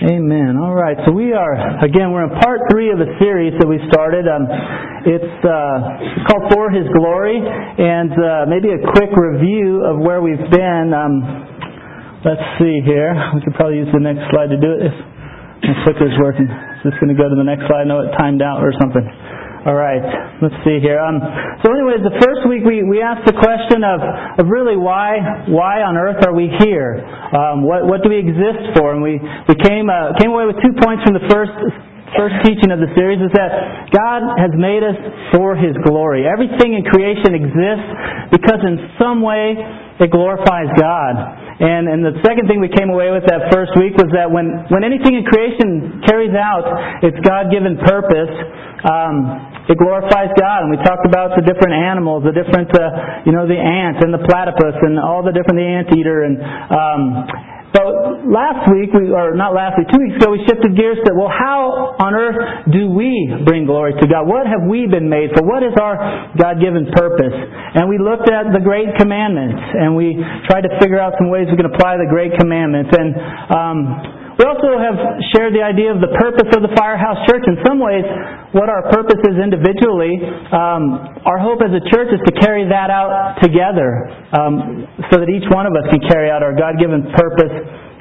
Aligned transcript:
Amen. 0.00 0.56
All 0.56 0.72
right. 0.72 0.96
So 1.04 1.12
we 1.12 1.36
are 1.36 1.52
again. 1.84 2.08
We're 2.08 2.24
in 2.24 2.32
part 2.40 2.64
three 2.72 2.88
of 2.88 3.04
a 3.04 3.10
series 3.20 3.52
that 3.60 3.68
we 3.68 3.76
started. 3.92 4.24
Um, 4.24 4.48
it's 5.04 5.36
uh, 5.44 6.24
called 6.24 6.44
"For 6.56 6.72
His 6.72 6.88
Glory," 6.96 7.36
and 7.36 8.08
uh, 8.08 8.48
maybe 8.48 8.72
a 8.72 8.80
quick 8.96 9.12
review 9.12 9.84
of 9.84 10.00
where 10.00 10.24
we've 10.24 10.40
been. 10.48 10.96
Um, 10.96 11.20
let's 12.24 12.40
see 12.56 12.80
here. 12.80 13.12
We 13.36 13.44
could 13.44 13.52
probably 13.60 13.84
use 13.84 13.92
the 13.92 14.00
next 14.00 14.24
slide 14.32 14.48
to 14.48 14.56
do 14.56 14.72
it 14.72 14.88
if 14.88 14.96
my 15.68 15.76
clicker's 15.84 16.16
working. 16.16 16.48
Is 16.48 16.80
this 16.88 16.96
going 16.96 17.12
to 17.12 17.18
go 17.20 17.28
to 17.28 17.36
the 17.36 17.44
next 17.44 17.68
slide? 17.68 17.84
I 17.84 17.88
know 17.92 18.00
it 18.00 18.08
timed 18.16 18.40
out 18.40 18.64
or 18.64 18.72
something. 18.80 19.04
All 19.60 19.76
right, 19.76 20.00
let's 20.40 20.56
see 20.64 20.80
here. 20.80 20.96
Um, 20.96 21.20
so, 21.60 21.68
anyways, 21.68 22.00
the 22.00 22.16
first 22.24 22.48
week 22.48 22.64
we, 22.64 22.80
we 22.80 23.04
asked 23.04 23.28
the 23.28 23.36
question 23.36 23.84
of, 23.84 24.00
of 24.40 24.48
really 24.48 24.72
why 24.72 25.20
why 25.52 25.84
on 25.84 26.00
earth 26.00 26.24
are 26.24 26.32
we 26.32 26.48
here? 26.64 27.04
Um, 27.04 27.60
what 27.68 27.84
what 27.84 28.00
do 28.00 28.08
we 28.08 28.24
exist 28.24 28.72
for? 28.72 28.96
And 28.96 29.04
we 29.04 29.20
we 29.20 29.56
came 29.60 29.92
uh, 29.92 30.16
came 30.16 30.32
away 30.32 30.48
with 30.48 30.56
two 30.64 30.72
points 30.80 31.04
from 31.04 31.12
the 31.12 31.28
first 31.28 31.52
first 32.16 32.40
teaching 32.48 32.72
of 32.72 32.80
the 32.80 32.88
series 32.96 33.20
is 33.20 33.28
that 33.36 33.52
God 33.92 34.24
has 34.40 34.48
made 34.56 34.80
us 34.80 34.96
for 35.36 35.52
His 35.52 35.76
glory. 35.84 36.24
Everything 36.24 36.72
in 36.72 36.80
creation 36.88 37.36
exists 37.36 38.32
because 38.32 38.64
in 38.64 38.80
some 38.96 39.20
way 39.20 39.60
it 40.00 40.10
glorifies 40.10 40.72
God. 40.80 41.14
And, 41.60 41.92
and 41.92 42.00
the 42.00 42.16
second 42.24 42.48
thing 42.48 42.56
we 42.56 42.72
came 42.72 42.88
away 42.88 43.12
with 43.12 43.28
that 43.28 43.52
first 43.52 43.76
week 43.76 43.92
was 44.00 44.08
that 44.16 44.32
when, 44.32 44.64
when 44.72 44.80
anything 44.80 45.12
in 45.12 45.28
creation 45.28 46.00
carries 46.08 46.32
out 46.32 46.64
its 47.04 47.20
God 47.20 47.52
given 47.52 47.76
purpose, 47.84 48.32
um, 48.88 49.68
it 49.68 49.76
glorifies 49.76 50.32
God. 50.40 50.64
And 50.64 50.72
we 50.72 50.80
talked 50.80 51.04
about 51.04 51.36
the 51.36 51.44
different 51.44 51.76
animals, 51.76 52.24
the 52.24 52.32
different, 52.32 52.72
uh, 52.72 53.28
you 53.28 53.32
know, 53.36 53.44
the 53.44 53.60
ant 53.60 54.00
and 54.00 54.08
the 54.08 54.24
platypus 54.24 54.72
and 54.80 54.96
all 54.96 55.20
the 55.20 55.36
different, 55.36 55.60
the 55.60 55.68
anteater 55.68 56.24
and, 56.24 56.40
um, 56.72 57.02
but 57.70 57.86
last 58.26 58.66
week, 58.74 58.90
we, 58.90 59.14
or 59.14 59.38
not 59.38 59.54
last 59.54 59.78
week, 59.78 59.86
two 59.94 60.02
weeks 60.02 60.18
ago, 60.18 60.34
we 60.34 60.42
shifted 60.42 60.74
gears 60.74 60.98
to, 61.06 61.14
well, 61.14 61.30
how 61.30 61.94
on 62.02 62.18
earth 62.18 62.66
do 62.74 62.90
we 62.90 63.30
bring 63.46 63.64
glory 63.64 63.94
to 63.94 64.06
God? 64.10 64.26
What 64.26 64.46
have 64.50 64.66
we 64.66 64.90
been 64.90 65.06
made 65.06 65.30
for? 65.38 65.46
What 65.46 65.62
is 65.62 65.74
our 65.78 66.34
God-given 66.34 66.90
purpose? 66.98 67.30
And 67.30 67.86
we 67.86 68.02
looked 68.02 68.26
at 68.26 68.50
the 68.50 68.58
Great 68.58 68.98
Commandments, 68.98 69.62
and 69.62 69.94
we 69.94 70.18
tried 70.50 70.66
to 70.66 70.72
figure 70.82 70.98
out 70.98 71.14
some 71.14 71.30
ways 71.30 71.46
we 71.46 71.56
can 71.56 71.70
apply 71.70 71.94
the 71.94 72.10
Great 72.10 72.34
Commandments. 72.34 72.90
And 72.90 73.14
um, 73.54 73.78
we 74.40 74.48
also 74.48 74.72
have 74.80 74.96
shared 75.36 75.52
the 75.52 75.60
idea 75.60 75.92
of 75.92 76.00
the 76.00 76.16
purpose 76.16 76.48
of 76.56 76.64
the 76.64 76.72
Firehouse 76.72 77.28
Church. 77.28 77.44
In 77.44 77.60
some 77.60 77.76
ways, 77.76 78.08
what 78.56 78.72
our 78.72 78.88
purpose 78.88 79.20
is 79.28 79.36
individually, 79.36 80.16
um, 80.48 81.20
our 81.28 81.36
hope 81.36 81.60
as 81.60 81.68
a 81.76 81.84
church 81.92 82.08
is 82.08 82.24
to 82.24 82.32
carry 82.40 82.64
that 82.64 82.88
out 82.88 83.36
together 83.44 84.08
um, 84.32 84.88
so 85.12 85.20
that 85.20 85.28
each 85.28 85.44
one 85.52 85.68
of 85.68 85.76
us 85.76 85.84
can 85.92 86.00
carry 86.08 86.32
out 86.32 86.40
our 86.40 86.56
God 86.56 86.80
given 86.80 87.04
purpose 87.12 87.52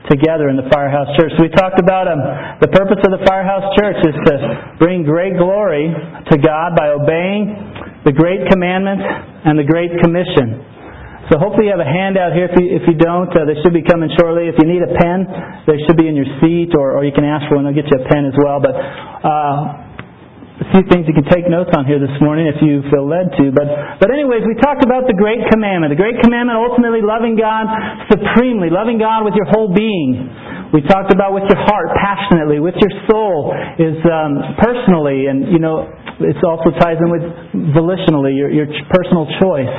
together 0.07 0.47
in 0.47 0.55
the 0.55 0.63
Firehouse 0.71 1.11
Church. 1.19 1.35
So 1.35 1.43
we 1.43 1.51
talked 1.51 1.75
about 1.75 2.07
um, 2.07 2.23
the 2.63 2.71
purpose 2.71 3.03
of 3.03 3.11
the 3.11 3.19
Firehouse 3.27 3.75
Church 3.75 3.99
is 4.07 4.15
to 4.31 4.79
bring 4.79 5.03
great 5.03 5.35
glory 5.35 5.91
to 5.91 6.35
God 6.39 6.71
by 6.71 6.95
obeying 6.95 7.51
the 8.07 8.15
Great 8.15 8.47
Commandment 8.47 9.03
and 9.43 9.59
the 9.59 9.67
Great 9.67 9.91
Commission. 9.99 10.78
So 11.30 11.38
hopefully 11.38 11.69
you 11.69 11.73
have 11.77 11.81
a 11.81 11.85
handout 11.85 12.33
here. 12.33 12.49
If 12.49 12.58
you, 12.58 12.66
if 12.73 12.83
you 12.89 12.97
don't, 12.97 13.30
uh, 13.30 13.45
they 13.45 13.53
should 13.61 13.73
be 13.73 13.85
coming 13.85 14.09
shortly. 14.17 14.49
If 14.49 14.58
you 14.58 14.66
need 14.66 14.81
a 14.81 14.89
pen, 14.97 15.30
they 15.69 15.77
should 15.86 15.94
be 15.94 16.09
in 16.09 16.17
your 16.17 16.25
seat, 16.41 16.73
or, 16.73 16.97
or 16.97 17.05
you 17.05 17.13
can 17.13 17.21
ask 17.21 17.45
for 17.45 17.61
one. 17.61 17.69
They'll 17.69 17.77
get 17.77 17.86
you 17.86 18.02
a 18.02 18.05
pen 18.09 18.25
as 18.25 18.33
well. 18.33 18.58
But 18.58 18.73
uh, 18.73 19.89
a 20.59 20.67
few 20.73 20.83
things 20.89 21.05
you 21.05 21.13
can 21.13 21.30
take 21.30 21.45
notes 21.45 21.69
on 21.77 21.86
here 21.86 22.02
this 22.02 22.17
morning 22.19 22.49
if 22.49 22.58
you 22.66 22.81
feel 22.89 23.05
led 23.05 23.30
to. 23.38 23.53
But, 23.53 24.02
but 24.02 24.09
anyways, 24.09 24.41
we 24.44 24.58
talked 24.58 24.81
about 24.81 25.05
the 25.05 25.13
Great 25.13 25.45
Commandment. 25.53 25.94
The 25.94 26.02
Great 26.02 26.17
Commandment, 26.19 26.58
ultimately 26.58 27.05
loving 27.05 27.38
God 27.38 27.69
supremely, 28.09 28.73
loving 28.73 28.97
God 28.97 29.21
with 29.21 29.38
your 29.38 29.47
whole 29.53 29.69
being. 29.69 30.27
We 30.73 30.81
talked 30.86 31.14
about 31.14 31.38
with 31.38 31.45
your 31.45 31.61
heart, 31.61 31.93
passionately, 31.97 32.58
with 32.58 32.75
your 32.81 32.93
soul, 33.05 33.53
is 33.77 33.97
um, 34.05 34.58
personally, 34.58 35.30
and 35.30 35.49
you 35.49 35.61
know, 35.61 35.89
it 36.19 36.38
also 36.41 36.73
ties 36.77 36.97
in 36.97 37.09
with 37.09 37.25
volitionally, 37.77 38.33
your, 38.33 38.49
your 38.49 38.67
personal 38.91 39.30
choice. 39.39 39.73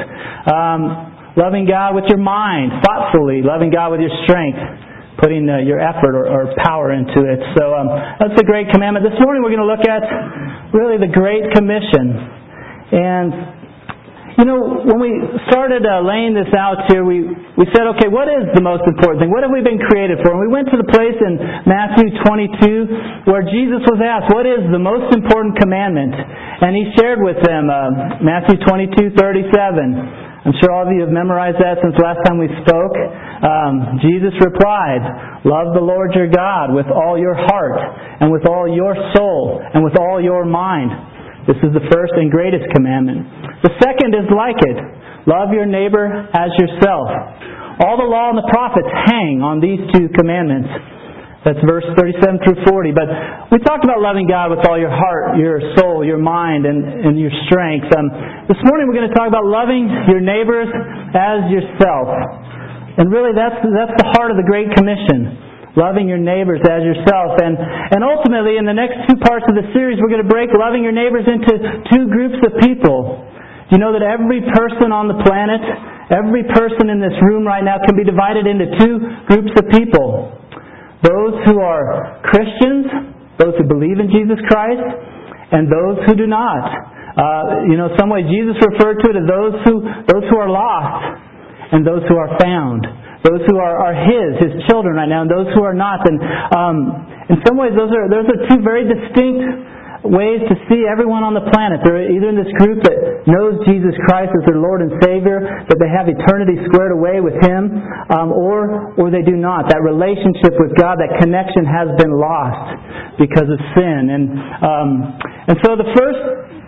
Um, 0.46 1.19
loving 1.40 1.64
God 1.64 1.96
with 1.96 2.04
your 2.12 2.20
mind, 2.20 2.84
thoughtfully, 2.84 3.40
loving 3.40 3.72
God 3.72 3.96
with 3.96 4.04
your 4.04 4.12
strength, 4.28 4.60
putting 5.24 5.48
uh, 5.48 5.64
your 5.64 5.80
effort 5.80 6.12
or, 6.12 6.28
or, 6.28 6.52
power 6.60 6.92
into 6.92 7.24
it. 7.24 7.40
So 7.56 7.72
um, 7.72 7.88
that's 8.20 8.36
the 8.36 8.44
great 8.44 8.68
commandment. 8.68 9.08
This 9.08 9.16
morning 9.24 9.40
we're 9.40 9.56
going 9.56 9.64
to 9.64 9.72
look 9.72 9.88
at 9.88 10.04
really 10.76 11.00
the 11.00 11.08
Great 11.08 11.48
Commission. 11.56 12.12
And, 12.92 13.28
you 14.36 14.44
know, 14.48 14.84
when 14.84 15.00
we 15.00 15.12
started 15.48 15.84
uh, 15.84 16.04
laying 16.04 16.36
this 16.36 16.48
out 16.56 16.88
here, 16.92 17.04
we, 17.04 17.24
we 17.56 17.64
said, 17.72 17.88
okay, 17.96 18.08
what 18.08 18.28
is 18.28 18.48
the 18.52 18.64
most 18.64 18.84
important 18.84 19.24
thing? 19.24 19.32
What 19.32 19.44
have 19.44 19.52
we 19.52 19.64
been 19.64 19.80
created 19.80 20.20
for? 20.24 20.36
And 20.36 20.40
we 20.44 20.48
went 20.52 20.68
to 20.72 20.78
the 20.80 20.88
place 20.88 21.16
in 21.20 21.40
Matthew 21.68 22.16
22 22.20 23.28
where 23.28 23.44
Jesus 23.48 23.80
was 23.88 24.00
asked, 24.00 24.32
what 24.32 24.44
is 24.44 24.60
the 24.72 24.80
most 24.80 25.12
important 25.12 25.56
commandment? 25.56 26.16
And 26.16 26.72
he 26.76 26.84
shared 27.00 27.20
with 27.20 27.40
them 27.44 27.68
uh, 27.68 28.20
Matthew 28.24 28.60
22, 28.60 29.16
37. 29.16 30.29
I'm 30.40 30.56
sure 30.56 30.72
all 30.72 30.88
of 30.88 30.92
you 30.92 31.04
have 31.04 31.12
memorized 31.12 31.60
that 31.60 31.84
since 31.84 31.92
last 32.00 32.24
time 32.24 32.40
we 32.40 32.48
spoke. 32.64 32.96
Um, 33.44 34.00
Jesus 34.00 34.32
replied, 34.40 35.44
Love 35.44 35.76
the 35.76 35.84
Lord 35.84 36.16
your 36.16 36.32
God 36.32 36.72
with 36.72 36.88
all 36.88 37.20
your 37.20 37.36
heart, 37.36 37.76
and 38.20 38.32
with 38.32 38.48
all 38.48 38.64
your 38.64 38.96
soul, 39.12 39.60
and 39.60 39.84
with 39.84 40.00
all 40.00 40.16
your 40.16 40.48
mind. 40.48 40.92
This 41.44 41.60
is 41.60 41.72
the 41.76 41.84
first 41.92 42.16
and 42.16 42.32
greatest 42.32 42.64
commandment. 42.72 43.24
The 43.64 43.72
second 43.84 44.16
is 44.16 44.28
like 44.32 44.56
it 44.64 44.78
love 45.28 45.52
your 45.52 45.68
neighbor 45.68 46.08
as 46.32 46.50
yourself. 46.56 47.08
All 47.84 48.00
the 48.00 48.08
law 48.08 48.32
and 48.32 48.38
the 48.40 48.48
prophets 48.48 48.88
hang 49.08 49.40
on 49.44 49.60
these 49.60 49.80
two 49.92 50.08
commandments. 50.16 50.68
That's 51.40 51.56
verse 51.64 51.88
37 51.96 52.44
through 52.44 52.60
40. 52.68 52.92
But 52.92 53.08
we 53.48 53.64
talked 53.64 53.80
about 53.80 54.04
loving 54.04 54.28
God 54.28 54.52
with 54.52 54.60
all 54.68 54.76
your 54.76 54.92
heart, 54.92 55.40
your 55.40 55.56
soul, 55.72 56.04
your 56.04 56.20
mind, 56.20 56.68
and, 56.68 56.84
and 56.84 57.16
your 57.16 57.32
strength. 57.48 57.88
Um, 57.96 58.12
this 58.44 58.60
morning 58.68 58.84
we're 58.84 59.00
going 59.00 59.08
to 59.08 59.16
talk 59.16 59.24
about 59.24 59.48
loving 59.48 59.88
your 60.12 60.20
neighbors 60.20 60.68
as 61.16 61.48
yourself. 61.48 62.12
And 63.00 63.08
really 63.08 63.32
that's, 63.32 63.56
that's 63.56 63.96
the 63.96 64.08
heart 64.12 64.28
of 64.28 64.36
the 64.36 64.44
Great 64.44 64.68
Commission. 64.76 65.72
Loving 65.80 66.12
your 66.12 66.20
neighbors 66.20 66.60
as 66.60 66.84
yourself. 66.84 67.40
And, 67.40 67.56
and 67.56 68.04
ultimately, 68.04 68.60
in 68.60 68.68
the 68.68 68.76
next 68.76 69.08
two 69.08 69.16
parts 69.24 69.48
of 69.48 69.56
the 69.56 69.64
series, 69.72 69.96
we're 69.96 70.12
going 70.12 70.20
to 70.20 70.28
break 70.28 70.52
loving 70.52 70.84
your 70.84 70.92
neighbors 70.92 71.24
into 71.24 71.56
two 71.88 72.04
groups 72.12 72.36
of 72.44 72.52
people. 72.60 73.16
You 73.72 73.80
know 73.80 73.96
that 73.96 74.04
every 74.04 74.44
person 74.44 74.92
on 74.92 75.08
the 75.08 75.16
planet, 75.24 75.62
every 76.12 76.44
person 76.52 76.90
in 76.90 77.00
this 77.00 77.16
room 77.22 77.48
right 77.48 77.64
now 77.64 77.80
can 77.80 77.96
be 77.96 78.04
divided 78.04 78.44
into 78.44 78.66
two 78.82 78.94
groups 79.30 79.54
of 79.56 79.70
people? 79.72 80.39
Those 81.02 81.34
who 81.48 81.60
are 81.60 82.20
Christians, 82.28 83.16
those 83.40 83.56
who 83.56 83.64
believe 83.64 83.96
in 83.96 84.12
Jesus 84.12 84.36
Christ, 84.48 84.84
and 85.52 85.66
those 85.66 85.96
who 86.06 86.14
do 86.14 86.26
not. 86.26 86.64
Uh, 87.10 87.66
you 87.66 87.76
know, 87.76 87.90
some 87.98 88.08
way 88.08 88.22
Jesus 88.22 88.54
referred 88.62 89.02
to 89.02 89.06
it 89.10 89.16
as 89.18 89.26
those 89.26 89.54
who 89.66 89.82
those 90.06 90.24
who 90.30 90.38
are 90.38 90.48
lost 90.48 91.20
and 91.72 91.86
those 91.86 92.02
who 92.06 92.16
are 92.16 92.36
found. 92.38 92.86
Those 93.20 93.44
who 93.44 93.60
are, 93.60 93.76
are 93.76 93.92
His, 93.92 94.40
His 94.40 94.52
children 94.68 94.96
right 94.96 95.08
now, 95.08 95.22
and 95.22 95.30
those 95.30 95.52
who 95.52 95.60
are 95.60 95.76
not. 95.76 96.08
And 96.08 96.16
um, 96.56 96.76
in 97.28 97.36
some 97.44 97.60
ways, 97.60 97.76
those 97.76 97.92
are 97.92 98.08
those 98.08 98.24
are 98.24 98.40
two 98.48 98.64
very 98.64 98.88
distinct 98.88 99.44
ways 100.06 100.40
to 100.48 100.54
see 100.72 100.88
everyone 100.88 101.20
on 101.20 101.36
the 101.36 101.44
planet. 101.52 101.84
They're 101.84 102.08
either 102.08 102.32
in 102.32 102.38
this 102.38 102.48
group 102.56 102.80
that 102.88 103.28
knows 103.28 103.60
Jesus 103.68 103.92
Christ 104.08 104.32
as 104.32 104.42
their 104.48 104.56
Lord 104.56 104.80
and 104.80 104.96
Savior, 105.04 105.44
that 105.44 105.76
they 105.76 105.90
have 105.92 106.08
eternity 106.08 106.56
squared 106.72 106.96
away 106.96 107.20
with 107.20 107.36
Him, 107.44 107.68
um, 108.08 108.32
or 108.32 108.96
or 108.96 109.12
they 109.12 109.20
do 109.20 109.36
not. 109.36 109.68
That 109.68 109.84
relationship 109.84 110.56
with 110.56 110.72
God, 110.80 110.96
that 111.04 111.20
connection 111.20 111.68
has 111.68 111.92
been 112.00 112.16
lost 112.16 113.20
because 113.20 113.48
of 113.48 113.60
sin. 113.76 114.02
And 114.08 114.24
um, 114.64 114.88
and 115.52 115.56
so 115.60 115.76
the 115.76 115.88
first 115.92 116.20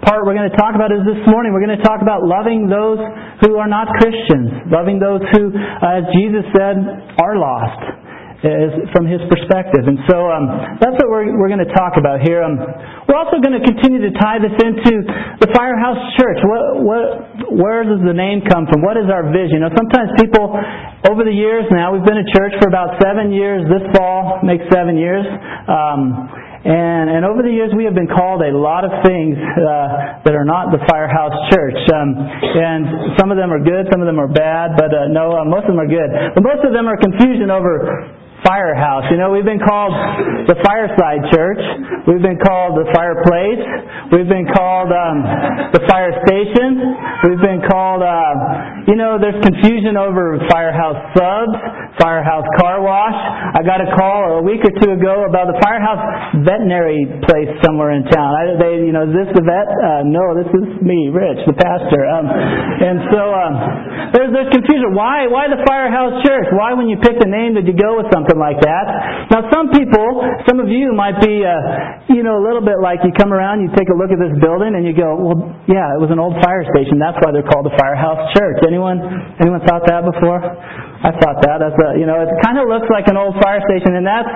part 0.05 0.29
we're 0.29 0.37
going 0.37 0.51
to 0.51 0.59
talk 0.61 0.77
about 0.77 0.93
is 0.93 1.01
this 1.09 1.25
morning. 1.31 1.57
We're 1.57 1.65
going 1.65 1.79
to 1.79 1.87
talk 1.87 2.05
about 2.05 2.29
loving 2.29 2.69
those 2.69 3.01
who 3.49 3.57
are 3.57 3.71
not 3.71 3.89
Christians, 3.97 4.69
loving 4.69 5.01
those 5.01 5.25
who, 5.33 5.49
uh, 5.57 5.99
as 5.99 6.05
Jesus 6.13 6.45
said, 6.53 6.77
are 7.17 7.41
lost 7.41 8.03
from 8.91 9.07
his 9.07 9.23
perspective. 9.31 9.87
And 9.87 10.03
so 10.11 10.27
um, 10.27 10.77
that's 10.83 10.99
what 10.99 11.07
we're, 11.07 11.31
we're 11.39 11.47
going 11.47 11.63
to 11.63 11.75
talk 11.79 11.95
about 11.95 12.27
here. 12.27 12.43
Um, 12.43 12.59
we're 13.07 13.15
also 13.15 13.39
going 13.39 13.55
to 13.55 13.63
continue 13.63 14.03
to 14.03 14.13
tie 14.19 14.43
this 14.43 14.55
into 14.59 15.07
the 15.39 15.49
Firehouse 15.55 16.03
Church. 16.19 16.43
What, 16.43 16.83
what, 16.83 17.05
where 17.55 17.87
does 17.87 18.03
the 18.03 18.15
name 18.15 18.43
come 18.51 18.67
from? 18.67 18.83
What 18.83 18.99
is 18.99 19.07
our 19.07 19.31
vision? 19.31 19.63
You 19.63 19.71
know, 19.71 19.75
sometimes 19.79 20.11
people, 20.19 20.51
over 21.07 21.23
the 21.23 21.35
years 21.35 21.71
now, 21.71 21.95
we've 21.95 22.07
been 22.07 22.19
a 22.19 22.31
church 22.35 22.51
for 22.59 22.67
about 22.67 22.99
seven 22.99 23.31
years. 23.31 23.63
This 23.71 23.87
fall 23.95 24.43
makes 24.43 24.67
seven 24.75 24.99
years. 24.99 25.23
Um, 25.71 26.27
and, 26.63 27.11
and 27.11 27.23
over 27.27 27.43
the 27.47 27.51
years, 27.51 27.71
we 27.75 27.87
have 27.87 27.95
been 27.95 28.11
called 28.11 28.43
a 28.43 28.55
lot 28.55 28.83
of 28.83 28.91
things 29.07 29.35
uh, 29.39 30.23
that 30.27 30.35
are 30.35 30.47
not 30.47 30.75
the 30.75 30.83
Firehouse 30.91 31.35
Church. 31.51 31.79
Um, 31.95 32.15
and 32.19 33.19
some 33.19 33.31
of 33.31 33.39
them 33.39 33.55
are 33.55 33.63
good, 33.63 33.87
some 33.91 34.03
of 34.03 34.07
them 34.07 34.19
are 34.19 34.31
bad, 34.31 34.75
but 34.79 34.91
uh, 34.91 35.11
no, 35.11 35.31
uh, 35.31 35.47
most 35.47 35.67
of 35.67 35.75
them 35.75 35.83
are 35.83 35.91
good. 35.91 36.11
But 36.35 36.43
most 36.43 36.63
of 36.67 36.75
them 36.75 36.87
are 36.91 36.99
confusion 36.99 37.51
over 37.51 38.22
firehouse. 38.45 39.07
You 39.11 39.19
know, 39.19 39.31
we've 39.31 39.47
been 39.47 39.63
called 39.63 39.95
the 40.47 40.59
fireside 40.67 41.23
church. 41.31 41.63
We've 42.07 42.23
been 42.23 42.39
called 42.43 42.79
the 42.79 42.87
fireplace. 42.95 43.63
We've 44.11 44.29
been 44.29 44.47
called 44.51 44.91
um, 44.91 45.23
the 45.73 45.83
fire 45.87 46.13
station. 46.27 46.83
We've 47.27 47.43
been 47.43 47.63
called, 47.71 48.03
uh, 48.03 48.82
you 48.89 48.97
know, 48.97 49.19
there's 49.21 49.39
confusion 49.45 49.97
over 49.97 50.39
firehouse 50.51 51.01
subs. 51.15 51.83
Firehouse 52.01 52.47
Car 52.57 52.81
Wash. 52.81 53.19
I 53.53 53.61
got 53.61 53.85
a 53.85 53.89
call 53.93 54.41
a 54.41 54.43
week 54.43 54.65
or 54.65 54.73
two 54.81 54.97
ago 54.97 55.29
about 55.29 55.53
the 55.53 55.59
Firehouse 55.61 56.41
Veterinary 56.41 57.05
place 57.29 57.53
somewhere 57.61 57.93
in 57.93 58.09
town. 58.09 58.33
I, 58.33 58.43
they, 58.57 58.89
you 58.89 58.95
know, 58.97 59.05
is 59.05 59.13
this 59.13 59.29
the 59.37 59.45
vet? 59.45 59.69
Uh, 59.69 60.09
no, 60.09 60.33
this 60.33 60.49
is 60.49 60.81
me, 60.81 61.13
Rich, 61.13 61.45
the 61.45 61.53
pastor. 61.53 62.03
Um, 62.09 62.25
and 62.33 62.97
so 63.13 63.23
um, 63.37 63.55
there's 64.17 64.31
there's 64.33 64.51
confusion. 64.57 64.97
Why 64.97 65.29
why 65.29 65.53
the 65.53 65.61
Firehouse 65.69 66.25
Church? 66.25 66.49
Why 66.57 66.73
when 66.73 66.89
you 66.89 66.97
picked 66.97 67.21
a 67.21 67.29
name 67.29 67.55
did 67.61 67.69
you 67.69 67.77
go 67.77 68.01
with 68.01 68.09
something 68.09 68.41
like 68.41 68.61
that? 68.65 68.85
Now 69.29 69.53
some 69.53 69.69
people, 69.77 70.25
some 70.49 70.61
of 70.65 70.73
you 70.73 70.97
might 70.97 71.21
be, 71.21 71.45
uh, 71.45 72.09
you 72.09 72.25
know, 72.25 72.41
a 72.41 72.43
little 72.43 72.65
bit 72.65 72.81
like 72.81 73.05
you 73.05 73.13
come 73.13 73.37
around, 73.37 73.61
you 73.61 73.69
take 73.77 73.93
a 73.93 73.97
look 73.97 74.09
at 74.09 74.21
this 74.21 74.33
building, 74.41 74.73
and 74.73 74.89
you 74.89 74.97
go, 74.97 75.13
well, 75.21 75.39
yeah, 75.69 75.93
it 75.93 76.01
was 76.01 76.09
an 76.09 76.19
old 76.19 76.41
fire 76.41 76.65
station. 76.73 76.97
That's 76.97 77.21
why 77.21 77.37
they're 77.37 77.47
called 77.47 77.69
the 77.69 77.77
Firehouse 77.77 78.33
Church. 78.33 78.57
Anyone 78.73 79.05
anyone 79.37 79.61
thought 79.69 79.85
that 79.85 80.01
before? 80.09 80.41
I 80.41 81.13
thought 81.21 81.45
that. 81.45 81.61
That's 81.61 81.77
a, 81.77 82.01
you 82.01 82.09
know, 82.09 82.25
it 82.25 82.33
kind 82.41 82.57
of 82.57 82.73
looks 82.73 82.89
like 82.89 83.05
an 83.13 83.21
old 83.21 83.37
fire 83.45 83.61
station, 83.69 84.01
and 84.01 84.07
that's 84.09 84.33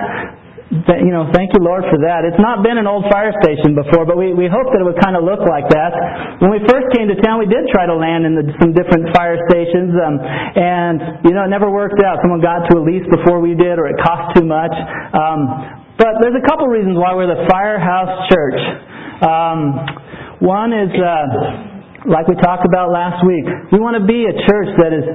you 0.67 1.15
know, 1.15 1.31
thank 1.31 1.55
you, 1.55 1.63
Lord, 1.63 1.87
for 1.87 1.95
that. 2.03 2.27
It's 2.27 2.39
not 2.43 2.59
been 2.59 2.75
an 2.75 2.91
old 2.91 3.07
fire 3.07 3.31
station 3.39 3.71
before, 3.71 4.03
but 4.03 4.19
we, 4.19 4.35
we 4.35 4.51
hoped 4.51 4.75
that 4.75 4.83
it 4.83 4.87
would 4.87 4.99
kind 4.99 5.15
of 5.15 5.23
look 5.23 5.39
like 5.47 5.63
that. 5.71 5.95
When 6.43 6.51
we 6.51 6.59
first 6.67 6.91
came 6.91 7.07
to 7.07 7.15
town, 7.23 7.39
we 7.39 7.47
did 7.47 7.71
try 7.71 7.87
to 7.87 7.95
land 7.95 8.27
in 8.27 8.35
the, 8.35 8.43
some 8.59 8.75
different 8.75 9.15
fire 9.15 9.39
stations, 9.47 9.95
um, 9.95 10.19
and, 10.19 11.23
you 11.23 11.31
know, 11.31 11.47
it 11.47 11.51
never 11.55 11.71
worked 11.71 12.03
out. 12.03 12.19
Someone 12.19 12.43
got 12.43 12.67
to 12.67 12.79
a 12.79 12.83
lease 12.83 13.07
before 13.07 13.39
we 13.39 13.55
did, 13.55 13.79
or 13.79 13.87
it 13.87 13.95
cost 14.03 14.35
too 14.35 14.43
much. 14.43 14.75
Um, 15.15 15.95
but 15.95 16.19
there's 16.19 16.35
a 16.35 16.43
couple 16.43 16.67
reasons 16.67 16.99
why 16.99 17.15
we're 17.15 17.31
the 17.31 17.47
Firehouse 17.47 18.27
Church. 18.27 18.59
Um, 19.23 19.59
one 20.43 20.75
is, 20.75 20.91
uh, 20.99 21.76
like 22.05 22.29
we 22.29 22.37
talked 22.37 22.61
about 22.61 22.93
last 22.93 23.25
week, 23.25 23.47
we 23.73 23.81
want 23.81 23.97
to 23.97 24.05
be 24.05 24.29
a 24.29 24.35
church 24.45 24.69
that 24.77 24.93
is 24.93 25.05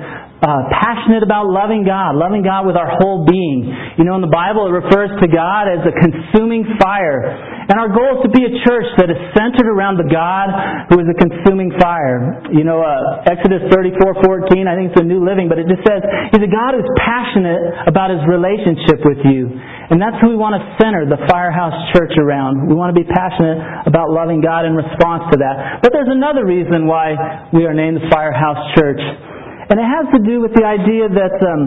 uh, 0.42 0.66
passionate 0.74 1.22
about 1.22 1.46
loving 1.46 1.86
God, 1.86 2.18
loving 2.18 2.42
God 2.42 2.66
with 2.66 2.74
our 2.74 2.98
whole 2.98 3.22
being. 3.22 3.70
You 3.94 4.02
know, 4.02 4.18
in 4.18 4.24
the 4.26 4.32
Bible, 4.32 4.66
it 4.66 4.74
refers 4.74 5.14
to 5.22 5.30
God 5.30 5.70
as 5.70 5.86
a 5.86 5.94
consuming 5.94 6.66
fire. 6.82 7.22
And 7.70 7.78
our 7.78 7.86
goal 7.86 8.18
is 8.18 8.26
to 8.26 8.32
be 8.34 8.42
a 8.42 8.52
church 8.66 8.90
that 8.98 9.06
is 9.06 9.14
centered 9.38 9.70
around 9.70 10.02
the 10.02 10.10
God 10.10 10.50
who 10.90 10.98
is 10.98 11.06
a 11.06 11.14
consuming 11.14 11.70
fire. 11.78 12.42
You 12.50 12.66
know, 12.66 12.82
uh, 12.82 13.30
Exodus 13.30 13.70
34:14, 13.70 14.66
I 14.66 14.74
think 14.74 14.90
it's 14.90 15.00
a 15.00 15.06
New 15.06 15.22
Living, 15.22 15.46
but 15.46 15.62
it 15.62 15.70
just 15.70 15.86
says, 15.86 16.02
He's 16.34 16.42
a 16.42 16.50
God 16.50 16.74
who's 16.74 16.90
passionate 16.98 17.86
about 17.86 18.10
His 18.10 18.26
relationship 18.26 18.98
with 19.06 19.22
you. 19.30 19.46
And 19.92 20.00
that's 20.00 20.16
who 20.24 20.32
we 20.32 20.40
want 20.40 20.56
to 20.56 20.64
center 20.80 21.04
the 21.04 21.20
Firehouse 21.28 21.76
Church 21.92 22.16
around. 22.16 22.64
We 22.64 22.72
want 22.72 22.96
to 22.96 22.98
be 22.98 23.04
passionate 23.04 23.60
about 23.84 24.08
loving 24.08 24.40
God 24.40 24.64
in 24.64 24.72
response 24.72 25.28
to 25.28 25.36
that. 25.36 25.84
But 25.84 25.92
there's 25.92 26.08
another 26.08 26.48
reason 26.48 26.88
why 26.88 27.12
we 27.52 27.68
are 27.68 27.76
named 27.76 28.00
the 28.00 28.08
Firehouse 28.08 28.72
Church. 28.72 29.04
And 29.68 29.76
it 29.76 29.84
has 29.84 30.08
to 30.16 30.20
do 30.24 30.40
with 30.40 30.56
the 30.56 30.64
idea 30.64 31.12
that, 31.12 31.36
um, 31.44 31.62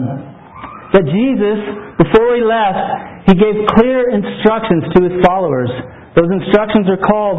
that 0.90 1.06
Jesus, 1.06 1.58
before 2.02 2.34
he 2.34 2.42
left, 2.42 3.30
he 3.30 3.38
gave 3.38 3.62
clear 3.78 4.10
instructions 4.10 4.90
to 4.98 5.06
his 5.06 5.14
followers. 5.22 5.70
Those 6.18 6.26
instructions 6.26 6.90
are 6.90 6.98
called 7.06 7.38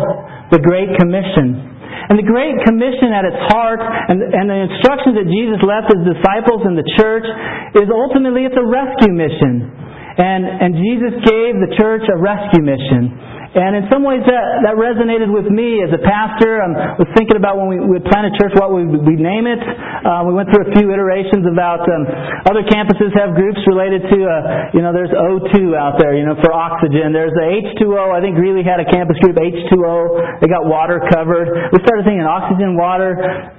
the 0.55 0.63
Great 0.63 0.95
Commission. 0.95 1.67
And 2.07 2.15
the 2.15 2.23
Great 2.23 2.63
Commission 2.63 3.11
at 3.11 3.27
its 3.27 3.43
heart, 3.51 3.83
and, 3.83 4.23
and 4.23 4.47
the 4.47 4.71
instructions 4.71 5.19
that 5.19 5.27
Jesus 5.27 5.59
left 5.67 5.91
his 5.91 6.15
disciples 6.15 6.63
in 6.63 6.79
the 6.79 6.87
church, 6.95 7.27
is 7.75 7.91
ultimately 7.91 8.47
it's 8.47 8.55
a 8.55 8.63
rescue 8.63 9.11
mission. 9.11 9.86
And, 10.17 10.41
and 10.45 10.71
Jesus 10.73 11.13
gave 11.25 11.61
the 11.61 11.77
church 11.77 12.01
a 12.09 12.17
rescue 12.17 12.65
mission. 12.65 13.13
And 13.57 13.73
in 13.73 13.89
some 13.89 14.03
ways 14.03 14.21
that, 14.27 14.45
that 14.69 14.75
resonated 14.77 15.31
with 15.31 15.49
me 15.49 15.81
as 15.81 15.89
a 15.89 16.01
pastor. 16.03 16.61
I 16.61 16.99
was 16.99 17.09
thinking 17.15 17.39
about 17.39 17.57
when 17.57 17.71
we 17.71 17.79
would 17.79 18.05
plan 18.05 18.27
a 18.29 18.33
church, 18.37 18.53
what 18.59 18.69
we 18.69 18.85
would 18.85 19.07
name 19.17 19.49
it. 19.49 19.57
Uh, 19.57 20.29
we 20.29 20.37
went 20.37 20.51
through 20.53 20.67
a 20.67 20.71
few 20.77 20.91
iterations 20.93 21.41
about 21.47 21.81
um, 21.87 22.05
other 22.45 22.61
campuses 22.67 23.09
have 23.17 23.33
groups 23.33 23.57
related 23.65 24.05
to, 24.13 24.17
uh, 24.29 24.77
you 24.77 24.85
know, 24.85 24.93
there's 24.93 25.09
O2 25.09 25.73
out 25.73 25.97
there, 25.97 26.13
you 26.13 26.27
know, 26.27 26.37
for 26.43 26.53
oxygen. 26.53 27.15
There's 27.15 27.33
the 27.33 27.47
H2O. 27.79 28.13
I 28.13 28.19
think 28.19 28.35
Greeley 28.37 28.61
had 28.61 28.77
a 28.77 28.85
campus 28.85 29.17
group, 29.23 29.39
H2O. 29.39 30.43
They 30.43 30.51
got 30.51 30.67
water 30.67 31.01
covered. 31.09 31.71
We 31.71 31.81
started 31.81 32.05
thinking 32.05 32.27
oxygen, 32.27 32.77
water. 32.77 33.17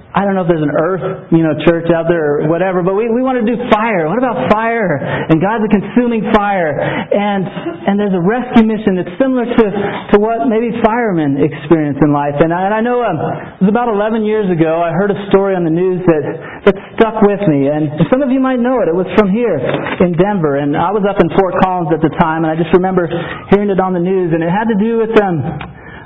I 0.09 0.25
don't 0.25 0.33
know 0.33 0.41
if 0.41 0.49
there's 0.49 0.65
an 0.65 0.73
earth, 0.73 1.29
you 1.29 1.45
know, 1.45 1.53
church 1.69 1.85
out 1.93 2.09
there 2.09 2.41
or 2.41 2.49
whatever, 2.49 2.81
but 2.81 2.97
we, 2.97 3.05
we 3.13 3.21
want 3.21 3.37
to 3.37 3.45
do 3.45 3.53
fire. 3.69 4.09
What 4.09 4.17
about 4.17 4.49
fire? 4.49 4.97
And 5.29 5.37
God's 5.37 5.69
a 5.69 5.71
consuming 5.71 6.25
fire. 6.33 6.73
And, 6.73 7.45
and 7.85 7.93
there's 7.93 8.17
a 8.17 8.23
rescue 8.25 8.65
mission 8.65 8.97
that's 8.97 9.13
similar 9.21 9.45
to, 9.45 9.65
to 10.09 10.15
what 10.17 10.49
maybe 10.49 10.73
firemen 10.81 11.37
experience 11.37 12.01
in 12.01 12.09
life. 12.09 12.33
And 12.41 12.49
I, 12.49 12.65
and 12.65 12.73
I 12.73 12.81
know 12.81 13.05
um, 13.05 13.21
it 13.61 13.69
was 13.69 13.69
about 13.69 13.85
11 13.85 14.25
years 14.25 14.49
ago, 14.49 14.81
I 14.81 14.89
heard 14.97 15.13
a 15.13 15.19
story 15.29 15.53
on 15.53 15.61
the 15.61 15.73
news 15.73 16.01
that, 16.01 16.25
that 16.65 16.75
stuck 16.97 17.21
with 17.21 17.45
me. 17.45 17.69
And 17.69 18.09
some 18.09 18.25
of 18.25 18.33
you 18.33 18.41
might 18.41 18.57
know 18.57 18.81
it. 18.81 18.89
It 18.89 18.97
was 18.97 19.05
from 19.13 19.29
here 19.29 19.61
in 20.01 20.17
Denver. 20.17 20.57
And 20.57 20.73
I 20.73 20.89
was 20.89 21.05
up 21.05 21.21
in 21.21 21.29
Fort 21.37 21.53
Collins 21.61 21.93
at 21.93 22.01
the 22.01 22.09
time, 22.17 22.49
and 22.49 22.49
I 22.49 22.57
just 22.57 22.73
remember 22.73 23.05
hearing 23.53 23.69
it 23.69 23.77
on 23.77 23.93
the 23.93 24.01
news. 24.01 24.33
And 24.33 24.41
it 24.41 24.49
had 24.49 24.73
to 24.73 24.77
do 24.81 25.05
with 25.05 25.13
um, 25.21 25.37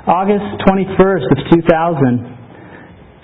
August 0.04 0.60
21st 0.68 1.24
of 1.32 1.38
2000. 1.56 2.33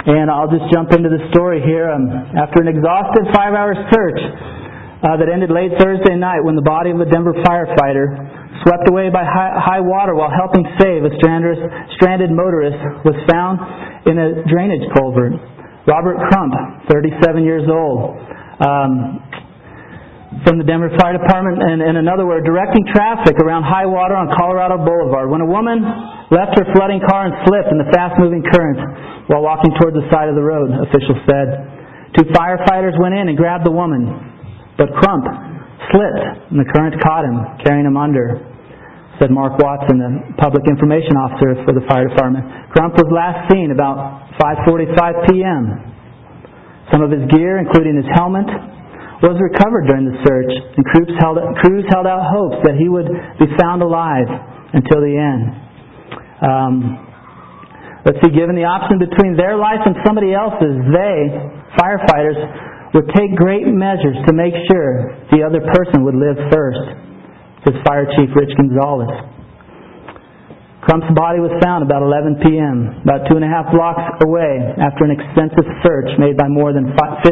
And 0.00 0.30
I'll 0.32 0.48
just 0.48 0.64
jump 0.72 0.96
into 0.96 1.12
the 1.12 1.20
story 1.28 1.60
here. 1.60 1.92
Um, 1.92 2.08
after 2.32 2.64
an 2.64 2.68
exhaustive 2.72 3.28
five 3.36 3.52
hour 3.52 3.76
search 3.92 4.20
uh, 5.04 5.16
that 5.20 5.28
ended 5.28 5.52
late 5.52 5.76
Thursday 5.76 6.16
night 6.16 6.40
when 6.40 6.56
the 6.56 6.64
body 6.64 6.88
of 6.88 7.00
a 7.00 7.08
Denver 7.08 7.36
firefighter, 7.44 8.16
swept 8.64 8.88
away 8.88 9.08
by 9.12 9.24
high, 9.24 9.56
high 9.56 9.80
water 9.84 10.16
while 10.16 10.32
helping 10.32 10.64
save 10.80 11.04
a 11.04 11.12
stranded, 11.20 12.32
motorist, 12.32 12.80
was 13.04 13.16
found 13.28 13.60
in 14.08 14.16
a 14.16 14.44
drainage 14.48 14.84
culvert. 14.96 15.36
Robert 15.88 16.16
Crump, 16.28 16.52
37 16.92 17.44
years 17.44 17.64
old, 17.68 18.16
um, 18.60 19.20
from 20.46 20.62
the 20.62 20.66
Denver 20.66 20.94
Fire 20.94 21.18
Department, 21.18 21.58
and 21.58 21.82
in 21.82 21.98
another 21.98 22.22
word, 22.22 22.46
directing 22.46 22.86
traffic 22.94 23.34
around 23.42 23.66
high 23.66 23.86
water 23.86 24.14
on 24.14 24.30
Colorado 24.38 24.78
Boulevard 24.78 25.26
when 25.26 25.42
a 25.42 25.48
woman 25.50 25.82
left 26.30 26.54
her 26.54 26.66
flooding 26.70 27.02
car 27.02 27.26
and 27.26 27.34
slipped 27.50 27.66
in 27.74 27.82
the 27.82 27.90
fast 27.90 28.14
moving 28.22 28.38
current 28.46 28.78
while 29.26 29.42
walking 29.42 29.74
toward 29.82 29.98
the 29.98 30.06
side 30.06 30.30
of 30.30 30.38
the 30.38 30.46
road, 30.46 30.70
officials 30.86 31.18
said. 31.26 31.66
Two 32.14 32.26
firefighters 32.30 32.94
went 33.02 33.18
in 33.18 33.26
and 33.26 33.34
grabbed 33.34 33.66
the 33.66 33.74
woman, 33.74 34.06
but 34.78 34.94
Crump 35.02 35.26
slipped 35.90 36.54
and 36.54 36.62
the 36.62 36.68
current 36.78 36.94
caught 37.02 37.26
him, 37.26 37.38
carrying 37.66 37.86
him 37.86 37.98
under, 37.98 38.38
said 39.18 39.34
Mark 39.34 39.58
Watson, 39.58 39.98
the 39.98 40.10
public 40.38 40.62
information 40.70 41.18
officer 41.18 41.58
for 41.66 41.74
the 41.74 41.82
fire 41.90 42.06
department. 42.06 42.46
Crump 42.70 42.94
was 42.94 43.10
last 43.10 43.50
seen 43.50 43.74
about 43.74 44.30
5.45 44.38 44.94
p.m. 45.26 45.62
Some 46.94 47.02
of 47.02 47.10
his 47.10 47.26
gear, 47.34 47.58
including 47.58 47.98
his 47.98 48.06
helmet, 48.14 48.46
was 49.28 49.36
recovered 49.36 49.84
during 49.92 50.08
the 50.08 50.16
search, 50.24 50.48
and 50.48 50.80
crews 50.86 51.12
held, 51.20 51.36
crews 51.60 51.84
held 51.92 52.08
out 52.08 52.24
hopes 52.24 52.64
that 52.64 52.80
he 52.80 52.88
would 52.88 53.08
be 53.36 53.48
found 53.60 53.84
alive 53.84 54.28
until 54.72 55.04
the 55.04 55.12
end. 55.12 55.42
Um, 56.40 57.10
Let's 58.00 58.16
see, 58.24 58.32
given 58.32 58.56
the 58.56 58.64
option 58.64 58.96
between 58.96 59.36
their 59.36 59.60
life 59.60 59.84
and 59.84 59.92
somebody 60.08 60.32
else's, 60.32 60.72
they, 60.88 61.16
firefighters, 61.76 62.38
would 62.96 63.12
take 63.12 63.36
great 63.36 63.68
measures 63.68 64.16
to 64.24 64.32
make 64.32 64.56
sure 64.72 65.20
the 65.28 65.44
other 65.44 65.60
person 65.60 66.00
would 66.08 66.16
live 66.16 66.40
first, 66.48 66.80
says 67.68 67.76
Fire 67.84 68.08
Chief 68.16 68.32
Rich 68.32 68.56
Gonzalez. 68.56 69.12
Crump's 70.80 71.12
body 71.12 71.44
was 71.44 71.52
found 71.60 71.84
about 71.84 72.00
11 72.00 72.40
p.m., 72.40 73.04
about 73.04 73.28
two 73.28 73.36
and 73.36 73.44
a 73.44 73.52
half 73.52 73.68
blocks 73.68 74.00
away 74.24 74.64
after 74.80 75.04
an 75.04 75.12
extensive 75.12 75.68
search 75.84 76.08
made 76.16 76.40
by 76.40 76.48
more 76.48 76.72
than 76.72 76.96
50 76.96 77.28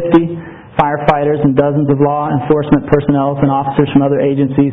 firefighters 0.79 1.43
and 1.43 1.53
dozens 1.59 1.91
of 1.91 1.99
law 1.99 2.31
enforcement 2.31 2.87
personnel 2.87 3.35
and 3.43 3.51
officers 3.51 3.91
from 3.91 4.01
other 4.01 4.23
agencies. 4.23 4.71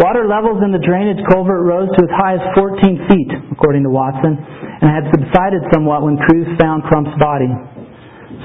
Water 0.00 0.24
levels 0.24 0.60
in 0.64 0.72
the 0.72 0.80
drainage 0.80 1.20
culvert 1.28 1.64
rose 1.64 1.88
to 1.96 2.00
as 2.04 2.12
high 2.16 2.34
as 2.36 2.44
14 2.56 3.08
feet, 3.08 3.30
according 3.52 3.84
to 3.84 3.92
Watson 3.92 4.36
and 4.80 4.92
had 4.92 5.08
subsided 5.08 5.64
somewhat 5.72 6.04
when 6.04 6.20
crews 6.28 6.48
found 6.60 6.84
Crump's 6.84 7.16
body. 7.16 7.48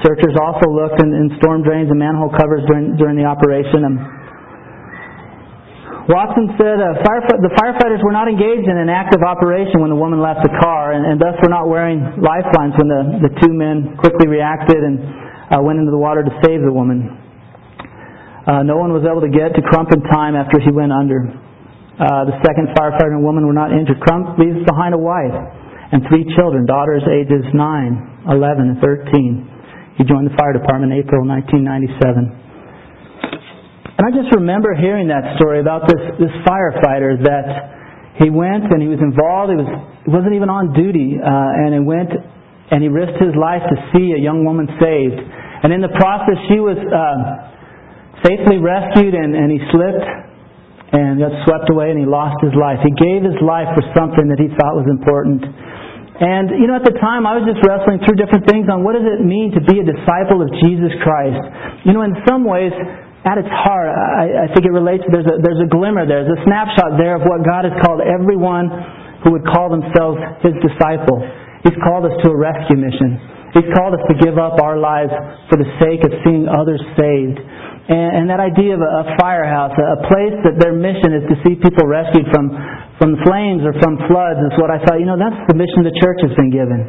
Searchers 0.00 0.32
also 0.40 0.72
looked 0.72 0.98
in, 1.04 1.12
in 1.12 1.28
storm 1.38 1.60
drains 1.62 1.92
and 1.92 2.00
manhole 2.00 2.32
covers 2.32 2.64
during, 2.66 2.96
during 2.96 3.20
the 3.20 3.28
operation. 3.28 3.84
And 3.84 3.96
Watson 6.08 6.56
said 6.56 6.80
uh, 6.80 6.98
the 7.38 7.52
firefighters 7.60 8.02
were 8.02 8.16
not 8.16 8.26
engaged 8.26 8.66
in 8.66 8.76
an 8.80 8.88
active 8.88 9.20
operation 9.22 9.84
when 9.84 9.92
the 9.92 10.00
woman 10.00 10.18
left 10.18 10.42
the 10.42 10.50
car, 10.58 10.96
and, 10.96 11.04
and 11.04 11.20
thus 11.20 11.36
were 11.44 11.52
not 11.52 11.68
wearing 11.68 12.00
lifelines 12.18 12.74
when 12.80 12.88
the, 12.88 13.28
the 13.28 13.32
two 13.44 13.52
men 13.52 13.94
quickly 14.00 14.26
reacted 14.26 14.80
and 14.80 14.98
uh, 15.52 15.60
went 15.60 15.76
into 15.78 15.92
the 15.92 16.00
water 16.00 16.24
to 16.24 16.32
save 16.40 16.64
the 16.64 16.72
woman. 16.72 17.12
Uh, 18.48 18.64
no 18.64 18.80
one 18.80 18.90
was 18.90 19.04
able 19.04 19.20
to 19.20 19.30
get 19.30 19.54
to 19.54 19.62
Crump 19.62 19.92
in 19.92 20.00
time 20.08 20.34
after 20.34 20.58
he 20.58 20.72
went 20.72 20.90
under. 20.90 21.28
Uh, 22.00 22.24
the 22.26 22.34
second 22.42 22.72
firefighter 22.72 23.14
and 23.14 23.22
woman 23.22 23.46
were 23.46 23.54
not 23.54 23.70
injured. 23.70 24.00
Crump 24.00 24.40
leaves 24.40 24.64
behind 24.64 24.96
a 24.96 24.98
wife 24.98 25.36
and 25.92 26.00
three 26.08 26.24
children, 26.34 26.64
daughters 26.64 27.04
ages 27.04 27.44
9, 27.52 28.32
11, 28.32 28.32
and 28.72 28.80
13. 28.80 30.00
He 30.00 30.08
joined 30.08 30.24
the 30.26 30.34
fire 30.40 30.56
department 30.56 30.90
in 30.90 31.04
April 31.04 31.20
1997. 31.28 32.32
And 34.00 34.02
I 34.02 34.10
just 34.10 34.32
remember 34.34 34.72
hearing 34.72 35.12
that 35.12 35.36
story 35.36 35.60
about 35.60 35.84
this, 35.84 36.00
this 36.16 36.32
firefighter 36.48 37.20
that 37.28 38.16
he 38.24 38.32
went 38.32 38.72
and 38.72 38.80
he 38.80 38.88
was 38.88 39.04
involved. 39.04 39.52
He, 39.52 39.60
was, 39.60 39.68
he 40.08 40.10
wasn't 40.10 40.32
even 40.32 40.48
on 40.48 40.72
duty, 40.72 41.20
uh, 41.20 41.60
and 41.62 41.76
he 41.76 41.82
went 41.84 42.10
and 42.72 42.80
he 42.80 42.88
risked 42.88 43.20
his 43.20 43.36
life 43.36 43.60
to 43.68 43.76
see 43.92 44.16
a 44.16 44.20
young 44.20 44.48
woman 44.48 44.64
saved. 44.80 45.20
And 45.62 45.70
in 45.70 45.80
the 45.80 45.94
process, 45.94 46.38
she 46.50 46.58
was 46.58 46.74
uh, 46.74 47.16
safely 48.26 48.58
rescued 48.58 49.14
and, 49.14 49.34
and 49.34 49.48
he 49.50 49.62
slipped 49.70 50.06
and 50.92 51.22
got 51.22 51.32
swept 51.48 51.70
away 51.70 51.94
and 51.94 51.98
he 51.98 52.06
lost 52.06 52.36
his 52.42 52.52
life. 52.52 52.82
He 52.84 52.92
gave 52.92 53.24
his 53.24 53.38
life 53.40 53.70
for 53.72 53.82
something 53.96 54.28
that 54.28 54.42
he 54.42 54.50
thought 54.58 54.74
was 54.76 54.90
important. 54.90 55.40
And, 56.22 56.52
you 56.60 56.68
know, 56.68 56.76
at 56.76 56.84
the 56.84 56.94
time 57.00 57.24
I 57.24 57.34
was 57.40 57.48
just 57.48 57.64
wrestling 57.64 58.04
through 58.04 58.20
different 58.20 58.44
things 58.44 58.68
on 58.68 58.84
what 58.84 58.94
does 58.94 59.06
it 59.06 59.24
mean 59.24 59.50
to 59.56 59.62
be 59.64 59.80
a 59.80 59.86
disciple 59.86 60.44
of 60.44 60.52
Jesus 60.62 60.92
Christ. 61.00 61.40
You 61.88 61.96
know, 61.96 62.04
in 62.04 62.14
some 62.28 62.44
ways, 62.44 62.70
at 63.24 63.38
its 63.38 63.48
heart, 63.48 63.88
I, 63.88 64.46
I 64.46 64.46
think 64.52 64.66
it 64.66 64.74
relates, 64.74 65.06
there's 65.08 65.26
a, 65.26 65.40
there's 65.40 65.62
a 65.62 65.70
glimmer 65.70 66.04
there, 66.04 66.26
there's 66.26 66.42
a 66.42 66.46
snapshot 66.46 66.98
there 66.98 67.16
of 67.16 67.24
what 67.24 67.46
God 67.46 67.64
has 67.64 67.74
called 67.80 68.02
everyone 68.02 68.66
who 69.24 69.32
would 69.38 69.46
call 69.46 69.70
themselves 69.70 70.18
His 70.42 70.58
disciple. 70.58 71.22
He's 71.62 71.78
called 71.86 72.04
us 72.10 72.14
to 72.26 72.34
a 72.34 72.36
rescue 72.36 72.76
mission. 72.76 73.31
He's 73.52 73.68
called 73.76 73.92
us 73.92 74.04
to 74.08 74.16
give 74.16 74.40
up 74.40 74.56
our 74.64 74.80
lives 74.80 75.12
for 75.52 75.60
the 75.60 75.68
sake 75.76 76.00
of 76.08 76.12
seeing 76.24 76.48
others 76.48 76.80
saved. 76.96 77.36
And, 77.36 78.24
and 78.24 78.24
that 78.32 78.40
idea 78.40 78.72
of 78.72 78.80
a, 78.80 78.90
a 79.04 79.06
firehouse, 79.20 79.76
a, 79.76 79.86
a 79.96 80.00
place 80.08 80.36
that 80.48 80.56
their 80.56 80.72
mission 80.72 81.12
is 81.12 81.24
to 81.28 81.36
see 81.44 81.60
people 81.60 81.84
rescued 81.84 82.24
from, 82.32 82.48
from 82.96 83.20
flames 83.28 83.60
or 83.68 83.76
from 83.76 84.00
floods, 84.08 84.40
is 84.48 84.56
what 84.56 84.72
I 84.72 84.80
thought, 84.80 84.96
you 84.96 85.08
know, 85.08 85.20
that's 85.20 85.36
the 85.52 85.56
mission 85.58 85.84
the 85.84 85.92
church 86.00 86.24
has 86.24 86.32
been 86.32 86.48
given. 86.48 86.80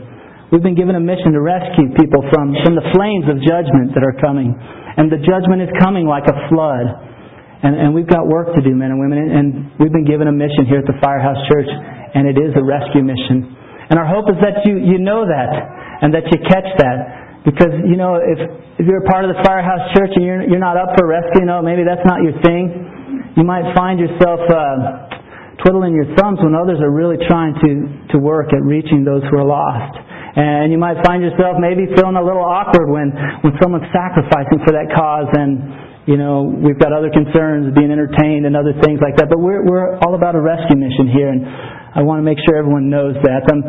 We've 0.55 0.63
been 0.63 0.77
given 0.77 0.95
a 0.95 1.03
mission 1.03 1.35
to 1.35 1.41
rescue 1.43 1.91
people 1.99 2.23
from, 2.31 2.55
from 2.63 2.79
the 2.79 2.85
flames 2.95 3.27
of 3.27 3.43
judgment 3.43 3.91
that 3.97 4.05
are 4.05 4.15
coming. 4.23 4.55
And 4.55 5.11
the 5.11 5.19
judgment 5.19 5.65
is 5.65 5.71
coming 5.83 6.07
like 6.07 6.29
a 6.31 6.37
flood. 6.47 6.87
And, 7.65 7.75
and 7.75 7.89
we've 7.91 8.07
got 8.07 8.23
work 8.29 8.55
to 8.55 8.61
do, 8.63 8.71
men 8.71 8.93
and 8.93 9.01
women. 9.03 9.19
And 9.19 9.73
we've 9.81 9.91
been 9.91 10.07
given 10.07 10.31
a 10.31 10.35
mission 10.35 10.63
here 10.69 10.79
at 10.79 10.87
the 10.87 10.95
Firehouse 11.01 11.41
Church, 11.51 11.67
and 11.67 12.29
it 12.29 12.37
is 12.39 12.55
a 12.55 12.63
rescue 12.63 13.01
mission. 13.01 13.51
And 13.89 13.97
our 13.97 14.05
hope 14.05 14.31
is 14.31 14.37
that 14.39 14.63
you, 14.63 14.77
you 14.77 15.01
know 15.01 15.25
that 15.25 15.82
and 16.03 16.11
that 16.11 16.27
you 16.27 16.37
catch 16.51 16.67
that. 16.83 17.41
Because, 17.47 17.71
you 17.87 17.95
know, 17.95 18.19
if, 18.19 18.39
if 18.79 18.83
you're 18.87 19.03
a 19.03 19.09
part 19.09 19.23
of 19.23 19.31
the 19.31 19.39
Firehouse 19.43 19.91
Church 19.95 20.11
and 20.15 20.23
you're, 20.23 20.43
you're 20.47 20.63
not 20.63 20.75
up 20.75 20.95
for 20.99 21.07
rescue, 21.07 21.43
you 21.43 21.47
know, 21.47 21.63
maybe 21.63 21.83
that's 21.83 22.03
not 22.03 22.23
your 22.23 22.35
thing, 22.43 22.71
you 23.35 23.43
might 23.43 23.67
find 23.75 23.99
yourself 23.99 24.39
uh, 24.47 25.59
twiddling 25.63 25.95
your 25.95 26.07
thumbs 26.15 26.39
when 26.43 26.55
others 26.55 26.79
are 26.83 26.91
really 26.91 27.19
trying 27.27 27.55
to, 27.59 27.71
to 28.15 28.17
work 28.19 28.51
at 28.55 28.63
reaching 28.63 29.03
those 29.03 29.23
who 29.27 29.39
are 29.39 29.47
lost. 29.47 29.95
And 30.33 30.71
you 30.71 30.79
might 30.79 30.99
find 31.05 31.21
yourself 31.21 31.59
maybe 31.59 31.87
feeling 31.93 32.15
a 32.15 32.25
little 32.25 32.43
awkward 32.43 32.89
when, 32.89 33.11
when 33.43 33.53
someone's 33.61 33.87
sacrificing 33.91 34.63
for 34.65 34.73
that 34.73 34.89
cause 34.91 35.29
and, 35.35 36.07
you 36.09 36.17
know, 36.19 36.43
we've 36.43 36.79
got 36.79 36.91
other 36.91 37.11
concerns, 37.11 37.71
being 37.75 37.91
entertained 37.91 38.43
and 38.43 38.57
other 38.57 38.75
things 38.83 38.99
like 38.99 39.15
that. 39.19 39.29
But 39.29 39.39
we're, 39.39 39.63
we're 39.63 39.95
all 40.03 40.15
about 40.15 40.35
a 40.35 40.41
rescue 40.41 40.75
mission 40.75 41.07
here 41.11 41.31
and 41.31 41.43
I 41.93 42.01
want 42.01 42.19
to 42.19 42.25
make 42.25 42.41
sure 42.41 42.57
everyone 42.57 42.89
knows 42.89 43.13
that. 43.21 43.45
Um, 43.53 43.61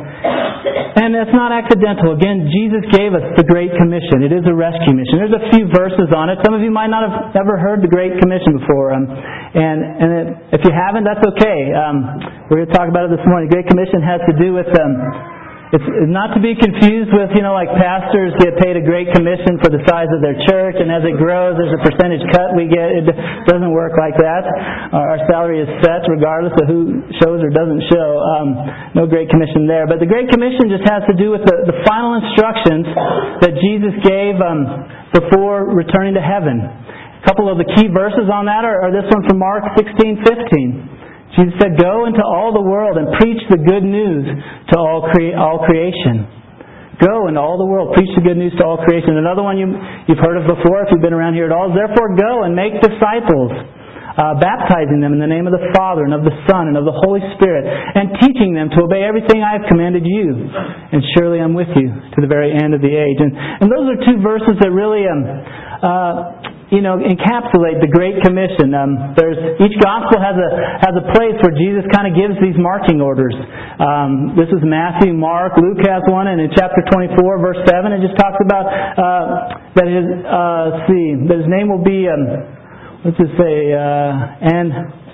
and 0.94 1.12
that's 1.12 1.34
not 1.34 1.52
accidental. 1.52 2.16
Again, 2.16 2.48
Jesus 2.48 2.86
gave 2.94 3.12
us 3.12 3.24
the 3.36 3.44
Great 3.44 3.74
Commission. 3.76 4.24
It 4.24 4.32
is 4.32 4.46
a 4.48 4.54
rescue 4.54 4.94
mission. 4.96 5.20
There's 5.20 5.36
a 5.36 5.44
few 5.52 5.68
verses 5.68 6.08
on 6.14 6.32
it. 6.32 6.40
Some 6.40 6.54
of 6.56 6.62
you 6.62 6.70
might 6.72 6.88
not 6.88 7.04
have 7.04 7.36
ever 7.36 7.58
heard 7.60 7.84
the 7.84 7.90
Great 7.90 8.16
Commission 8.16 8.56
before. 8.62 8.94
Um, 8.94 9.04
and 9.10 9.78
and 9.84 10.08
it, 10.14 10.26
if 10.56 10.62
you 10.64 10.72
haven't, 10.72 11.04
that's 11.04 11.20
okay. 11.36 11.58
Um, 11.74 12.48
we're 12.48 12.64
going 12.64 12.70
to 12.70 12.76
talk 12.78 12.88
about 12.88 13.10
it 13.10 13.18
this 13.18 13.26
morning. 13.28 13.50
The 13.50 13.60
Great 13.60 13.68
Commission 13.68 14.00
has 14.00 14.22
to 14.24 14.34
do 14.40 14.56
with 14.56 14.70
um, 14.72 14.92
it's 15.74 15.90
not 16.06 16.30
to 16.38 16.40
be 16.40 16.54
confused 16.54 17.10
with, 17.10 17.34
you 17.34 17.42
know, 17.42 17.50
like 17.50 17.66
pastors 17.74 18.30
get 18.38 18.54
paid 18.62 18.78
a 18.78 18.84
great 18.86 19.10
commission 19.10 19.58
for 19.58 19.74
the 19.74 19.82
size 19.90 20.06
of 20.14 20.22
their 20.22 20.38
church, 20.46 20.78
and 20.78 20.86
as 20.86 21.02
it 21.02 21.18
grows, 21.18 21.58
there's 21.58 21.74
a 21.74 21.82
percentage 21.82 22.22
cut 22.30 22.54
we 22.54 22.70
get. 22.70 22.94
It 22.94 23.10
doesn't 23.50 23.74
work 23.74 23.98
like 23.98 24.14
that. 24.14 24.46
Our 24.94 25.18
salary 25.26 25.58
is 25.58 25.70
set 25.82 26.06
regardless 26.06 26.54
of 26.62 26.70
who 26.70 27.02
shows 27.18 27.42
or 27.42 27.50
doesn't 27.50 27.82
show. 27.90 28.08
Um, 28.22 28.48
no 28.94 29.10
great 29.10 29.26
commission 29.26 29.66
there. 29.66 29.90
But 29.90 29.98
the 29.98 30.06
great 30.06 30.30
commission 30.30 30.70
just 30.70 30.86
has 30.86 31.02
to 31.10 31.14
do 31.18 31.34
with 31.34 31.42
the, 31.42 31.66
the 31.66 31.82
final 31.82 32.22
instructions 32.22 32.86
that 33.42 33.58
Jesus 33.58 33.98
gave 34.06 34.38
um, 34.38 34.70
before 35.10 35.74
returning 35.74 36.14
to 36.14 36.22
heaven. 36.22 36.62
A 36.62 37.22
couple 37.26 37.50
of 37.50 37.58
the 37.58 37.66
key 37.74 37.90
verses 37.90 38.30
on 38.30 38.46
that 38.46 38.62
are, 38.62 38.78
are 38.86 38.92
this 38.94 39.10
one 39.10 39.26
from 39.26 39.42
Mark 39.42 39.66
16, 39.74 40.22
15. 40.22 40.93
Jesus 41.34 41.54
said, 41.58 41.74
Go 41.74 42.06
into 42.06 42.22
all 42.22 42.54
the 42.54 42.62
world 42.62 42.94
and 42.98 43.10
preach 43.18 43.42
the 43.50 43.58
good 43.58 43.82
news 43.82 44.22
to 44.70 44.74
all, 44.78 45.02
all 45.02 45.58
creation. 45.66 46.30
Go 47.02 47.26
into 47.26 47.42
all 47.42 47.58
the 47.58 47.66
world, 47.66 47.90
preach 47.98 48.10
the 48.14 48.22
good 48.22 48.38
news 48.38 48.54
to 48.58 48.62
all 48.62 48.78
creation. 48.86 49.18
Another 49.18 49.42
one 49.42 49.58
you, 49.58 49.66
you've 50.06 50.22
heard 50.22 50.38
of 50.38 50.46
before 50.46 50.86
if 50.86 50.94
you've 50.94 51.02
been 51.02 51.16
around 51.16 51.34
here 51.34 51.50
at 51.50 51.54
all 51.54 51.70
is, 51.70 51.74
Therefore 51.74 52.14
go 52.14 52.46
and 52.46 52.54
make 52.54 52.78
disciples, 52.78 53.50
uh, 54.14 54.38
baptizing 54.38 55.02
them 55.02 55.10
in 55.10 55.18
the 55.18 55.26
name 55.26 55.50
of 55.50 55.54
the 55.58 55.74
Father 55.74 56.06
and 56.06 56.14
of 56.14 56.22
the 56.22 56.30
Son 56.46 56.70
and 56.70 56.78
of 56.78 56.86
the 56.86 56.94
Holy 56.94 57.18
Spirit, 57.34 57.66
and 57.66 58.14
teaching 58.22 58.54
them 58.54 58.70
to 58.70 58.86
obey 58.86 59.02
everything 59.02 59.42
I 59.42 59.58
have 59.58 59.66
commanded 59.66 60.06
you. 60.06 60.38
And 60.38 61.02
surely 61.18 61.42
I'm 61.42 61.58
with 61.58 61.74
you 61.74 61.90
to 61.90 62.18
the 62.22 62.30
very 62.30 62.54
end 62.54 62.78
of 62.78 62.80
the 62.80 62.94
age. 62.94 63.18
And, 63.18 63.34
and 63.34 63.66
those 63.66 63.90
are 63.90 63.98
two 64.06 64.22
verses 64.22 64.54
that 64.62 64.70
really 64.70 65.02
um, 65.10 65.26
uh, 65.82 66.53
you 66.72 66.80
know, 66.80 66.96
encapsulate 66.96 67.80
the 67.84 67.90
Great 67.92 68.20
Commission. 68.24 68.72
Um, 68.72 69.12
there's 69.16 69.36
each 69.60 69.76
gospel 69.80 70.16
has 70.20 70.36
a 70.36 70.48
has 70.80 70.94
a 70.96 71.04
place 71.12 71.36
where 71.44 71.52
Jesus 71.56 71.84
kind 71.92 72.08
of 72.08 72.16
gives 72.16 72.36
these 72.40 72.56
marching 72.56 73.04
orders. 73.04 73.36
Um, 73.76 74.32
this 74.36 74.48
is 74.48 74.64
Matthew, 74.64 75.12
Mark, 75.12 75.56
Luke 75.60 75.84
has 75.84 76.00
one, 76.08 76.28
and 76.28 76.40
in 76.40 76.48
chapter 76.56 76.80
24, 76.88 77.16
verse 77.40 77.60
7, 77.68 77.92
it 77.92 78.00
just 78.00 78.16
talks 78.16 78.40
about 78.40 78.64
uh, 78.64 79.76
that 79.76 79.88
his 79.90 80.06
uh, 80.24 80.88
see 80.88 81.04
that 81.28 81.36
his 81.44 81.50
name 81.50 81.68
will 81.68 81.84
be 81.84 82.08
um, 82.08 82.22
let's 83.04 83.18
just 83.20 83.36
say 83.36 83.76
uh, 83.76 84.48
and 84.48 85.04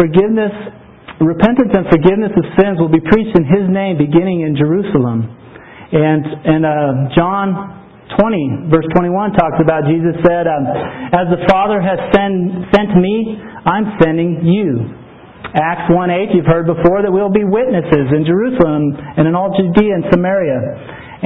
forgiveness, 0.00 0.54
repentance 1.20 1.72
and 1.76 1.84
forgiveness 1.92 2.32
of 2.32 2.44
sins 2.56 2.80
will 2.80 2.92
be 2.92 3.04
preached 3.04 3.36
in 3.36 3.44
His 3.44 3.68
name, 3.68 3.98
beginning 3.98 4.48
in 4.48 4.56
Jerusalem. 4.56 5.28
And 5.92 6.24
and 6.24 6.62
uh, 6.64 7.12
John 7.16 7.79
20, 8.18 8.70
verse 8.72 8.86
21 8.96 9.32
talks 9.38 9.58
about 9.62 9.86
Jesus 9.86 10.18
said, 10.26 10.48
um, 10.50 10.66
As 11.14 11.30
the 11.30 11.42
Father 11.46 11.78
has 11.78 11.98
send, 12.10 12.66
sent 12.74 12.96
me, 12.98 13.38
I'm 13.66 13.94
sending 14.02 14.46
you. 14.46 14.96
Acts 15.54 15.90
1 15.90 16.10
8, 16.10 16.34
you've 16.34 16.46
heard 16.46 16.66
before 16.66 17.02
that 17.02 17.10
we'll 17.10 17.32
be 17.32 17.42
witnesses 17.42 18.06
in 18.14 18.22
Jerusalem 18.22 18.94
and 18.94 19.26
in 19.26 19.34
all 19.34 19.50
Judea 19.50 19.94
and 19.98 20.04
Samaria 20.10 20.58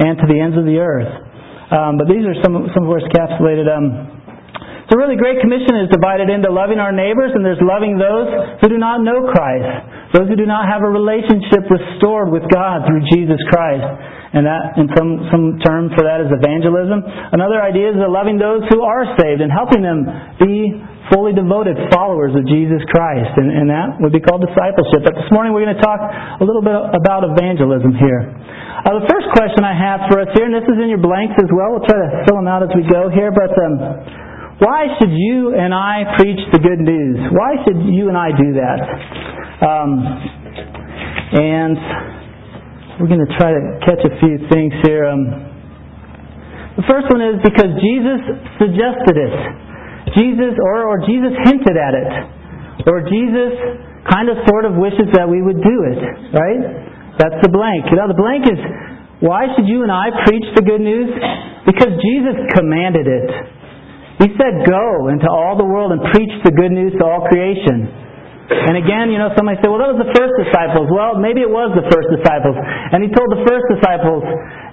and 0.01 0.17
to 0.17 0.25
the 0.25 0.37
ends 0.41 0.57
of 0.57 0.65
the 0.65 0.81
earth. 0.81 1.09
Um, 1.69 1.97
but 1.97 2.09
these 2.09 2.25
are 2.25 2.37
some, 2.41 2.57
some 2.73 2.85
of 2.85 2.89
what's 2.89 3.05
encapsulated. 3.09 3.69
Um, 3.69 4.14
so 4.89 4.97
really, 5.01 5.17
Great 5.17 5.41
Commission 5.41 5.81
is 5.81 5.89
divided 5.89 6.29
into 6.29 6.53
loving 6.53 6.77
our 6.77 6.93
neighbors 6.93 7.33
and 7.33 7.41
there's 7.41 7.61
loving 7.61 7.97
those 7.97 8.29
who 8.61 8.69
do 8.69 8.77
not 8.77 9.01
know 9.01 9.25
Christ. 9.33 10.13
Those 10.13 10.29
who 10.29 10.37
do 10.37 10.45
not 10.45 10.69
have 10.69 10.85
a 10.85 10.89
relationship 10.89 11.65
restored 11.65 12.29
with 12.29 12.45
God 12.53 12.85
through 12.85 13.01
Jesus 13.09 13.41
Christ 13.49 14.15
and 14.35 14.43
that 14.43 14.75
in 14.75 14.91
some 14.99 15.11
some 15.31 15.45
term 15.63 15.87
for 15.95 16.03
that 16.03 16.19
is 16.19 16.27
evangelism. 16.27 16.99
Another 17.31 17.63
idea 17.63 17.95
is 17.95 17.97
loving 18.03 18.35
those 18.35 18.67
who 18.67 18.83
are 18.83 19.07
saved 19.15 19.39
and 19.39 19.47
helping 19.47 19.79
them 19.79 20.03
be 20.43 20.75
fully 21.07 21.31
devoted 21.31 21.79
followers 21.93 22.35
of 22.35 22.43
Jesus 22.49 22.83
Christ, 22.91 23.31
and, 23.37 23.47
and 23.47 23.69
that 23.71 23.95
would 24.03 24.11
be 24.11 24.19
called 24.19 24.43
discipleship. 24.43 25.07
But 25.07 25.15
this 25.15 25.29
morning 25.31 25.55
we're 25.55 25.63
going 25.63 25.77
to 25.77 25.85
talk 25.85 26.01
a 26.41 26.43
little 26.43 26.65
bit 26.65 26.75
about 26.75 27.23
evangelism 27.23 27.95
here. 27.95 28.27
Uh, 28.83 28.99
the 28.99 29.07
first 29.07 29.31
question 29.37 29.63
I 29.63 29.71
have 29.71 30.11
for 30.11 30.19
us 30.19 30.29
here, 30.35 30.49
and 30.49 30.53
this 30.53 30.67
is 30.67 30.77
in 30.83 30.91
your 30.91 30.99
blanks 31.01 31.39
as 31.39 31.47
well. 31.55 31.79
We'll 31.79 31.87
try 31.87 31.95
to 31.95 32.11
fill 32.27 32.35
them 32.35 32.51
out 32.51 32.59
as 32.61 32.75
we 32.75 32.83
go 32.91 33.07
here, 33.07 33.31
but. 33.31 33.55
Um, 33.55 34.24
why 34.59 34.87
should 34.95 35.11
you 35.11 35.51
and 35.51 35.75
I 35.75 36.15
preach 36.15 36.39
the 36.55 36.59
good 36.63 36.79
news? 36.79 37.19
Why 37.35 37.59
should 37.67 37.75
you 37.91 38.07
and 38.07 38.15
I 38.15 38.31
do 38.31 38.55
that? 38.55 38.79
Um, 39.67 39.91
and 41.35 41.75
we're 42.99 43.11
going 43.11 43.27
to 43.27 43.33
try 43.35 43.51
to 43.51 43.63
catch 43.83 43.99
a 43.99 44.13
few 44.23 44.39
things 44.47 44.71
here. 44.87 45.11
Um, 45.11 45.27
the 46.79 46.87
first 46.87 47.11
one 47.11 47.19
is 47.19 47.43
because 47.43 47.71
Jesus 47.83 48.19
suggested 48.55 49.19
it. 49.19 49.35
Jesus, 50.15 50.55
or, 50.71 50.87
or 50.87 51.03
Jesus 51.03 51.35
hinted 51.43 51.75
at 51.75 51.91
it. 51.91 52.11
Or 52.87 53.03
Jesus 53.03 53.59
kind 54.07 54.31
of 54.31 54.39
sort 54.47 54.63
of 54.63 54.79
wishes 54.79 55.11
that 55.19 55.27
we 55.27 55.43
would 55.43 55.59
do 55.59 55.77
it. 55.91 55.99
Right? 56.31 56.61
That's 57.19 57.43
the 57.43 57.51
blank. 57.51 57.91
You 57.91 57.99
know, 57.99 58.07
the 58.07 58.15
blank 58.15 58.47
is 58.47 58.59
why 59.19 59.47
should 59.55 59.67
you 59.67 59.83
and 59.83 59.91
I 59.91 60.11
preach 60.27 60.47
the 60.55 60.63
good 60.63 60.83
news? 60.83 61.11
Because 61.67 61.91
Jesus 61.99 62.35
commanded 62.55 63.07
it. 63.07 63.54
He 64.19 64.31
said, 64.39 64.63
Go 64.63 65.09
into 65.11 65.27
all 65.27 65.57
the 65.57 65.67
world 65.67 65.91
and 65.91 66.01
preach 66.13 66.31
the 66.43 66.51
good 66.51 66.71
news 66.71 66.93
to 66.99 67.03
all 67.03 67.27
creation. 67.27 68.05
And 68.45 68.77
again, 68.77 69.09
you 69.09 69.17
know, 69.17 69.33
somebody 69.33 69.57
said, 69.57 69.73
well, 69.73 69.81
that 69.81 69.97
was 69.97 70.05
the 70.05 70.13
first 70.13 70.37
disciples. 70.37 70.85
Well, 70.93 71.17
maybe 71.17 71.41
it 71.41 71.49
was 71.49 71.73
the 71.73 71.81
first 71.89 72.13
disciples. 72.13 72.53
And 72.93 73.01
he 73.01 73.09
told 73.09 73.25
the 73.33 73.41
first 73.41 73.65
disciples, 73.73 74.21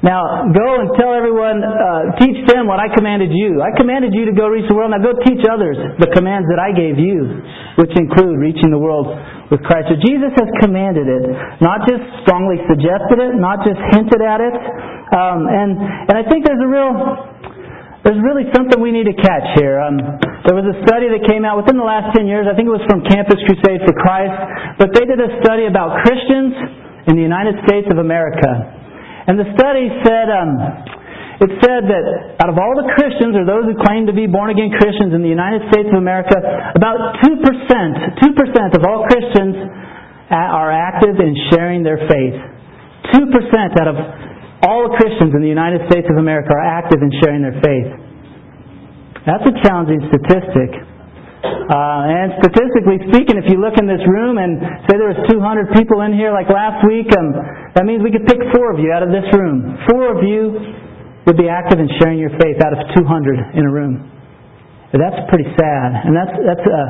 now 0.04 0.44
go 0.52 0.84
and 0.84 0.92
tell 1.00 1.16
everyone, 1.16 1.64
uh, 1.64 2.12
teach 2.20 2.36
them 2.52 2.68
what 2.68 2.84
I 2.84 2.92
commanded 2.92 3.32
you. 3.32 3.64
I 3.64 3.72
commanded 3.72 4.12
you 4.12 4.28
to 4.28 4.34
go 4.36 4.52
reach 4.52 4.68
the 4.68 4.76
world. 4.76 4.92
Now 4.92 5.00
go 5.00 5.16
teach 5.24 5.40
others 5.48 5.80
the 6.04 6.12
commands 6.12 6.52
that 6.52 6.60
I 6.60 6.76
gave 6.76 7.00
you, 7.00 7.40
which 7.80 7.96
include 7.96 8.36
reaching 8.36 8.68
the 8.68 8.82
world 8.82 9.08
with 9.48 9.64
Christ. 9.64 9.88
So 9.88 9.96
Jesus 10.04 10.36
has 10.36 10.48
commanded 10.60 11.08
it, 11.08 11.24
not 11.64 11.88
just 11.88 12.04
strongly 12.28 12.60
suggested 12.68 13.24
it, 13.24 13.40
not 13.40 13.64
just 13.64 13.80
hinted 13.96 14.20
at 14.20 14.40
it. 14.44 14.56
Um, 15.16 15.48
and, 15.48 15.80
and 16.12 16.14
I 16.20 16.28
think 16.28 16.44
there's 16.44 16.60
a 16.60 16.68
real 16.68 16.92
there's 18.02 18.18
really 18.18 18.50
something 18.50 18.82
we 18.82 18.90
need 18.90 19.06
to 19.06 19.14
catch 19.14 19.46
here. 19.58 19.78
Um, 19.78 19.94
there 20.42 20.58
was 20.58 20.66
a 20.66 20.76
study 20.82 21.06
that 21.14 21.22
came 21.22 21.46
out 21.46 21.62
within 21.62 21.78
the 21.78 21.86
last 21.86 22.10
10 22.18 22.26
years. 22.26 22.50
I 22.50 22.54
think 22.58 22.66
it 22.66 22.74
was 22.74 22.82
from 22.90 23.06
Campus 23.06 23.38
Crusade 23.46 23.86
for 23.86 23.94
Christ. 23.94 24.34
But 24.82 24.90
they 24.90 25.06
did 25.06 25.22
a 25.22 25.38
study 25.38 25.70
about 25.70 26.02
Christians 26.02 27.06
in 27.06 27.14
the 27.14 27.22
United 27.22 27.62
States 27.62 27.86
of 27.94 28.02
America. 28.02 28.50
And 29.30 29.38
the 29.38 29.46
study 29.54 29.86
said 30.02 30.26
um, 30.34 30.50
it 31.42 31.50
said 31.58 31.86
that 31.90 32.04
out 32.42 32.50
of 32.50 32.58
all 32.58 32.74
the 32.78 32.86
Christians, 32.94 33.34
or 33.34 33.42
those 33.42 33.66
who 33.66 33.74
claim 33.82 34.06
to 34.06 34.14
be 34.14 34.30
born 34.30 34.50
again 34.54 34.70
Christians 34.78 35.10
in 35.10 35.26
the 35.26 35.30
United 35.30 35.66
States 35.74 35.90
of 35.90 35.98
America, 35.98 36.38
about 36.38 37.18
2%, 37.18 37.38
2% 37.38 38.78
of 38.78 38.82
all 38.86 39.06
Christians 39.10 39.58
are 40.30 40.70
active 40.70 41.18
in 41.18 41.34
sharing 41.50 41.82
their 41.82 41.98
faith. 42.06 42.38
2% 43.14 43.78
out 43.78 43.90
of 43.90 43.98
all 44.62 44.86
Christians 44.94 45.34
in 45.34 45.42
the 45.42 45.50
United 45.50 45.82
States 45.90 46.06
of 46.06 46.16
America 46.18 46.54
are 46.54 46.66
active 46.66 47.02
in 47.02 47.10
sharing 47.22 47.42
their 47.42 47.58
faith. 47.62 47.90
That's 49.26 49.46
a 49.46 49.54
challenging 49.62 50.02
statistic. 50.10 50.70
Uh, 51.42 52.06
and 52.22 52.38
statistically 52.38 53.02
speaking, 53.10 53.34
if 53.38 53.50
you 53.50 53.58
look 53.58 53.74
in 53.78 53.86
this 53.90 54.02
room 54.06 54.38
and 54.38 54.62
say 54.86 54.94
there 54.94 55.10
was 55.10 55.18
200 55.26 55.74
people 55.74 56.06
in 56.06 56.14
here 56.14 56.30
like 56.30 56.46
last 56.46 56.82
week, 56.86 57.10
um, 57.18 57.34
that 57.74 57.82
means 57.82 58.02
we 58.02 58.14
could 58.14 58.26
pick 58.26 58.38
four 58.54 58.70
of 58.70 58.78
you 58.78 58.94
out 58.94 59.02
of 59.02 59.10
this 59.10 59.26
room. 59.34 59.78
Four 59.90 60.14
of 60.14 60.22
you 60.22 60.54
would 61.26 61.38
be 61.38 61.50
active 61.50 61.78
in 61.82 61.90
sharing 61.98 62.18
your 62.18 62.34
faith 62.38 62.58
out 62.62 62.74
of 62.74 62.82
200 62.94 63.58
in 63.58 63.62
a 63.66 63.72
room. 63.72 64.10
That's 64.92 65.24
pretty 65.32 65.48
sad, 65.56 65.88
and 66.04 66.12
that's 66.12 66.36
that's 66.44 66.66
uh, 66.68 66.88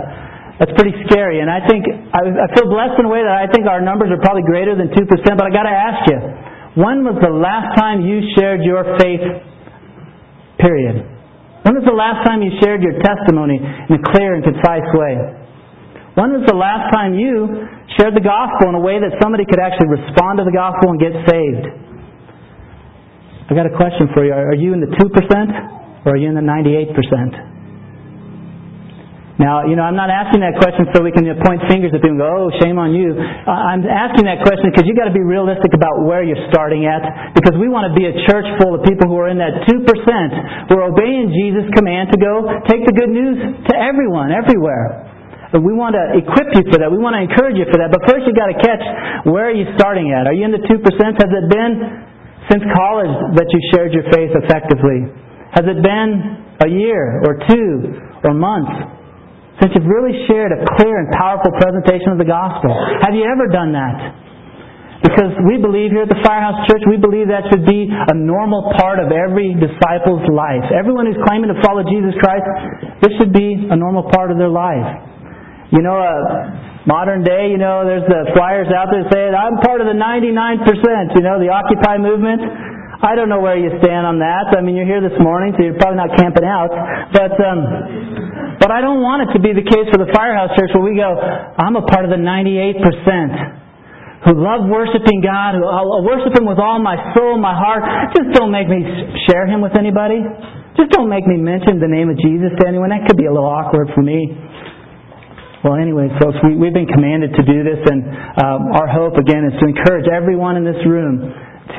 that's 0.58 0.74
pretty 0.74 0.90
scary. 1.06 1.38
And 1.38 1.46
I 1.46 1.62
think 1.70 1.86
I, 1.86 2.26
I 2.26 2.46
feel 2.50 2.66
blessed 2.66 2.98
in 2.98 3.06
a 3.06 3.12
way 3.12 3.22
that 3.22 3.30
I 3.30 3.46
think 3.46 3.70
our 3.70 3.78
numbers 3.78 4.10
are 4.10 4.18
probably 4.18 4.42
greater 4.42 4.74
than 4.74 4.90
two 4.90 5.06
percent. 5.06 5.38
But 5.38 5.46
I 5.46 5.52
got 5.54 5.70
to 5.70 5.76
ask 5.76 6.00
you, 6.10 6.18
when 6.74 7.04
was 7.04 7.20
the 7.20 7.28
last 7.28 7.76
time 7.76 8.00
you 8.00 8.24
shared 8.32 8.64
your 8.64 8.96
faith? 8.96 9.20
Period. 10.56 11.04
When 11.68 11.76
was 11.76 11.84
the 11.84 11.94
last 11.94 12.24
time 12.24 12.40
you 12.40 12.50
shared 12.64 12.80
your 12.80 12.96
testimony 13.04 13.60
in 13.60 13.92
a 13.92 14.02
clear 14.12 14.34
and 14.34 14.42
concise 14.42 14.88
way? 14.96 15.14
When 16.16 16.32
was 16.32 16.44
the 16.48 16.56
last 16.56 16.92
time 16.92 17.12
you 17.12 17.68
shared 18.00 18.16
the 18.16 18.24
gospel 18.24 18.72
in 18.72 18.74
a 18.76 18.82
way 18.82 19.00
that 19.00 19.16
somebody 19.20 19.44
could 19.44 19.60
actually 19.60 20.00
respond 20.00 20.40
to 20.40 20.44
the 20.48 20.52
gospel 20.52 20.96
and 20.96 20.98
get 21.00 21.12
saved? 21.28 21.64
I've 23.52 23.56
got 23.56 23.68
a 23.68 23.76
question 23.76 24.08
for 24.16 24.24
you. 24.24 24.32
Are 24.32 24.56
you 24.56 24.72
in 24.72 24.80
the 24.80 24.88
2% 24.96 26.08
or 26.08 26.16
are 26.16 26.20
you 26.20 26.28
in 26.28 26.36
the 26.36 26.44
98%? 26.44 27.51
Now, 29.40 29.64
you 29.64 29.80
know, 29.80 29.84
I'm 29.88 29.96
not 29.96 30.12
asking 30.12 30.44
that 30.44 30.60
question 30.60 30.84
so 30.92 31.00
we 31.00 31.08
can 31.08 31.24
point 31.40 31.64
fingers 31.64 31.88
at 31.96 32.04
people 32.04 32.20
and 32.20 32.24
go, 32.24 32.28
oh, 32.28 32.52
shame 32.60 32.76
on 32.76 32.92
you. 32.92 33.16
I'm 33.16 33.80
asking 33.80 34.28
that 34.28 34.44
question 34.44 34.68
because 34.68 34.84
you've 34.84 35.00
got 35.00 35.08
to 35.08 35.16
be 35.16 35.24
realistic 35.24 35.72
about 35.72 36.04
where 36.04 36.20
you're 36.20 36.44
starting 36.52 36.84
at 36.84 37.32
because 37.32 37.56
we 37.56 37.72
want 37.72 37.88
to 37.88 37.94
be 37.96 38.04
a 38.04 38.14
church 38.28 38.44
full 38.60 38.76
of 38.76 38.84
people 38.84 39.08
who 39.08 39.16
are 39.16 39.32
in 39.32 39.40
that 39.40 39.64
2%. 39.64 39.80
We're 40.68 40.84
obeying 40.84 41.32
Jesus' 41.32 41.64
command 41.72 42.12
to 42.12 42.18
go 42.20 42.44
take 42.68 42.84
the 42.84 42.92
good 42.92 43.08
news 43.08 43.40
to 43.40 43.74
everyone, 43.74 44.36
everywhere. 44.36 45.08
We 45.56 45.72
want 45.76 45.96
to 45.96 46.16
equip 46.16 46.52
you 46.52 46.64
for 46.68 46.80
that. 46.80 46.88
We 46.92 47.00
want 47.00 47.16
to 47.16 47.24
encourage 47.24 47.56
you 47.56 47.68
for 47.68 47.80
that. 47.80 47.92
But 47.92 48.04
first 48.08 48.28
you've 48.28 48.36
got 48.36 48.52
to 48.52 48.58
catch 48.60 48.84
where 49.28 49.48
are 49.48 49.56
you 49.56 49.68
starting 49.80 50.12
at? 50.12 50.28
Are 50.28 50.36
you 50.36 50.44
in 50.44 50.52
the 50.52 50.64
2%? 50.64 50.76
Has 50.76 51.30
it 51.32 51.46
been 51.48 51.72
since 52.52 52.64
college 52.76 53.12
that 53.36 53.48
you 53.48 53.60
shared 53.72 53.96
your 53.96 54.04
faith 54.12 54.32
effectively? 54.32 55.08
Has 55.56 55.64
it 55.64 55.80
been 55.80 56.40
a 56.64 56.68
year 56.68 57.20
or 57.24 57.40
two 57.48 57.96
or 58.24 58.32
months? 58.32 59.01
Since 59.62 59.78
you've 59.78 59.86
really 59.86 60.26
shared 60.26 60.50
a 60.50 60.58
clear 60.74 60.98
and 60.98 61.06
powerful 61.14 61.54
presentation 61.54 62.10
of 62.10 62.18
the 62.18 62.26
gospel. 62.26 62.74
Have 63.06 63.14
you 63.14 63.22
ever 63.22 63.46
done 63.46 63.70
that? 63.70 63.94
Because 65.06 65.34
we 65.46 65.58
believe 65.58 65.94
here 65.94 66.02
at 66.02 66.10
the 66.10 66.18
Firehouse 66.22 66.66
Church, 66.66 66.82
we 66.90 66.98
believe 66.98 67.30
that 67.30 67.46
should 67.50 67.62
be 67.62 67.86
a 67.90 68.14
normal 68.14 68.74
part 68.78 68.98
of 68.98 69.10
every 69.14 69.54
disciple's 69.54 70.22
life. 70.30 70.66
Everyone 70.74 71.06
who's 71.06 71.18
claiming 71.26 71.50
to 71.50 71.58
follow 71.62 71.86
Jesus 71.86 72.14
Christ, 72.18 72.42
this 73.02 73.14
should 73.22 73.30
be 73.30 73.70
a 73.70 73.74
normal 73.78 74.10
part 74.10 74.34
of 74.34 74.38
their 74.38 74.50
life. 74.50 74.86
You 75.74 75.82
know, 75.82 75.98
uh, 75.98 76.86
modern 76.86 77.22
day, 77.22 77.50
you 77.50 77.58
know, 77.58 77.82
there's 77.82 78.06
the 78.06 78.30
flyers 78.34 78.70
out 78.70 78.90
there 78.94 79.06
saying, 79.10 79.34
I'm 79.34 79.58
part 79.62 79.82
of 79.82 79.90
the 79.90 79.98
99%, 79.98 80.66
you 81.14 81.22
know, 81.22 81.38
the 81.38 81.50
Occupy 81.50 81.98
movement. 81.98 82.42
I 83.02 83.18
don't 83.18 83.28
know 83.28 83.42
where 83.42 83.58
you 83.58 83.68
stand 83.82 84.06
on 84.06 84.22
that. 84.22 84.54
I 84.54 84.62
mean, 84.62 84.78
you're 84.78 84.86
here 84.86 85.02
this 85.02 85.18
morning, 85.18 85.50
so 85.58 85.66
you're 85.66 85.78
probably 85.78 85.98
not 85.98 86.14
camping 86.14 86.46
out. 86.46 86.70
But 87.10 87.34
um, 87.42 87.60
but 88.62 88.70
I 88.70 88.78
don't 88.78 89.02
want 89.02 89.26
it 89.26 89.34
to 89.34 89.42
be 89.42 89.50
the 89.50 89.66
case 89.66 89.90
for 89.90 89.98
the 89.98 90.06
Firehouse 90.14 90.54
Church 90.54 90.70
where 90.70 90.86
we 90.86 90.94
go, 90.94 91.10
I'm 91.18 91.74
a 91.74 91.82
part 91.82 92.06
of 92.06 92.14
the 92.14 92.22
98% 92.22 92.78
who 94.22 94.38
love 94.38 94.70
worshiping 94.70 95.18
God, 95.18 95.58
who 95.58 95.66
I'll 95.66 96.06
worship 96.06 96.30
Him 96.30 96.46
with 96.46 96.62
all 96.62 96.78
my 96.78 96.94
soul, 97.10 97.42
my 97.42 97.58
heart. 97.58 97.82
Just 98.14 98.38
don't 98.38 98.54
make 98.54 98.70
me 98.70 98.86
share 99.26 99.50
Him 99.50 99.66
with 99.66 99.74
anybody. 99.74 100.22
Just 100.78 100.94
don't 100.94 101.10
make 101.10 101.26
me 101.26 101.42
mention 101.42 101.82
the 101.82 101.90
name 101.90 102.06
of 102.06 102.14
Jesus 102.22 102.54
to 102.62 102.70
anyone. 102.70 102.94
That 102.94 103.02
could 103.10 103.18
be 103.18 103.26
a 103.26 103.34
little 103.34 103.50
awkward 103.50 103.90
for 103.98 104.06
me. 104.06 104.30
Well, 105.66 105.74
anyway, 105.74 106.06
folks, 106.22 106.38
we, 106.46 106.54
we've 106.54 106.74
been 106.74 106.86
commanded 106.86 107.34
to 107.34 107.42
do 107.42 107.66
this, 107.66 107.82
and 107.82 108.06
um, 108.38 108.70
our 108.78 108.86
hope, 108.86 109.18
again, 109.18 109.42
is 109.42 109.58
to 109.58 109.66
encourage 109.66 110.06
everyone 110.06 110.54
in 110.54 110.62
this 110.62 110.78
room 110.86 111.18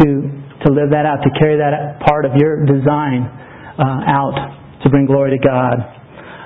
to 0.03 0.42
to 0.65 0.73
live 0.73 0.91
that 0.91 1.05
out, 1.05 1.23
to 1.23 1.31
carry 1.39 1.59
that 1.59 1.99
part 2.03 2.25
of 2.25 2.35
your 2.35 2.65
design 2.65 3.27
uh, 3.77 4.03
out 4.07 4.35
to 4.83 4.89
bring 4.89 5.05
glory 5.05 5.31
to 5.35 5.41
God. 5.41 5.77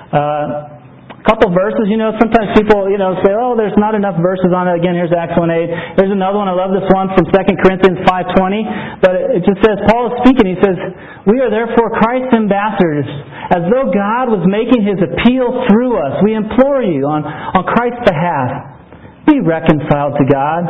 Uh, 0.08 0.78
a 1.18 1.24
couple 1.26 1.50
verses, 1.50 1.90
you 1.90 1.98
know, 1.98 2.14
sometimes 2.14 2.54
people, 2.54 2.86
you 2.86 2.96
know, 2.96 3.18
say, 3.26 3.34
oh, 3.34 3.58
there's 3.58 3.74
not 3.74 3.98
enough 3.98 4.14
verses 4.22 4.54
on 4.54 4.70
it. 4.70 4.78
Again, 4.78 4.94
here's 4.94 5.10
Acts 5.10 5.34
1.8. 5.34 5.98
There's 5.98 6.14
another 6.14 6.38
one. 6.38 6.46
I 6.46 6.54
love 6.54 6.70
this 6.70 6.86
one 6.94 7.10
from 7.18 7.26
2 7.26 7.34
Corinthians 7.58 7.98
5.20. 8.06 9.02
But 9.02 9.12
it 9.34 9.42
just 9.42 9.58
says, 9.66 9.82
Paul 9.90 10.14
is 10.14 10.22
speaking. 10.22 10.46
He 10.54 10.58
says, 10.62 10.78
we 11.26 11.42
are 11.42 11.50
therefore 11.50 11.90
Christ's 11.98 12.30
ambassadors, 12.30 13.10
as 13.50 13.66
though 13.66 13.90
God 13.90 14.30
was 14.30 14.46
making 14.46 14.86
his 14.86 15.02
appeal 15.02 15.66
through 15.66 15.98
us. 15.98 16.22
We 16.22 16.38
implore 16.38 16.86
you 16.86 17.02
on, 17.10 17.26
on 17.26 17.66
Christ's 17.66 18.06
behalf, 18.06 19.26
be 19.26 19.42
reconciled 19.42 20.14
to 20.22 20.24
God. 20.30 20.62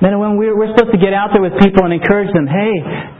And 0.00 0.16
women, 0.16 0.40
we're, 0.40 0.56
we're 0.56 0.72
supposed 0.72 0.96
to 0.96 1.00
get 1.00 1.12
out 1.12 1.36
there 1.36 1.44
with 1.44 1.60
people 1.60 1.84
and 1.84 1.92
encourage 1.92 2.32
them. 2.32 2.48
Hey, 2.48 2.72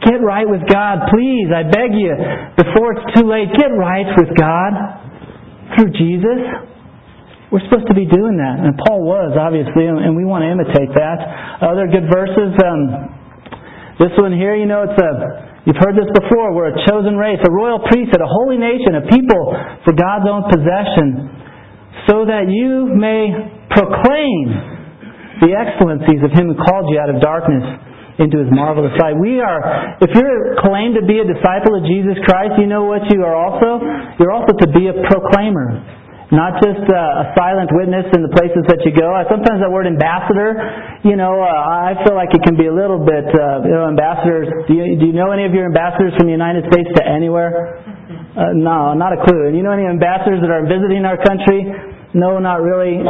get 0.09 0.17
right 0.25 0.49
with 0.49 0.65
God. 0.65 1.13
Please, 1.13 1.53
I 1.53 1.69
beg 1.69 1.93
you, 1.93 2.17
before 2.57 2.97
it's 2.97 3.05
too 3.21 3.29
late, 3.29 3.53
get 3.53 3.69
right 3.69 4.09
with 4.17 4.33
God 4.33 4.73
through 5.77 5.93
Jesus. 5.93 6.41
We're 7.53 7.61
supposed 7.69 7.85
to 7.93 7.97
be 7.99 8.09
doing 8.09 8.41
that. 8.41 8.65
And 8.65 8.73
Paul 8.89 9.05
was, 9.05 9.37
obviously, 9.37 9.93
and 9.93 10.17
we 10.17 10.25
want 10.25 10.41
to 10.47 10.49
imitate 10.49 10.89
that. 10.97 11.19
Other 11.61 11.85
good 11.85 12.09
verses. 12.09 12.57
Um, 12.65 12.81
this 14.01 14.17
one 14.17 14.33
here, 14.33 14.57
you 14.57 14.65
know, 14.65 14.89
it's 14.89 14.97
a, 14.97 15.13
you've 15.69 15.77
heard 15.85 16.01
this 16.01 16.09
before. 16.17 16.57
We're 16.57 16.73
a 16.73 16.81
chosen 16.89 17.21
race, 17.21 17.45
a 17.45 17.53
royal 17.53 17.85
priesthood, 17.93 18.25
a 18.25 18.31
holy 18.41 18.57
nation, 18.57 18.97
a 18.97 19.05
people 19.05 19.45
for 19.85 19.93
God's 19.93 20.25
own 20.25 20.49
possession, 20.49 21.29
so 22.09 22.25
that 22.25 22.49
you 22.49 22.89
may 22.97 23.29
proclaim 23.69 24.80
the 25.41 25.57
excellencies 25.57 26.21
of 26.23 26.31
Him 26.37 26.53
who 26.53 26.57
called 26.57 26.89
you 26.93 27.01
out 27.01 27.09
of 27.09 27.21
darkness 27.21 27.65
into 28.21 28.45
His 28.45 28.53
marvelous 28.53 28.93
light. 29.01 29.17
We 29.17 29.41
are, 29.41 29.97
if 30.05 30.13
you're 30.13 30.61
claimed 30.61 31.01
to 31.01 31.05
be 31.05 31.21
a 31.21 31.27
disciple 31.27 31.81
of 31.81 31.83
Jesus 31.89 32.21
Christ, 32.29 32.61
you 32.61 32.69
know 32.69 32.85
what 32.85 33.09
you 33.09 33.25
are 33.25 33.33
also? 33.33 33.81
You're 34.21 34.33
also 34.33 34.53
to 34.61 34.69
be 34.77 34.93
a 34.93 34.97
proclaimer. 35.09 35.81
Not 36.31 36.63
just 36.63 36.87
uh, 36.87 36.95
a 36.95 37.35
silent 37.35 37.75
witness 37.75 38.07
in 38.15 38.23
the 38.23 38.31
places 38.31 38.63
that 38.71 38.79
you 38.87 38.95
go. 38.95 39.19
Sometimes 39.27 39.59
that 39.67 39.73
word 39.73 39.91
ambassador, 39.91 40.55
you 41.03 41.19
know, 41.19 41.43
uh, 41.43 41.91
I 41.91 41.99
feel 42.07 42.15
like 42.15 42.31
it 42.31 42.47
can 42.47 42.55
be 42.55 42.71
a 42.71 42.75
little 42.75 43.03
bit, 43.03 43.27
uh, 43.35 43.67
you 43.67 43.75
know, 43.75 43.91
ambassadors. 43.91 44.47
Do 44.71 44.79
you, 44.79 44.95
do 44.95 45.11
you 45.11 45.17
know 45.17 45.35
any 45.35 45.43
of 45.43 45.51
your 45.51 45.67
ambassadors 45.67 46.15
from 46.15 46.31
the 46.31 46.37
United 46.37 46.71
States 46.71 46.87
to 46.87 47.03
anywhere? 47.03 47.83
Uh, 48.39 48.55
no, 48.55 48.95
not 48.95 49.11
a 49.11 49.19
clue. 49.27 49.51
And 49.51 49.59
you 49.59 49.67
know 49.67 49.75
any 49.75 49.91
ambassadors 49.91 50.39
that 50.39 50.55
are 50.55 50.63
visiting 50.71 51.03
our 51.03 51.19
country? 51.19 51.67
No, 52.15 52.39
not 52.39 52.63
really 52.63 53.03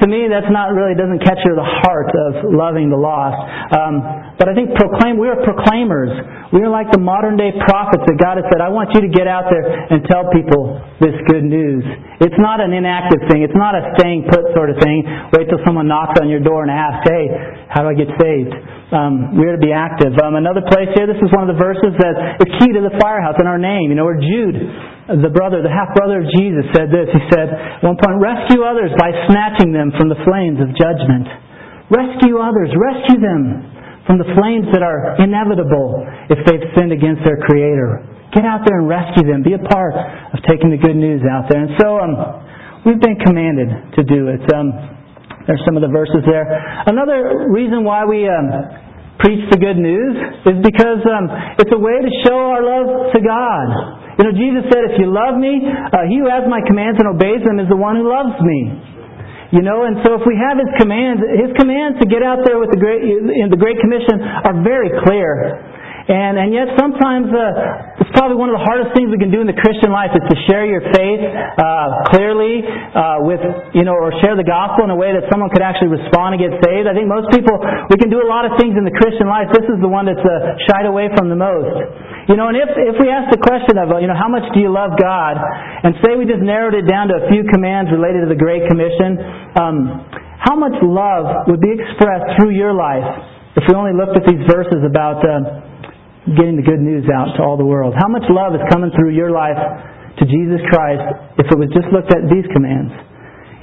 to 0.00 0.06
me, 0.06 0.30
that's 0.30 0.50
not 0.50 0.70
really 0.74 0.94
doesn't 0.94 1.22
capture 1.22 1.54
the 1.54 1.66
heart 1.82 2.10
of 2.14 2.54
loving 2.54 2.90
the 2.90 2.98
lost. 2.98 3.38
Um, 3.74 3.94
but 4.38 4.46
I 4.46 4.54
think 4.54 4.74
proclaim. 4.78 5.18
We 5.18 5.26
are 5.26 5.38
proclaimers. 5.42 6.14
We 6.54 6.62
are 6.62 6.70
like 6.70 6.90
the 6.94 7.02
modern 7.02 7.34
day 7.34 7.50
prophets 7.66 8.06
that 8.06 8.16
God 8.16 8.38
has 8.38 8.46
said. 8.48 8.62
I 8.62 8.70
want 8.70 8.94
you 8.94 9.02
to 9.02 9.10
get 9.10 9.26
out 9.26 9.50
there 9.50 9.66
and 9.66 10.06
tell 10.06 10.30
people 10.30 10.78
this 11.02 11.14
good 11.26 11.42
news. 11.42 11.82
It's 12.22 12.38
not 12.38 12.62
an 12.62 12.70
inactive 12.70 13.26
thing. 13.26 13.42
It's 13.42 13.58
not 13.58 13.74
a 13.74 13.94
staying 13.98 14.30
put 14.30 14.46
sort 14.54 14.70
of 14.70 14.78
thing. 14.78 15.02
Wait 15.34 15.50
till 15.50 15.60
someone 15.66 15.90
knocks 15.90 16.18
on 16.22 16.30
your 16.30 16.40
door 16.40 16.62
and 16.62 16.70
asks, 16.70 17.06
"Hey, 17.10 17.26
how 17.68 17.82
do 17.82 17.90
I 17.90 17.96
get 17.98 18.10
saved?" 18.22 18.54
Um, 18.88 19.36
we 19.36 19.44
are 19.44 19.52
to 19.52 19.60
be 19.60 19.72
active. 19.72 20.16
Um, 20.16 20.40
another 20.40 20.64
place 20.72 20.88
here. 20.96 21.04
This 21.04 21.20
is 21.20 21.28
one 21.34 21.44
of 21.44 21.52
the 21.52 21.60
verses 21.60 21.92
that 22.00 22.40
is 22.40 22.48
key 22.56 22.72
to 22.72 22.80
the 22.80 22.96
firehouse 22.96 23.36
in 23.36 23.46
our 23.46 23.58
name. 23.60 23.92
You 23.92 23.96
know, 24.00 24.08
we're 24.08 24.22
Jude 24.22 24.56
the 25.08 25.32
brother, 25.32 25.64
the 25.64 25.72
half 25.72 25.96
brother 25.96 26.20
of 26.20 26.28
Jesus, 26.36 26.68
said 26.76 26.92
this. 26.92 27.08
He 27.08 27.22
said, 27.32 27.48
at 27.48 27.80
one 27.80 27.96
point, 27.96 28.20
rescue 28.20 28.60
others 28.60 28.92
by 29.00 29.08
snatching 29.24 29.72
them 29.72 29.88
from 29.96 30.12
the 30.12 30.20
flames 30.28 30.60
of 30.60 30.68
judgment. 30.76 31.24
Rescue 31.88 32.36
others, 32.36 32.68
rescue 32.76 33.16
them 33.16 33.64
from 34.04 34.20
the 34.20 34.28
flames 34.36 34.68
that 34.76 34.84
are 34.84 35.16
inevitable 35.16 36.04
if 36.28 36.44
they've 36.44 36.64
sinned 36.76 36.92
against 36.92 37.24
their 37.24 37.40
Creator. 37.48 38.04
Get 38.36 38.44
out 38.44 38.68
there 38.68 38.84
and 38.84 38.88
rescue 38.88 39.24
them. 39.24 39.40
Be 39.40 39.56
a 39.56 39.64
part 39.72 39.96
of 39.96 40.44
taking 40.44 40.68
the 40.68 40.76
good 40.76 40.96
news 40.96 41.24
out 41.24 41.48
there. 41.48 41.64
And 41.64 41.72
so 41.80 41.96
um, 41.96 42.12
we've 42.84 43.00
been 43.00 43.16
commanded 43.24 43.96
to 43.96 44.04
do 44.04 44.28
it. 44.28 44.44
Um, 44.52 44.68
there's 45.48 45.64
some 45.64 45.80
of 45.80 45.84
the 45.84 45.88
verses 45.88 46.20
there. 46.28 46.44
Another 46.84 47.48
reason 47.48 47.80
why 47.80 48.04
we 48.04 48.28
um, 48.28 48.52
preach 49.24 49.40
the 49.48 49.56
good 49.56 49.80
news 49.80 50.12
is 50.44 50.60
because 50.60 51.00
um, 51.08 51.32
it's 51.56 51.72
a 51.72 51.80
way 51.80 51.96
to 52.04 52.10
show 52.28 52.36
our 52.52 52.60
love 52.60 53.16
to 53.16 53.20
God. 53.24 53.97
You 54.18 54.26
know, 54.26 54.34
Jesus 54.34 54.66
said, 54.74 54.82
if 54.90 54.98
you 54.98 55.06
love 55.06 55.38
me, 55.38 55.62
uh, 55.62 56.10
he 56.10 56.18
who 56.18 56.26
has 56.26 56.42
my 56.50 56.58
commands 56.66 56.98
and 56.98 57.06
obeys 57.06 57.38
them 57.46 57.62
is 57.62 57.70
the 57.70 57.78
one 57.78 57.94
who 57.94 58.10
loves 58.10 58.34
me. 58.42 58.60
You 59.48 59.64
know, 59.64 59.88
and 59.88 59.96
so 60.04 60.12
if 60.20 60.28
we 60.28 60.36
have 60.36 60.60
His 60.60 60.68
commands, 60.76 61.24
His 61.24 61.54
commands 61.56 61.96
to 62.02 62.06
get 62.10 62.20
out 62.20 62.44
there 62.44 62.60
with 62.60 62.68
the 62.68 62.76
Great, 62.76 63.00
in 63.00 63.48
the 63.48 63.56
Great 63.56 63.80
Commission 63.80 64.20
are 64.20 64.60
very 64.60 64.92
clear. 65.08 65.56
And, 66.08 66.40
and 66.40 66.56
yet 66.56 66.72
sometimes 66.80 67.28
uh, 67.28 68.00
it's 68.00 68.08
probably 68.16 68.40
one 68.40 68.48
of 68.48 68.56
the 68.56 68.64
hardest 68.64 68.96
things 68.96 69.12
we 69.12 69.20
can 69.20 69.28
do 69.28 69.44
in 69.44 69.48
the 69.48 69.60
Christian 69.60 69.92
life 69.92 70.08
is 70.16 70.24
to 70.24 70.36
share 70.48 70.64
your 70.64 70.80
faith 70.96 71.20
uh, 71.20 72.08
clearly 72.08 72.64
uh, 72.64 73.20
with, 73.28 73.44
you 73.76 73.84
know, 73.84 73.92
or 73.92 74.08
share 74.24 74.32
the 74.32 74.48
gospel 74.48 74.88
in 74.88 74.90
a 74.90 74.96
way 74.96 75.12
that 75.12 75.28
someone 75.28 75.52
could 75.52 75.60
actually 75.60 75.92
respond 75.92 76.32
and 76.32 76.40
get 76.40 76.56
saved. 76.64 76.88
I 76.88 76.96
think 76.96 77.12
most 77.12 77.28
people, 77.28 77.60
we 77.92 78.00
can 78.00 78.08
do 78.08 78.24
a 78.24 78.28
lot 78.28 78.48
of 78.48 78.56
things 78.56 78.72
in 78.80 78.88
the 78.88 78.96
Christian 78.96 79.28
life. 79.28 79.52
This 79.52 79.68
is 79.68 79.76
the 79.84 79.92
one 79.92 80.08
that's 80.08 80.24
uh, 80.24 80.56
shied 80.72 80.88
away 80.88 81.12
from 81.12 81.28
the 81.28 81.36
most. 81.36 81.76
You 82.32 82.40
know, 82.40 82.48
and 82.48 82.56
if, 82.56 82.72
if 82.72 82.96
we 82.96 83.12
ask 83.12 83.28
the 83.28 83.44
question 83.44 83.76
of, 83.76 83.92
uh, 83.92 84.00
you 84.00 84.08
know, 84.08 84.16
how 84.16 84.32
much 84.32 84.48
do 84.56 84.64
you 84.64 84.72
love 84.72 84.96
God, 84.96 85.36
and 85.36 85.92
say 86.00 86.16
we 86.16 86.24
just 86.24 86.40
narrowed 86.40 86.72
it 86.72 86.88
down 86.88 87.12
to 87.12 87.20
a 87.20 87.24
few 87.28 87.44
commands 87.52 87.92
related 87.92 88.24
to 88.24 88.30
the 88.32 88.40
Great 88.40 88.64
Commission, 88.64 89.20
um, 89.60 90.08
how 90.40 90.56
much 90.56 90.76
love 90.80 91.52
would 91.52 91.60
be 91.60 91.76
expressed 91.76 92.40
through 92.40 92.56
your 92.56 92.72
life 92.72 93.04
if 93.60 93.68
we 93.68 93.76
only 93.76 93.92
looked 93.92 94.16
at 94.16 94.24
these 94.24 94.40
verses 94.48 94.80
about 94.88 95.20
uh, 95.20 95.67
getting 96.36 96.58
the 96.58 96.66
good 96.66 96.82
news 96.82 97.06
out 97.08 97.36
to 97.36 97.40
all 97.40 97.56
the 97.56 97.66
world? 97.66 97.94
How 97.96 98.08
much 98.10 98.24
love 98.28 98.52
is 98.52 98.64
coming 98.68 98.90
through 98.96 99.16
your 99.16 99.30
life 99.30 99.56
to 99.56 100.24
Jesus 100.26 100.60
Christ 100.68 101.38
if 101.40 101.46
it 101.48 101.56
was 101.56 101.70
just 101.72 101.88
looked 101.94 102.10
at 102.10 102.26
these 102.28 102.44
commands? 102.52 102.92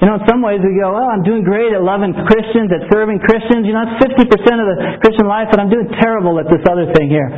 You 0.00 0.12
know, 0.12 0.20
in 0.20 0.24
some 0.28 0.44
ways 0.44 0.60
we 0.60 0.76
go, 0.76 0.92
well, 0.92 1.08
I'm 1.08 1.24
doing 1.24 1.40
great 1.40 1.72
at 1.72 1.80
loving 1.80 2.12
Christians, 2.28 2.68
at 2.68 2.84
serving 2.92 3.16
Christians. 3.24 3.64
You 3.64 3.72
know, 3.72 3.88
it's 3.88 4.00
50% 4.04 4.28
of 4.28 4.66
the 4.68 4.78
Christian 5.00 5.24
life, 5.24 5.48
but 5.48 5.56
I'm 5.56 5.72
doing 5.72 5.88
terrible 6.00 6.36
at 6.36 6.50
this 6.52 6.60
other 6.68 6.92
thing 6.92 7.08
here. 7.08 7.28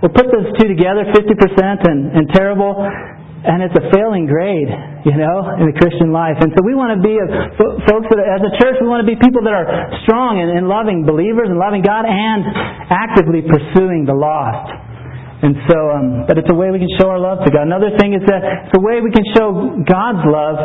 We'll 0.00 0.16
put 0.16 0.28
those 0.32 0.48
two 0.56 0.68
together, 0.68 1.04
50% 1.12 1.28
and, 1.88 2.16
and 2.16 2.24
terrible, 2.32 2.72
and 3.44 3.60
it's 3.60 3.76
a 3.76 3.84
failing 3.92 4.24
grade, 4.24 4.70
you 5.04 5.16
know, 5.16 5.36
in 5.60 5.68
the 5.68 5.76
Christian 5.76 6.10
life. 6.10 6.40
And 6.40 6.50
so 6.56 6.64
we 6.64 6.72
want 6.72 6.96
to 6.96 7.00
be, 7.04 7.20
a, 7.20 7.26
folks, 7.84 8.08
that, 8.08 8.18
as 8.24 8.42
a 8.42 8.52
church, 8.56 8.80
we 8.80 8.88
want 8.88 9.04
to 9.04 9.08
be 9.08 9.18
people 9.20 9.44
that 9.44 9.52
are 9.52 9.68
strong 10.08 10.40
and, 10.40 10.48
and 10.48 10.64
loving 10.66 11.04
believers 11.04 11.52
and 11.52 11.60
loving 11.60 11.84
God 11.84 12.08
and 12.08 12.40
actively 12.88 13.44
pursuing 13.44 14.08
the 14.08 14.16
lost. 14.16 14.72
And 15.44 15.52
so, 15.68 15.76
um, 15.92 16.06
but 16.24 16.40
it's 16.40 16.48
a 16.48 16.56
way 16.56 16.72
we 16.72 16.80
can 16.80 16.88
show 16.96 17.12
our 17.12 17.20
love 17.20 17.44
to 17.44 17.50
God. 17.52 17.68
Another 17.68 17.92
thing 18.00 18.16
is 18.16 18.24
that 18.24 18.40
it's 18.72 18.76
a 18.76 18.80
way 18.80 19.04
we 19.04 19.12
can 19.12 19.26
show 19.36 19.76
God's 19.84 20.24
love 20.24 20.58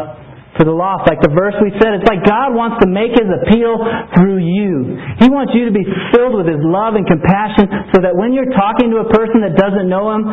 for 0.59 0.67
the 0.67 0.75
lost. 0.75 1.07
Like 1.07 1.23
the 1.23 1.31
verse 1.31 1.55
we 1.63 1.71
said, 1.79 1.95
it's 1.95 2.07
like 2.07 2.27
God 2.27 2.51
wants 2.51 2.83
to 2.83 2.87
make 2.87 3.15
His 3.15 3.27
appeal 3.27 3.79
through 4.15 4.43
you. 4.43 4.99
He 5.23 5.31
wants 5.31 5.55
you 5.55 5.71
to 5.71 5.73
be 5.73 5.85
filled 6.11 6.35
with 6.35 6.47
His 6.47 6.59
love 6.59 6.99
and 6.99 7.07
compassion 7.07 7.71
so 7.95 8.03
that 8.03 8.11
when 8.11 8.35
you're 8.35 8.51
talking 8.51 8.91
to 8.91 9.03
a 9.03 9.09
person 9.09 9.43
that 9.47 9.55
doesn't 9.55 9.87
know 9.87 10.11
Him, 10.11 10.27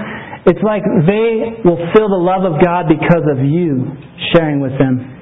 it's 0.51 0.63
like 0.67 0.83
they 1.07 1.63
will 1.63 1.79
feel 1.95 2.11
the 2.11 2.19
love 2.19 2.43
of 2.43 2.59
God 2.59 2.91
because 2.91 3.23
of 3.31 3.39
you 3.45 3.95
sharing 4.35 4.59
with 4.59 4.75
them. 4.81 5.19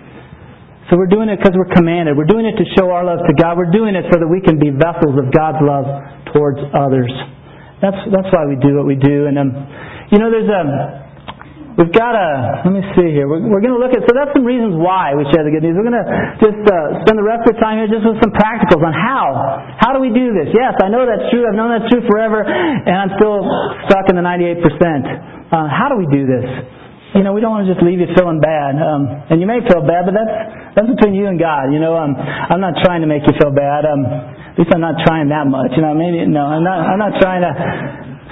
So 0.88 0.94
we're 0.94 1.10
doing 1.10 1.26
it 1.26 1.42
because 1.42 1.58
we're 1.58 1.74
commanded. 1.74 2.14
We're 2.14 2.30
doing 2.30 2.46
it 2.46 2.54
to 2.62 2.66
show 2.78 2.94
our 2.94 3.02
love 3.02 3.18
to 3.26 3.34
God. 3.34 3.58
We're 3.58 3.74
doing 3.74 3.98
it 3.98 4.06
so 4.06 4.22
that 4.22 4.28
we 4.30 4.38
can 4.38 4.56
be 4.56 4.70
vessels 4.70 5.18
of 5.18 5.34
God's 5.34 5.58
love 5.58 5.86
towards 6.30 6.62
others. 6.70 7.10
That's 7.82 7.98
that's 8.08 8.30
why 8.30 8.46
we 8.46 8.54
do 8.56 8.78
what 8.78 8.86
we 8.86 8.94
do. 8.94 9.26
And 9.26 9.34
um, 9.36 9.50
you 10.14 10.22
know, 10.22 10.30
there's 10.30 10.48
a 10.48 10.62
um, 10.62 10.70
We've 11.76 11.92
got 11.92 12.16
a, 12.16 12.64
let 12.64 12.72
me 12.72 12.80
see 12.96 13.12
here. 13.12 13.28
We're, 13.28 13.44
we're 13.44 13.60
going 13.60 13.76
to 13.76 13.82
look 13.82 13.92
at, 13.92 14.00
so 14.08 14.16
that's 14.16 14.32
some 14.32 14.48
reasons 14.48 14.80
why 14.80 15.12
we 15.12 15.28
share 15.28 15.44
the 15.44 15.52
good 15.52 15.60
news. 15.60 15.76
We're 15.76 15.84
going 15.84 16.00
to 16.00 16.08
just 16.40 16.64
uh, 16.64 17.04
spend 17.04 17.20
the 17.20 17.26
rest 17.28 17.44
of 17.44 17.52
the 17.52 17.60
time 17.60 17.76
here 17.84 17.88
just 17.92 18.00
with 18.00 18.16
some 18.24 18.32
practicals 18.32 18.80
on 18.80 18.96
how. 18.96 19.36
How 19.76 19.92
do 19.92 20.00
we 20.00 20.08
do 20.08 20.32
this? 20.32 20.56
Yes, 20.56 20.72
I 20.80 20.88
know 20.88 21.04
that's 21.04 21.28
true. 21.28 21.44
I've 21.44 21.52
known 21.52 21.76
that's 21.76 21.92
true 21.92 22.00
forever, 22.08 22.40
and 22.40 22.96
I'm 22.96 23.12
still 23.20 23.44
stuck 23.92 24.08
in 24.08 24.16
the 24.16 24.24
98%. 24.24 24.56
Uh, 25.52 25.68
how 25.68 25.92
do 25.92 26.00
we 26.00 26.08
do 26.08 26.24
this? 26.24 26.48
You 27.12 27.24
know, 27.28 27.36
we 27.36 27.44
don't 27.44 27.52
want 27.52 27.68
to 27.68 27.72
just 27.72 27.84
leave 27.84 28.00
you 28.00 28.08
feeling 28.16 28.40
bad. 28.40 28.80
Um, 28.80 29.28
and 29.28 29.36
you 29.36 29.44
may 29.44 29.60
feel 29.68 29.84
bad, 29.84 30.08
but 30.08 30.16
that's, 30.16 30.80
that's 30.80 30.88
between 30.96 31.12
you 31.12 31.28
and 31.28 31.36
God. 31.36 31.76
You 31.76 31.80
know, 31.80 31.92
um, 31.92 32.16
I'm 32.16 32.60
not 32.60 32.80
trying 32.80 33.04
to 33.04 33.08
make 33.08 33.20
you 33.28 33.36
feel 33.36 33.52
bad. 33.52 33.84
Um, 33.84 34.00
at 34.04 34.56
least 34.64 34.72
I'm 34.72 34.80
not 34.80 34.96
trying 35.04 35.28
that 35.28 35.44
much. 35.44 35.76
You 35.76 35.84
know, 35.84 35.92
maybe, 35.92 36.24
no, 36.24 36.40
I'm 36.40 36.64
not, 36.64 36.78
I'm 36.88 37.00
not 37.00 37.20
trying 37.20 37.44
to, 37.44 37.52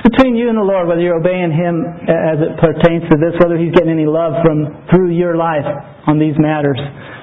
between 0.04 0.36
you 0.36 0.52
and 0.52 0.56
the 0.60 0.64
Lord, 0.64 0.86
whether 0.86 1.00
you're 1.00 1.18
obeying 1.18 1.50
Him 1.50 1.80
as 2.04 2.38
it 2.38 2.52
pertains 2.60 3.08
to 3.08 3.16
this, 3.16 3.32
whether 3.40 3.56
He's 3.56 3.72
getting 3.72 3.90
any 3.90 4.06
love 4.06 4.36
from 4.44 4.68
through 4.92 5.16
your 5.16 5.34
life 5.34 5.64
on 6.06 6.20
these 6.20 6.36
matters. 6.36 6.76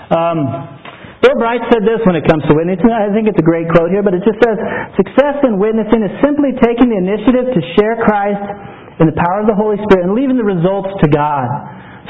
Um, 0.10 0.82
Bill 1.22 1.38
Bright 1.38 1.62
said 1.70 1.86
this 1.86 2.02
when 2.10 2.18
it 2.18 2.26
comes 2.26 2.42
to 2.50 2.58
witnessing. 2.58 2.90
I 2.90 3.14
think 3.14 3.30
it's 3.30 3.38
a 3.38 3.46
great 3.46 3.70
quote 3.70 3.94
here, 3.94 4.02
but 4.02 4.18
it 4.18 4.26
just 4.26 4.42
says, 4.42 4.58
"Success 4.98 5.46
in 5.46 5.62
witnessing 5.62 6.02
is 6.02 6.14
simply 6.26 6.58
taking 6.66 6.90
the 6.90 6.98
initiative 6.98 7.54
to 7.54 7.62
share 7.78 8.02
Christ 8.02 8.42
in 8.98 9.06
the 9.06 9.14
power 9.14 9.46
of 9.46 9.48
the 9.48 9.54
Holy 9.54 9.78
Spirit 9.86 10.10
and 10.10 10.18
leaving 10.18 10.36
the 10.36 10.44
results 10.44 10.90
to 11.06 11.08
God." 11.14 11.46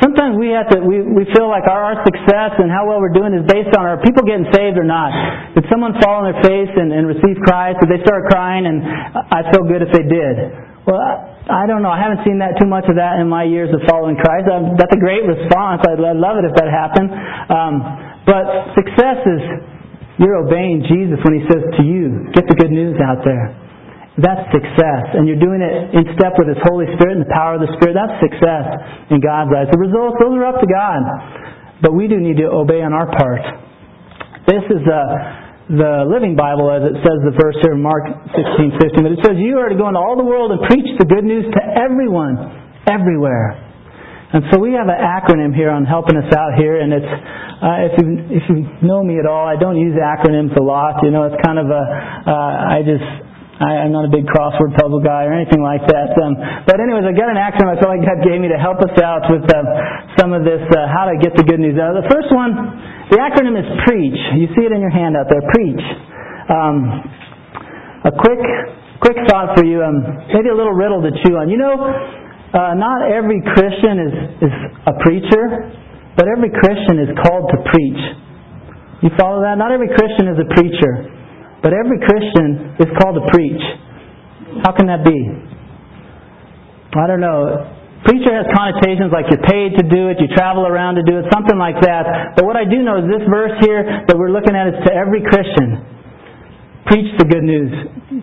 Sometimes 0.01 0.33
we 0.33 0.49
have 0.49 0.65
to, 0.73 0.81
we, 0.81 1.05
we 1.05 1.29
feel 1.29 1.45
like 1.45 1.69
our, 1.69 1.93
our 1.93 1.97
success 2.01 2.57
and 2.57 2.73
how 2.73 2.89
well 2.89 2.97
we're 2.97 3.13
doing 3.13 3.37
is 3.37 3.45
based 3.45 3.69
on 3.77 3.85
are 3.85 4.01
people 4.01 4.25
getting 4.25 4.49
saved 4.49 4.73
or 4.81 4.83
not. 4.83 5.13
Did 5.53 5.69
someone 5.69 5.93
fall 6.01 6.25
on 6.25 6.33
their 6.33 6.41
face 6.41 6.73
and, 6.73 6.89
and 6.89 7.05
receive 7.05 7.37
Christ? 7.45 7.77
Did 7.85 7.93
they 7.93 8.01
start 8.01 8.25
crying? 8.33 8.65
And 8.65 8.81
I 8.81 9.45
feel 9.53 9.61
good 9.61 9.85
if 9.85 9.93
they 9.93 10.01
did. 10.01 10.35
Well, 10.89 10.97
I 10.97 11.69
don't 11.69 11.85
know. 11.85 11.93
I 11.93 12.01
haven't 12.01 12.25
seen 12.25 12.41
that 12.41 12.57
too 12.57 12.65
much 12.65 12.89
of 12.89 12.97
that 12.97 13.21
in 13.21 13.29
my 13.29 13.45
years 13.45 13.69
of 13.69 13.85
following 13.85 14.17
Christ. 14.17 14.49
Um, 14.49 14.73
that's 14.73 14.89
a 14.89 14.97
great 14.97 15.21
response. 15.21 15.85
I'd, 15.85 16.01
I'd 16.01 16.17
love 16.17 16.41
it 16.41 16.49
if 16.49 16.57
that 16.57 16.69
happened. 16.73 17.13
Um, 17.53 17.73
but 18.25 18.73
success 18.73 19.21
is 19.21 19.41
you're 20.17 20.41
obeying 20.41 20.81
Jesus 20.89 21.21
when 21.21 21.37
He 21.37 21.45
says 21.45 21.61
to 21.77 21.83
you, 21.85 22.25
get 22.33 22.49
the 22.49 22.57
good 22.57 22.73
news 22.73 22.97
out 22.97 23.21
there. 23.21 23.53
That's 24.19 24.43
success. 24.51 25.15
And 25.15 25.23
you're 25.23 25.39
doing 25.39 25.63
it 25.63 25.95
in 25.95 26.03
step 26.19 26.35
with 26.35 26.51
His 26.51 26.59
Holy 26.67 26.83
Spirit 26.99 27.15
and 27.15 27.23
the 27.23 27.31
power 27.31 27.55
of 27.55 27.63
the 27.63 27.71
Spirit. 27.79 27.95
That's 27.95 28.19
success 28.19 28.67
in 29.07 29.23
God's 29.23 29.55
eyes. 29.55 29.71
The 29.71 29.79
results, 29.79 30.19
those 30.19 30.35
are 30.35 30.51
up 30.51 30.59
to 30.59 30.67
God. 30.67 30.99
But 31.79 31.95
we 31.95 32.11
do 32.11 32.19
need 32.19 32.35
to 32.43 32.51
obey 32.51 32.83
on 32.83 32.91
our 32.91 33.07
part. 33.07 33.39
This 34.51 34.61
is 34.67 34.83
uh, 34.83 35.71
the 35.71 36.03
Living 36.11 36.35
Bible, 36.35 36.67
as 36.67 36.83
it 36.83 36.99
says 36.99 37.23
the 37.23 37.31
verse 37.39 37.55
here 37.63 37.71
in 37.71 37.81
Mark 37.81 38.03
16, 38.35 38.99
15. 38.99 39.07
But 39.07 39.13
it 39.15 39.21
says, 39.23 39.39
You 39.39 39.63
are 39.63 39.71
to 39.71 39.79
go 39.79 39.87
into 39.87 40.03
all 40.03 40.19
the 40.19 40.27
world 40.27 40.51
and 40.51 40.59
preach 40.67 40.91
the 40.99 41.07
good 41.07 41.23
news 41.23 41.47
to 41.47 41.61
everyone, 41.79 42.35
everywhere. 42.91 43.55
And 44.31 44.43
so 44.51 44.59
we 44.59 44.75
have 44.75 44.87
an 44.87 44.99
acronym 44.99 45.55
here 45.55 45.71
on 45.71 45.83
helping 45.83 46.15
us 46.15 46.27
out 46.31 46.55
here, 46.55 46.79
and 46.79 46.95
it's 46.95 47.03
uh, 47.03 47.87
if 47.87 47.93
you 47.99 48.07
if 48.31 48.43
you 48.47 48.63
know 48.79 49.03
me 49.03 49.19
at 49.19 49.27
all, 49.27 49.43
I 49.43 49.59
don't 49.59 49.75
use 49.75 49.91
acronyms 49.99 50.55
a 50.55 50.63
lot. 50.63 51.03
You 51.03 51.11
know, 51.11 51.27
it's 51.27 51.35
kind 51.43 51.59
of 51.59 51.67
a 51.67 51.83
uh, 52.31 52.71
I 52.71 52.79
just 52.79 53.03
I, 53.61 53.85
I'm 53.85 53.93
not 53.93 54.09
a 54.09 54.11
big 54.11 54.25
crossword 54.25 54.73
puzzle 54.73 55.05
guy 55.05 55.29
or 55.29 55.37
anything 55.37 55.61
like 55.61 55.85
that. 55.85 56.17
Um, 56.17 56.33
but 56.65 56.81
anyways, 56.81 57.05
I 57.05 57.13
got 57.13 57.29
an 57.29 57.37
acronym 57.37 57.69
I 57.69 57.77
felt 57.77 57.93
like 57.93 58.01
God 58.01 58.25
gave 58.25 58.41
me 58.41 58.49
to 58.49 58.57
help 58.57 58.81
us 58.81 58.97
out 58.97 59.29
with 59.29 59.45
uh, 59.45 59.57
some 60.17 60.33
of 60.33 60.41
this, 60.41 60.65
uh, 60.73 60.89
how 60.89 61.05
to 61.05 61.15
get 61.21 61.37
the 61.37 61.45
good 61.45 61.61
news 61.61 61.77
out. 61.77 61.93
The 61.93 62.09
first 62.09 62.33
one, 62.33 62.57
the 63.13 63.21
acronym 63.21 63.53
is 63.53 63.67
PREACH. 63.85 64.17
You 64.41 64.49
see 64.57 64.65
it 64.65 64.73
in 64.73 64.81
your 64.81 64.89
hand 64.89 65.13
out 65.13 65.29
there, 65.29 65.45
PREACH. 65.53 65.85
Um, 66.49 66.75
a 68.01 68.13
quick, 68.17 68.41
quick 68.97 69.17
thought 69.29 69.53
for 69.53 69.61
you, 69.61 69.85
um, 69.85 70.01
maybe 70.33 70.49
a 70.49 70.57
little 70.57 70.73
riddle 70.73 71.05
to 71.05 71.13
chew 71.21 71.37
on. 71.37 71.45
You 71.45 71.61
know, 71.61 71.77
uh, 71.77 72.73
not 72.73 73.13
every 73.13 73.45
Christian 73.45 73.95
is, 74.09 74.13
is 74.49 74.55
a 74.89 74.97
preacher, 75.05 75.69
but 76.17 76.25
every 76.25 76.49
Christian 76.49 76.97
is 76.97 77.13
called 77.21 77.45
to 77.53 77.57
preach. 77.69 78.01
You 79.05 79.13
follow 79.21 79.45
that? 79.45 79.61
Not 79.61 79.69
every 79.69 79.89
Christian 79.93 80.33
is 80.33 80.37
a 80.41 80.49
preacher. 80.49 81.20
But 81.61 81.77
every 81.77 82.01
Christian 82.01 82.75
is 82.81 82.89
called 82.97 83.21
to 83.21 83.25
preach. 83.29 83.61
How 84.65 84.73
can 84.73 84.89
that 84.89 85.05
be? 85.05 85.19
I 86.97 87.05
don't 87.07 87.21
know. 87.21 87.77
Preacher 88.01 88.33
has 88.33 88.49
connotations 88.49 89.13
like 89.13 89.29
you're 89.29 89.45
paid 89.45 89.77
to 89.77 89.85
do 89.85 90.09
it, 90.09 90.17
you 90.17 90.25
travel 90.33 90.65
around 90.65 90.97
to 90.97 91.05
do 91.05 91.21
it, 91.21 91.29
something 91.29 91.55
like 91.55 91.77
that. 91.85 92.33
But 92.33 92.49
what 92.49 92.57
I 92.57 92.65
do 92.65 92.81
know 92.81 92.97
is 92.97 93.05
this 93.05 93.21
verse 93.29 93.53
here 93.61 93.85
that 94.09 94.17
we're 94.17 94.33
looking 94.33 94.57
at 94.57 94.73
is 94.73 94.77
to 94.89 94.91
every 94.91 95.21
Christian. 95.21 95.85
Preach 96.89 97.13
the 97.21 97.29
good 97.29 97.45
news 97.45 97.69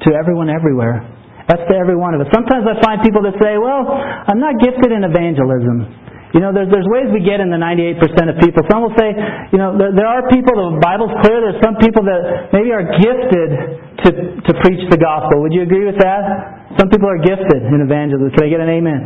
to 0.02 0.08
everyone 0.18 0.50
everywhere. 0.50 1.06
That's 1.46 1.62
to 1.70 1.74
every 1.78 1.94
one 1.94 2.12
of 2.12 2.20
us. 2.20 2.28
Sometimes 2.34 2.66
I 2.66 2.74
find 2.82 3.00
people 3.06 3.22
that 3.22 3.38
say, 3.38 3.54
well, 3.54 3.86
I'm 3.86 4.42
not 4.42 4.58
gifted 4.58 4.90
in 4.90 5.06
evangelism. 5.06 5.86
You 6.36 6.44
know, 6.44 6.52
there's, 6.52 6.68
there's 6.68 6.84
ways 6.92 7.08
we 7.08 7.24
get 7.24 7.40
in 7.40 7.48
the 7.48 7.56
98% 7.56 7.96
of 8.28 8.36
people. 8.44 8.60
Some 8.68 8.84
will 8.84 8.92
say, 9.00 9.16
you 9.48 9.56
know, 9.56 9.80
there, 9.80 9.96
there 9.96 10.04
are 10.04 10.28
people, 10.28 10.76
the 10.76 10.76
Bible's 10.76 11.12
clear, 11.24 11.40
there's 11.40 11.60
some 11.64 11.80
people 11.80 12.04
that 12.04 12.52
maybe 12.52 12.68
are 12.68 12.84
gifted 12.84 13.48
to, 14.04 14.08
to 14.44 14.52
preach 14.60 14.84
the 14.92 15.00
gospel. 15.00 15.40
Would 15.40 15.56
you 15.56 15.64
agree 15.64 15.88
with 15.88 15.96
that? 16.04 16.76
Some 16.76 16.92
people 16.92 17.08
are 17.08 17.20
gifted 17.24 17.64
in 17.72 17.80
evangelism. 17.80 18.28
Can 18.36 18.44
I 18.44 18.50
get 18.52 18.60
an 18.60 18.68
amen? 18.68 19.00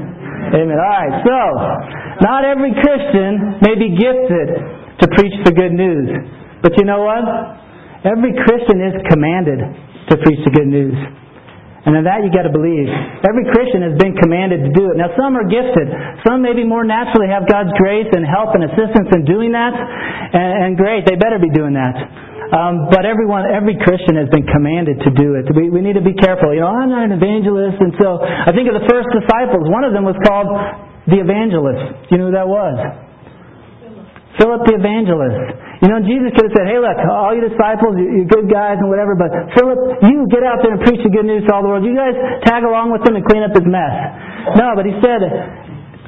Amen. 0.51 0.75
All 0.75 0.95
right, 0.99 1.15
so, 1.23 1.39
not 2.27 2.43
every 2.43 2.75
Christian 2.75 3.63
may 3.63 3.79
be 3.79 3.95
gifted 3.95 4.49
to 4.99 5.07
preach 5.15 5.37
the 5.47 5.55
good 5.55 5.73
news. 5.73 6.11
But 6.59 6.75
you 6.75 6.85
know 6.85 7.07
what? 7.07 7.23
Every 8.03 8.35
Christian 8.35 8.83
is 8.83 8.99
commanded 9.07 9.63
to 10.11 10.15
preach 10.27 10.43
the 10.43 10.51
good 10.51 10.67
news. 10.67 10.99
And 11.83 11.99
in 11.99 12.07
that 12.07 12.23
you 12.23 12.31
got 12.31 12.47
to 12.47 12.55
believe. 12.55 12.87
Every 13.27 13.43
Christian 13.51 13.83
has 13.83 13.99
been 13.99 14.15
commanded 14.15 14.63
to 14.63 14.71
do 14.71 14.95
it. 14.95 14.95
Now 14.95 15.11
some 15.19 15.35
are 15.35 15.43
gifted. 15.43 15.91
Some 16.23 16.39
maybe 16.39 16.63
more 16.63 16.87
naturally 16.87 17.27
have 17.27 17.51
God's 17.51 17.75
grace 17.75 18.07
and 18.15 18.23
help 18.23 18.55
and 18.55 18.63
assistance 18.71 19.11
in 19.11 19.27
doing 19.27 19.51
that. 19.51 19.75
And, 19.75 20.51
and 20.63 20.71
great, 20.79 21.03
they 21.11 21.19
better 21.19 21.43
be 21.43 21.51
doing 21.51 21.75
that. 21.75 21.99
Um, 22.55 22.87
but 22.93 23.03
everyone, 23.03 23.49
every 23.49 23.75
Christian 23.81 24.15
has 24.21 24.29
been 24.31 24.47
commanded 24.47 25.01
to 25.03 25.11
do 25.17 25.41
it. 25.41 25.49
We, 25.57 25.73
we 25.73 25.81
need 25.81 25.97
to 25.99 26.05
be 26.05 26.15
careful. 26.15 26.53
You 26.55 26.63
know, 26.63 26.71
I'm 26.71 26.93
not 26.93 27.09
an 27.09 27.17
evangelist, 27.17 27.81
and 27.81 27.97
so 27.97 28.21
I 28.21 28.53
think 28.53 28.69
of 28.69 28.77
the 28.77 28.87
first 28.87 29.09
disciples. 29.09 29.67
One 29.73 29.89
of 29.89 29.97
them 29.97 30.05
was 30.05 30.15
called 30.21 30.53
the 31.09 31.19
evangelist. 31.19 32.07
Do 32.07 32.09
you 32.13 32.19
know 32.21 32.29
who 32.29 32.37
that 32.37 32.47
was? 32.47 32.77
Philip 34.37 34.69
the 34.69 34.77
evangelist. 34.79 35.72
You 35.83 35.91
know, 35.91 35.99
Jesus 35.99 36.31
could 36.39 36.47
have 36.47 36.55
said, 36.55 36.71
hey, 36.71 36.79
look, 36.79 36.95
all 37.11 37.35
you 37.35 37.43
disciples, 37.43 37.99
you, 37.99 38.23
you 38.23 38.25
good 38.31 38.47
guys 38.47 38.79
and 38.79 38.87
whatever, 38.87 39.19
but 39.19 39.35
Philip, 39.59 40.07
you 40.07 40.31
get 40.31 40.47
out 40.47 40.63
there 40.63 40.79
and 40.79 40.81
preach 40.87 41.03
the 41.03 41.11
good 41.11 41.27
news 41.27 41.43
to 41.43 41.51
all 41.51 41.67
the 41.67 41.71
world. 41.75 41.83
You 41.83 41.99
guys 41.99 42.15
tag 42.47 42.63
along 42.63 42.95
with 42.95 43.03
him 43.03 43.19
and 43.19 43.27
clean 43.27 43.43
up 43.43 43.51
his 43.51 43.67
mess. 43.67 43.95
No, 44.55 44.79
but 44.79 44.87
he 44.87 44.95
said, 45.03 45.27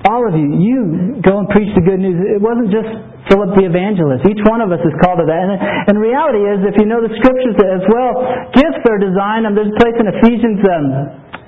all 0.06 0.22
of 0.30 0.38
you, 0.38 0.46
you 0.62 0.78
go 1.26 1.42
and 1.42 1.50
preach 1.50 1.74
the 1.74 1.82
good 1.82 1.98
news. 1.98 2.22
It 2.22 2.38
wasn't 2.38 2.70
just 2.70 2.86
Philip 3.26 3.58
the 3.58 3.66
evangelist. 3.66 4.22
Each 4.30 4.46
one 4.46 4.62
of 4.62 4.70
us 4.70 4.78
is 4.78 4.94
called 5.02 5.18
to 5.18 5.26
that. 5.26 5.42
And, 5.42 5.58
and 5.90 5.94
reality 5.98 6.46
is, 6.46 6.62
if 6.70 6.78
you 6.78 6.86
know 6.86 7.02
the 7.02 7.10
scriptures 7.18 7.58
as 7.58 7.82
well, 7.90 8.14
gifts 8.54 8.84
are 8.86 9.02
designed, 9.02 9.50
and 9.50 9.58
there's 9.58 9.74
a 9.74 9.78
place 9.82 9.98
in 9.98 10.06
Ephesians, 10.06 10.62
um, 10.70 10.86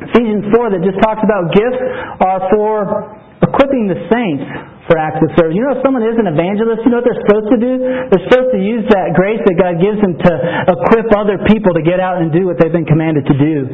Ephesians 0.03 0.51
4 0.51 0.75
that 0.75 0.83
just 0.83 0.99
talks 0.99 1.23
about 1.23 1.55
gifts 1.55 1.79
are 2.27 2.43
for 2.51 2.75
equipping 3.39 3.87
the 3.87 4.03
saints 4.11 4.76
for 4.87 4.95
acts 4.99 5.19
of 5.23 5.31
service. 5.35 5.55
You 5.59 5.67
know, 5.67 5.75
if 5.79 5.83
someone 5.83 6.07
is 6.07 6.15
an 6.17 6.31
evangelist, 6.31 6.87
you 6.87 6.91
know 6.95 7.03
what 7.03 7.07
they're 7.07 7.23
supposed 7.27 7.51
to 7.51 7.59
do? 7.59 7.73
They're 8.11 8.27
supposed 8.31 8.51
to 8.55 8.61
use 8.63 8.87
that 8.95 9.19
grace 9.19 9.43
that 9.43 9.59
God 9.59 9.83
gives 9.83 9.99
them 9.99 10.15
to 10.15 10.33
equip 10.71 11.11
other 11.15 11.43
people 11.51 11.75
to 11.75 11.83
get 11.83 11.99
out 11.99 12.23
and 12.23 12.31
do 12.31 12.47
what 12.47 12.59
they've 12.63 12.73
been 12.73 12.87
commanded 12.87 13.27
to 13.27 13.37
do. 13.37 13.67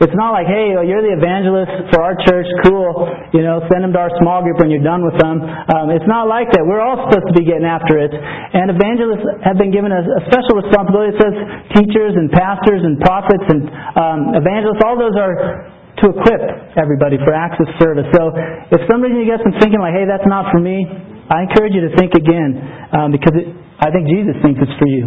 It's 0.00 0.16
not 0.16 0.32
like, 0.32 0.48
hey, 0.48 0.72
you're 0.72 1.04
the 1.04 1.12
evangelist 1.12 1.92
for 1.92 2.00
our 2.00 2.16
church, 2.24 2.48
cool. 2.64 3.04
You 3.36 3.44
know, 3.44 3.60
send 3.68 3.84
them 3.84 3.92
to 3.92 4.00
our 4.00 4.08
small 4.16 4.40
group 4.40 4.56
when 4.56 4.72
you're 4.72 4.80
done 4.80 5.04
with 5.04 5.20
them. 5.20 5.44
Um, 5.44 5.92
it's 5.92 6.08
not 6.08 6.24
like 6.24 6.48
that. 6.56 6.64
We're 6.64 6.80
all 6.80 7.04
supposed 7.04 7.28
to 7.28 7.36
be 7.36 7.44
getting 7.44 7.68
after 7.68 8.00
it. 8.00 8.08
And 8.08 8.72
evangelists 8.72 9.44
have 9.44 9.60
been 9.60 9.68
given 9.68 9.92
a, 9.92 10.00
a 10.00 10.22
special 10.24 10.56
responsibility. 10.56 11.12
It 11.12 11.20
says 11.20 11.36
teachers 11.76 12.16
and 12.16 12.32
pastors 12.32 12.80
and 12.80 12.96
prophets 12.96 13.44
and 13.52 13.68
um, 13.92 14.20
evangelists, 14.40 14.80
all 14.88 14.96
those 14.96 15.20
are 15.20 15.68
to 16.00 16.12
equip 16.16 16.42
everybody 16.76 17.20
for 17.20 17.32
of 17.32 17.68
service. 17.80 18.08
So 18.16 18.32
if 18.72 18.80
some 18.88 19.04
reason 19.04 19.20
you 19.20 19.28
get 19.28 19.40
some 19.44 19.54
thinking 19.60 19.80
like, 19.80 19.92
hey, 19.92 20.08
that's 20.08 20.26
not 20.26 20.48
for 20.52 20.60
me, 20.60 20.84
I 21.30 21.46
encourage 21.46 21.76
you 21.76 21.86
to 21.86 21.92
think 21.94 22.16
again 22.18 22.58
um, 22.90 23.08
because 23.14 23.34
it, 23.38 23.46
I 23.78 23.94
think 23.94 24.10
Jesus 24.10 24.34
thinks 24.42 24.58
it's 24.58 24.76
for 24.80 24.90
you. 24.90 25.06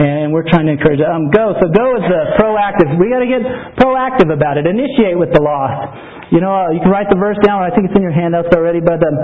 And 0.00 0.32
we're 0.32 0.46
trying 0.48 0.70
to 0.70 0.74
encourage. 0.78 1.02
Um, 1.02 1.28
go. 1.34 1.52
So 1.60 1.66
go 1.68 1.98
is 1.98 2.06
uh, 2.06 2.38
proactive. 2.40 2.94
We 2.96 3.10
got 3.10 3.20
to 3.20 3.28
get 3.28 3.42
proactive 3.76 4.32
about 4.32 4.56
it. 4.56 4.64
Initiate 4.64 5.18
with 5.18 5.34
the 5.34 5.42
lost. 5.42 6.32
You 6.32 6.40
know, 6.40 6.54
uh, 6.54 6.70
you 6.70 6.80
can 6.80 6.88
write 6.88 7.10
the 7.10 7.18
verse 7.18 7.36
down. 7.42 7.66
I 7.66 7.74
think 7.74 7.90
it's 7.90 7.96
in 7.98 8.06
your 8.06 8.14
handouts 8.14 8.48
already. 8.54 8.78
But 8.78 9.02
um, 9.02 9.16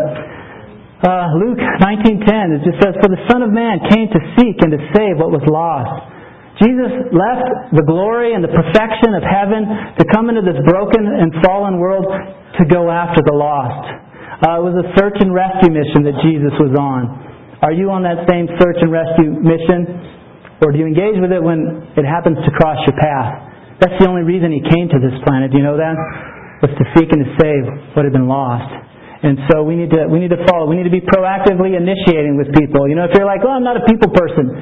uh, 1.07 1.39
Luke 1.39 1.63
19:10 1.81 2.61
it 2.61 2.67
just 2.67 2.83
says, 2.83 2.99
"For 2.99 3.09
the 3.09 3.23
Son 3.31 3.47
of 3.47 3.55
Man 3.55 3.79
came 3.89 4.11
to 4.11 4.21
seek 4.37 4.59
and 4.61 4.75
to 4.75 4.81
save 4.93 5.23
what 5.23 5.31
was 5.31 5.47
lost." 5.47 6.16
Jesus 6.57 7.13
left 7.13 7.77
the 7.77 7.85
glory 7.85 8.33
and 8.33 8.41
the 8.41 8.49
perfection 8.49 9.13
of 9.13 9.21
heaven 9.21 9.69
to 10.01 10.05
come 10.09 10.33
into 10.33 10.41
this 10.41 10.57
broken 10.65 11.05
and 11.05 11.29
fallen 11.45 11.77
world 11.77 12.09
to 12.57 12.65
go 12.65 12.89
after 12.89 13.21
the 13.21 13.37
lost. 13.37 13.85
Uh, 14.41 14.61
it 14.61 14.65
was 14.65 14.77
a 14.81 14.87
search 14.97 15.21
and 15.21 15.33
rescue 15.33 15.69
mission 15.69 16.05
that 16.09 16.17
Jesus 16.25 16.53
was 16.57 16.73
on. 16.77 17.13
Are 17.61 17.73
you 17.73 17.93
on 17.93 18.05
that 18.05 18.25
same 18.29 18.49
search 18.57 18.81
and 18.81 18.89
rescue 18.89 19.37
mission? 19.37 20.61
Or 20.65 20.73
do 20.73 20.81
you 20.81 20.89
engage 20.89 21.21
with 21.21 21.33
it 21.33 21.41
when 21.41 21.93
it 21.97 22.09
happens 22.09 22.41
to 22.41 22.51
cross 22.57 22.81
your 22.89 22.97
path? 22.97 23.81
That's 23.81 23.97
the 24.01 24.09
only 24.09 24.25
reason 24.25 24.49
he 24.53 24.65
came 24.65 24.89
to 24.89 24.97
this 25.01 25.13
planet. 25.29 25.53
Do 25.53 25.61
you 25.61 25.65
know 25.65 25.77
that? 25.77 25.97
Was 26.65 26.73
to 26.73 26.85
seek 26.97 27.13
and 27.13 27.21
to 27.21 27.31
save 27.37 27.65
what 27.93 28.09
had 28.09 28.17
been 28.17 28.29
lost. 28.29 28.73
And 29.21 29.37
so 29.53 29.61
we 29.61 29.77
need 29.77 29.93
to 29.93 30.09
we 30.09 30.21
need 30.21 30.33
to 30.33 30.41
follow. 30.49 30.65
We 30.69 30.77
need 30.77 30.89
to 30.89 30.93
be 30.93 31.05
proactively 31.05 31.77
initiating 31.77 32.37
with 32.37 32.49
people. 32.57 32.89
You 32.89 32.97
know, 32.97 33.05
if 33.05 33.13
you're 33.13 33.29
like, 33.29 33.45
"Oh, 33.45 33.53
I'm 33.53 33.65
not 33.65 33.77
a 33.77 33.85
people 33.85 34.09
person," 34.09 34.57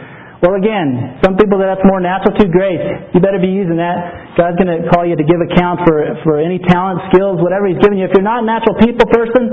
Well, 0.44 0.60
again, 0.60 1.16
some 1.24 1.40
people 1.40 1.56
that 1.56 1.72
that's 1.72 1.86
more 1.88 2.04
natural 2.04 2.36
to 2.36 2.44
grace. 2.52 2.84
You 3.16 3.18
better 3.24 3.40
be 3.40 3.48
using 3.48 3.80
that. 3.80 4.36
God's 4.36 4.60
going 4.60 4.68
to 4.68 4.84
call 4.92 5.08
you 5.08 5.16
to 5.16 5.24
give 5.24 5.40
account 5.40 5.80
for 5.88 6.04
for 6.20 6.36
any 6.36 6.60
talent, 6.68 7.00
skills, 7.08 7.40
whatever 7.40 7.64
He's 7.64 7.80
given 7.80 7.96
you. 7.96 8.04
If 8.04 8.12
you're 8.12 8.28
not 8.28 8.44
a 8.44 8.46
natural 8.46 8.76
people 8.76 9.08
person, 9.08 9.48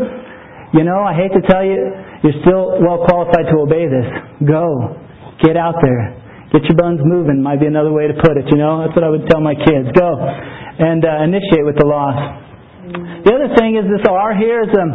you 0.76 0.84
know, 0.84 1.00
I 1.00 1.16
hate 1.16 1.32
to 1.32 1.40
tell 1.48 1.64
you, 1.64 1.80
you're 2.28 2.36
still 2.44 2.84
well 2.84 3.08
qualified 3.08 3.48
to 3.56 3.64
obey 3.64 3.88
this. 3.88 4.04
Go, 4.44 5.00
get 5.40 5.56
out 5.56 5.80
there, 5.80 6.12
get 6.52 6.68
your 6.68 6.76
buns 6.76 7.00
moving. 7.08 7.40
Might 7.40 7.64
be 7.64 7.72
another 7.72 7.96
way 7.96 8.12
to 8.12 8.16
put 8.20 8.36
it. 8.36 8.52
You 8.52 8.60
know, 8.60 8.84
that's 8.84 8.92
what 8.92 9.08
I 9.08 9.12
would 9.16 9.32
tell 9.32 9.40
my 9.40 9.56
kids. 9.56 9.96
Go 9.96 10.20
and 10.20 11.08
uh, 11.08 11.24
initiate 11.24 11.64
with 11.64 11.80
the 11.80 11.88
lost. 11.88 12.20
The 13.24 13.32
other 13.32 13.48
thing 13.56 13.80
is 13.80 13.88
this: 13.88 14.04
our 14.12 14.36
here 14.36 14.68
is 14.68 14.72
um, 14.76 14.92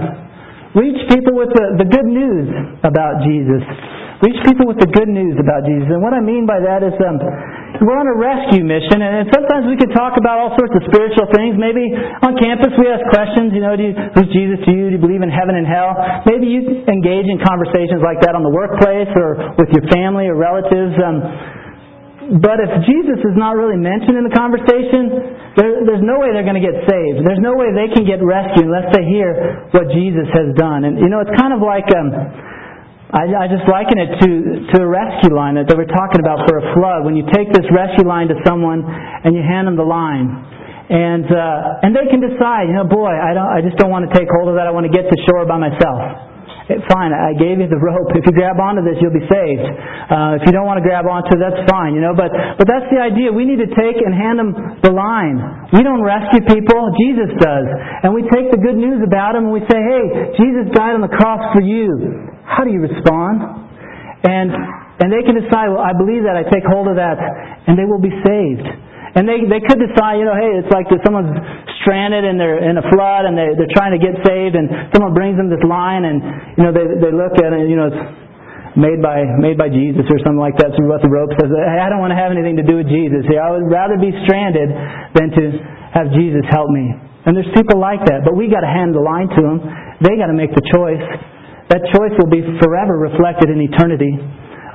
reach 0.76 1.00
people 1.08 1.40
with 1.40 1.56
the, 1.56 1.80
the 1.80 1.88
good 1.88 2.04
news 2.04 2.52
about 2.84 3.24
Jesus. 3.24 3.64
Reach 4.24 4.40
people 4.48 4.64
with 4.64 4.80
the 4.80 4.88
good 4.88 5.12
news 5.12 5.36
about 5.36 5.68
Jesus. 5.68 5.92
And 5.92 6.00
what 6.00 6.16
I 6.16 6.24
mean 6.24 6.48
by 6.48 6.56
that 6.56 6.80
is 6.80 6.96
um, 7.04 7.20
we're 7.84 8.00
on 8.00 8.08
a 8.08 8.16
rescue 8.16 8.64
mission, 8.64 9.04
and 9.04 9.28
sometimes 9.28 9.68
we 9.68 9.76
could 9.76 9.92
talk 9.92 10.16
about 10.16 10.40
all 10.40 10.56
sorts 10.56 10.72
of 10.72 10.88
spiritual 10.88 11.28
things. 11.36 11.60
Maybe 11.60 11.84
on 12.24 12.32
campus 12.40 12.72
we 12.80 12.88
ask 12.88 13.04
questions, 13.12 13.52
you 13.52 13.60
know, 13.60 13.76
do 13.76 13.92
you, 13.92 13.94
who's 14.16 14.30
Jesus 14.32 14.64
to 14.64 14.72
you? 14.72 14.88
Do 14.88 14.94
you 14.96 15.02
believe 15.04 15.20
in 15.20 15.28
heaven 15.28 15.60
and 15.60 15.68
hell? 15.68 15.92
Maybe 16.24 16.48
you 16.48 16.64
engage 16.88 17.28
in 17.28 17.36
conversations 17.44 18.00
like 18.00 18.24
that 18.24 18.32
on 18.32 18.40
the 18.40 18.48
workplace 18.48 19.12
or 19.12 19.52
with 19.60 19.68
your 19.76 19.84
family 19.92 20.32
or 20.32 20.36
relatives. 20.40 20.96
Um, 20.96 22.40
but 22.40 22.56
if 22.58 22.72
Jesus 22.88 23.20
is 23.20 23.36
not 23.36 23.54
really 23.54 23.78
mentioned 23.78 24.16
in 24.16 24.24
the 24.24 24.32
conversation, 24.32 25.36
there, 25.60 25.84
there's 25.84 26.02
no 26.02 26.18
way 26.18 26.32
they're 26.32 26.48
going 26.48 26.58
to 26.58 26.64
get 26.64 26.88
saved. 26.88 27.20
There's 27.22 27.44
no 27.44 27.52
way 27.52 27.68
they 27.70 27.92
can 27.92 28.08
get 28.08 28.24
rescued 28.24 28.64
unless 28.64 28.90
they 28.96 29.04
hear 29.04 29.68
what 29.76 29.92
Jesus 29.92 30.26
has 30.32 30.56
done. 30.56 30.88
And 30.88 30.98
you 30.98 31.12
know, 31.12 31.20
it's 31.20 31.36
kind 31.36 31.52
of 31.52 31.60
like 31.60 31.86
um, 31.92 32.10
I, 33.06 33.22
I 33.30 33.46
just 33.46 33.62
liken 33.70 34.02
it 34.02 34.10
to, 34.18 34.28
to 34.74 34.76
a 34.82 34.88
rescue 34.88 35.30
line 35.30 35.54
that 35.54 35.70
they 35.70 35.78
were 35.78 35.86
talking 35.86 36.18
about 36.18 36.42
for 36.50 36.58
a 36.58 36.64
flood. 36.74 37.06
When 37.06 37.14
you 37.14 37.22
take 37.30 37.54
this 37.54 37.66
rescue 37.70 38.02
line 38.02 38.26
to 38.26 38.36
someone 38.42 38.82
and 38.82 39.30
you 39.30 39.46
hand 39.46 39.70
them 39.70 39.78
the 39.78 39.86
line, 39.86 40.26
and 40.90 41.26
uh, 41.26 41.82
and 41.86 41.94
they 41.94 42.06
can 42.10 42.22
decide, 42.22 42.66
you 42.70 42.74
know, 42.74 42.86
boy, 42.86 43.10
I 43.10 43.34
don't, 43.34 43.50
I 43.50 43.58
just 43.62 43.78
don't 43.78 43.90
want 43.90 44.06
to 44.06 44.12
take 44.14 44.26
hold 44.30 44.50
of 44.50 44.54
that. 44.58 44.66
I 44.66 44.74
want 44.74 44.86
to 44.86 44.94
get 44.94 45.06
to 45.06 45.16
shore 45.26 45.46
by 45.46 45.58
myself. 45.58 46.35
Fine, 46.66 47.14
I 47.14 47.30
gave 47.38 47.62
you 47.62 47.70
the 47.70 47.78
rope. 47.78 48.10
If 48.18 48.26
you 48.26 48.34
grab 48.34 48.58
onto 48.58 48.82
this, 48.82 48.98
you'll 48.98 49.14
be 49.14 49.22
saved. 49.30 49.62
Uh, 50.10 50.34
if 50.34 50.42
you 50.42 50.50
don't 50.50 50.66
want 50.66 50.82
to 50.82 50.86
grab 50.86 51.06
onto 51.06 51.38
that's 51.38 51.62
fine, 51.70 51.94
you 51.94 52.02
know. 52.02 52.10
But 52.10 52.34
but 52.58 52.66
that's 52.66 52.90
the 52.90 52.98
idea. 52.98 53.30
We 53.30 53.46
need 53.46 53.62
to 53.62 53.70
take 53.70 54.02
and 54.02 54.10
hand 54.10 54.42
them 54.42 54.50
the 54.82 54.90
line. 54.90 55.70
We 55.70 55.86
don't 55.86 56.02
rescue 56.02 56.42
people. 56.42 56.90
Jesus 56.98 57.30
does, 57.38 57.66
and 58.02 58.10
we 58.10 58.26
take 58.34 58.50
the 58.50 58.58
good 58.58 58.74
news 58.74 58.98
about 59.06 59.38
them 59.38 59.46
and 59.46 59.54
we 59.54 59.62
say, 59.70 59.78
hey, 59.78 60.34
Jesus 60.34 60.66
died 60.74 60.98
on 60.98 61.06
the 61.06 61.14
cross 61.14 61.38
for 61.54 61.62
you. 61.62 61.86
How 62.42 62.66
do 62.66 62.74
you 62.74 62.82
respond? 62.82 63.46
And 64.26 64.50
and 64.98 65.14
they 65.14 65.22
can 65.22 65.38
decide, 65.38 65.70
well, 65.70 65.86
I 65.86 65.94
believe 65.94 66.26
that, 66.26 66.34
I 66.34 66.42
take 66.50 66.66
hold 66.66 66.90
of 66.90 66.98
that, 66.98 67.14
and 67.70 67.78
they 67.78 67.86
will 67.86 68.02
be 68.02 68.10
saved. 68.26 68.66
And 69.16 69.24
they 69.24 69.48
they 69.48 69.64
could 69.64 69.80
decide, 69.80 70.20
you 70.20 70.28
know, 70.28 70.36
hey, 70.36 70.60
it's 70.60 70.68
like 70.68 70.86
someone's 71.00 71.32
stranded 71.80 72.28
and 72.28 72.36
they're 72.36 72.60
in 72.60 72.76
a 72.76 72.84
flood 72.92 73.24
and 73.24 73.32
they 73.32 73.48
they're 73.56 73.72
trying 73.72 73.96
to 73.96 74.02
get 74.02 74.12
saved, 74.20 74.52
and 74.52 74.92
someone 74.92 75.16
brings 75.16 75.40
them 75.40 75.48
this 75.48 75.64
line, 75.64 76.04
and 76.04 76.20
you 76.60 76.62
know 76.68 76.72
they 76.72 76.84
they 77.00 77.12
look 77.12 77.32
at 77.40 77.56
it, 77.56 77.64
you 77.64 77.80
know, 77.80 77.88
it's 77.88 78.02
made 78.76 79.00
by 79.00 79.24
made 79.40 79.56
by 79.56 79.72
Jesus 79.72 80.04
or 80.04 80.20
something 80.20 80.38
like 80.38 80.60
that. 80.60 80.76
So 80.76 80.84
what 80.84 81.00
the 81.00 81.08
rope 81.08 81.32
says, 81.40 81.48
hey, 81.48 81.80
I 81.80 81.88
don't 81.88 82.04
want 82.04 82.12
to 82.12 82.20
have 82.20 82.28
anything 82.28 82.60
to 82.60 82.66
do 82.66 82.76
with 82.76 82.92
Jesus 82.92 83.24
here. 83.24 83.40
I 83.40 83.56
would 83.56 83.64
rather 83.72 83.96
be 83.96 84.12
stranded 84.28 84.68
than 85.16 85.32
to 85.32 85.42
have 85.96 86.12
Jesus 86.12 86.44
help 86.52 86.68
me. 86.68 86.84
And 87.24 87.32
there's 87.32 87.48
people 87.56 87.80
like 87.80 88.04
that, 88.06 88.22
but 88.22 88.36
we 88.36 88.52
got 88.52 88.62
to 88.62 88.70
hand 88.70 88.94
the 88.94 89.02
line 89.02 89.32
to 89.32 89.40
them. 89.40 89.58
They 90.04 90.14
got 90.20 90.28
to 90.28 90.36
make 90.36 90.52
the 90.52 90.62
choice. 90.62 91.02
That 91.72 91.82
choice 91.90 92.14
will 92.20 92.30
be 92.30 92.44
forever 92.62 93.00
reflected 93.00 93.50
in 93.50 93.58
eternity. 93.64 94.12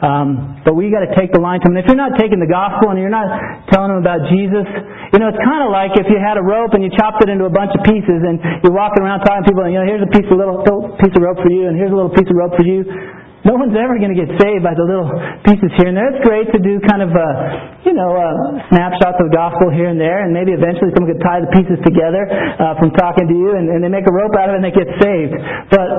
Um, 0.01 0.57
but 0.65 0.73
we 0.73 0.89
got 0.89 1.05
to 1.05 1.13
take 1.13 1.29
the 1.29 1.37
line 1.37 1.61
to 1.61 1.69
them. 1.69 1.77
If 1.77 1.85
you're 1.85 1.99
not 1.99 2.17
taking 2.17 2.41
the 2.41 2.49
gospel 2.49 2.89
and 2.89 2.97
you're 2.97 3.13
not 3.13 3.69
telling 3.69 3.93
them 3.93 4.01
about 4.01 4.25
Jesus, 4.33 4.65
you 5.13 5.21
know, 5.21 5.29
it's 5.29 5.43
kind 5.45 5.61
of 5.61 5.69
like 5.69 5.93
if 5.93 6.09
you 6.09 6.17
had 6.17 6.41
a 6.41 6.45
rope 6.45 6.73
and 6.73 6.81
you 6.81 6.89
chopped 6.97 7.21
it 7.21 7.29
into 7.29 7.45
a 7.45 7.53
bunch 7.53 7.69
of 7.77 7.85
pieces 7.85 8.25
and 8.25 8.41
you're 8.65 8.73
walking 8.73 9.05
around 9.05 9.21
talking 9.21 9.45
to 9.45 9.47
people, 9.53 9.61
you 9.69 9.77
know, 9.77 9.85
here's 9.85 10.01
a 10.01 10.09
piece 10.09 10.25
of 10.25 10.41
little, 10.41 10.65
little 10.65 10.97
piece 10.97 11.13
of 11.13 11.21
rope 11.21 11.37
for 11.37 11.53
you, 11.53 11.69
and 11.69 11.77
here's 11.77 11.93
a 11.93 11.97
little 11.97 12.09
piece 12.09 12.25
of 12.25 12.33
rope 12.33 12.57
for 12.57 12.65
you. 12.65 12.81
No 13.41 13.57
one's 13.57 13.73
ever 13.73 13.97
going 13.97 14.13
to 14.13 14.17
get 14.17 14.29
saved 14.37 14.61
by 14.61 14.77
the 14.77 14.85
little 14.85 15.09
pieces 15.45 15.69
here 15.77 15.89
and 15.89 15.97
there. 15.97 16.13
It's 16.13 16.21
great 16.21 16.49
to 16.53 16.61
do 16.61 16.77
kind 16.85 17.01
of 17.01 17.09
a, 17.09 17.29
you 17.85 17.93
know, 17.93 18.13
a 18.13 18.29
snapshots 18.69 19.17
of 19.17 19.29
the 19.29 19.35
gospel 19.37 19.73
here 19.73 19.89
and 19.89 19.97
there, 19.97 20.25
and 20.25 20.29
maybe 20.29 20.53
eventually 20.53 20.93
someone 20.93 21.09
could 21.09 21.25
tie 21.25 21.41
the 21.41 21.49
pieces 21.49 21.81
together 21.81 22.29
uh, 22.29 22.77
from 22.77 22.93
talking 22.97 23.25
to 23.25 23.33
you, 23.33 23.57
and, 23.57 23.69
and 23.69 23.81
they 23.81 23.89
make 23.89 24.05
a 24.05 24.13
rope 24.13 24.33
out 24.37 24.53
of 24.53 24.57
it 24.57 24.61
and 24.61 24.65
they 24.65 24.73
get 24.73 24.89
saved. 25.01 25.33
But 25.73 25.89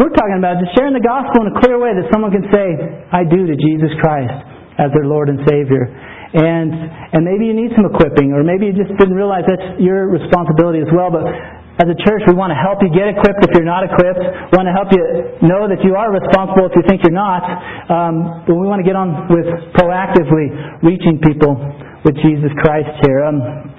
we're 0.00 0.16
talking 0.16 0.40
about 0.40 0.56
just 0.56 0.72
sharing 0.72 0.96
the 0.96 1.04
gospel 1.04 1.44
in 1.44 1.52
a 1.52 1.56
clear 1.60 1.76
way 1.76 1.92
that 1.92 2.08
someone 2.08 2.32
can 2.32 2.48
say, 2.48 2.66
I 3.12 3.28
do 3.28 3.44
to 3.44 3.52
Jesus 3.52 3.92
Christ 4.00 4.32
as 4.80 4.88
their 4.96 5.04
Lord 5.04 5.28
and 5.28 5.44
Savior. 5.44 5.92
And 6.32 6.72
and 6.72 7.26
maybe 7.26 7.44
you 7.44 7.52
need 7.52 7.74
some 7.74 7.84
equipping, 7.90 8.30
or 8.30 8.46
maybe 8.46 8.70
you 8.70 8.74
just 8.74 8.94
didn't 8.96 9.18
realize 9.18 9.42
that's 9.50 9.82
your 9.82 10.06
responsibility 10.06 10.78
as 10.78 10.86
well. 10.94 11.10
But 11.10 11.26
as 11.82 11.90
a 11.90 11.98
church, 12.06 12.22
we 12.30 12.38
want 12.38 12.54
to 12.54 12.60
help 12.60 12.78
you 12.80 12.88
get 12.94 13.10
equipped 13.10 13.42
if 13.44 13.50
you're 13.50 13.66
not 13.66 13.82
equipped. 13.82 14.22
We 14.22 14.54
want 14.54 14.70
to 14.70 14.76
help 14.78 14.94
you 14.94 15.02
know 15.42 15.66
that 15.66 15.82
you 15.82 15.98
are 15.98 16.14
responsible 16.14 16.70
if 16.70 16.74
you 16.78 16.86
think 16.86 17.02
you're 17.02 17.12
not. 17.12 17.42
Um, 17.90 18.46
but 18.46 18.54
we 18.54 18.62
want 18.70 18.78
to 18.78 18.86
get 18.86 18.94
on 18.94 19.26
with 19.26 19.48
proactively 19.74 20.80
reaching 20.86 21.18
people 21.18 21.58
with 22.06 22.14
Jesus 22.22 22.54
Christ 22.62 22.94
here. 23.02 23.26
Um, 23.26 23.69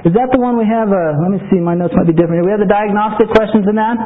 is 0.00 0.16
that 0.16 0.32
the 0.32 0.40
one 0.40 0.56
we 0.56 0.64
have? 0.64 0.88
Uh, 0.88 1.12
let 1.20 1.30
me 1.36 1.40
see, 1.52 1.60
my 1.60 1.76
notes 1.76 1.92
might 1.92 2.08
be 2.08 2.16
different. 2.16 2.40
We 2.40 2.52
have 2.52 2.64
the 2.64 2.70
diagnostic 2.72 3.28
questions 3.36 3.68
in 3.68 3.76
that. 3.76 3.96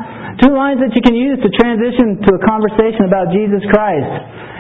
Two 0.43 0.51
lines 0.51 0.83
that 0.83 0.91
you 0.91 1.03
can 1.03 1.15
use 1.15 1.39
to 1.39 1.51
transition 1.55 2.19
to 2.27 2.31
a 2.35 2.41
conversation 2.43 3.07
about 3.07 3.31
Jesus 3.31 3.63
Christ. 3.71 4.11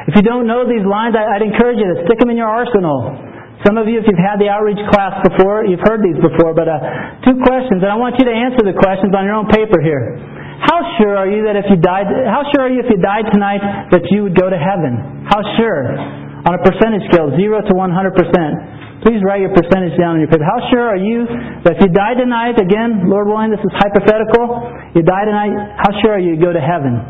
If 0.07 0.15
you 0.15 0.23
don't 0.23 0.47
know 0.47 0.63
these 0.63 0.87
lines, 0.87 1.19
I'd 1.19 1.43
encourage 1.43 1.83
you 1.83 1.91
to 1.91 2.07
stick 2.07 2.23
them 2.23 2.31
in 2.31 2.39
your 2.39 2.47
arsenal. 2.47 3.19
Some 3.67 3.81
of 3.81 3.91
you, 3.91 3.99
if 3.99 4.07
you've 4.07 4.21
had 4.21 4.39
the 4.39 4.47
outreach 4.47 4.79
class 4.95 5.27
before, 5.27 5.67
you've 5.67 5.83
heard 5.83 6.05
these 6.05 6.21
before, 6.23 6.55
but 6.55 6.71
uh, 6.71 6.79
two 7.27 7.35
questions, 7.43 7.83
and 7.83 7.91
I 7.91 7.97
want 7.97 8.15
you 8.21 8.29
to 8.29 8.35
answer 8.35 8.63
the 8.63 8.77
questions 8.77 9.11
on 9.17 9.25
your 9.27 9.35
own 9.35 9.49
paper 9.49 9.81
here. 9.83 10.21
How 10.63 10.85
sure 11.01 11.17
are 11.19 11.27
you 11.27 11.49
that 11.51 11.59
if 11.59 11.67
you 11.67 11.81
died, 11.81 12.07
how 12.31 12.47
sure 12.55 12.69
are 12.69 12.73
you 12.73 12.79
if 12.79 12.91
you 12.93 13.01
died 13.03 13.27
tonight 13.33 13.91
that 13.91 14.07
you 14.13 14.29
would 14.29 14.39
go 14.39 14.53
to 14.53 14.61
heaven? 14.61 15.27
How 15.27 15.43
sure? 15.59 15.99
On 16.47 16.53
a 16.53 16.61
percentage 16.61 17.09
scale, 17.11 17.33
0 17.33 17.65
to 17.65 17.73
100%. 17.73 18.84
Please 19.05 19.21
write 19.21 19.45
your 19.45 19.53
percentage 19.53 19.93
down 20.01 20.17
in 20.17 20.25
your 20.25 20.33
paper. 20.33 20.49
How 20.49 20.65
sure 20.73 20.89
are 20.89 20.97
you 20.97 21.29
that 21.69 21.77
if 21.77 21.81
you 21.85 21.93
die 21.93 22.17
tonight, 22.17 22.57
again, 22.57 23.05
Lord 23.05 23.29
willing, 23.29 23.53
this 23.53 23.61
is 23.61 23.69
hypothetical, 23.77 24.65
you 24.97 25.05
die 25.05 25.29
tonight, 25.29 25.53
how 25.77 25.93
sure 26.01 26.17
are 26.17 26.25
you 26.25 26.41
to 26.41 26.41
go 26.41 26.57
to 26.57 26.65
heaven? 26.65 27.05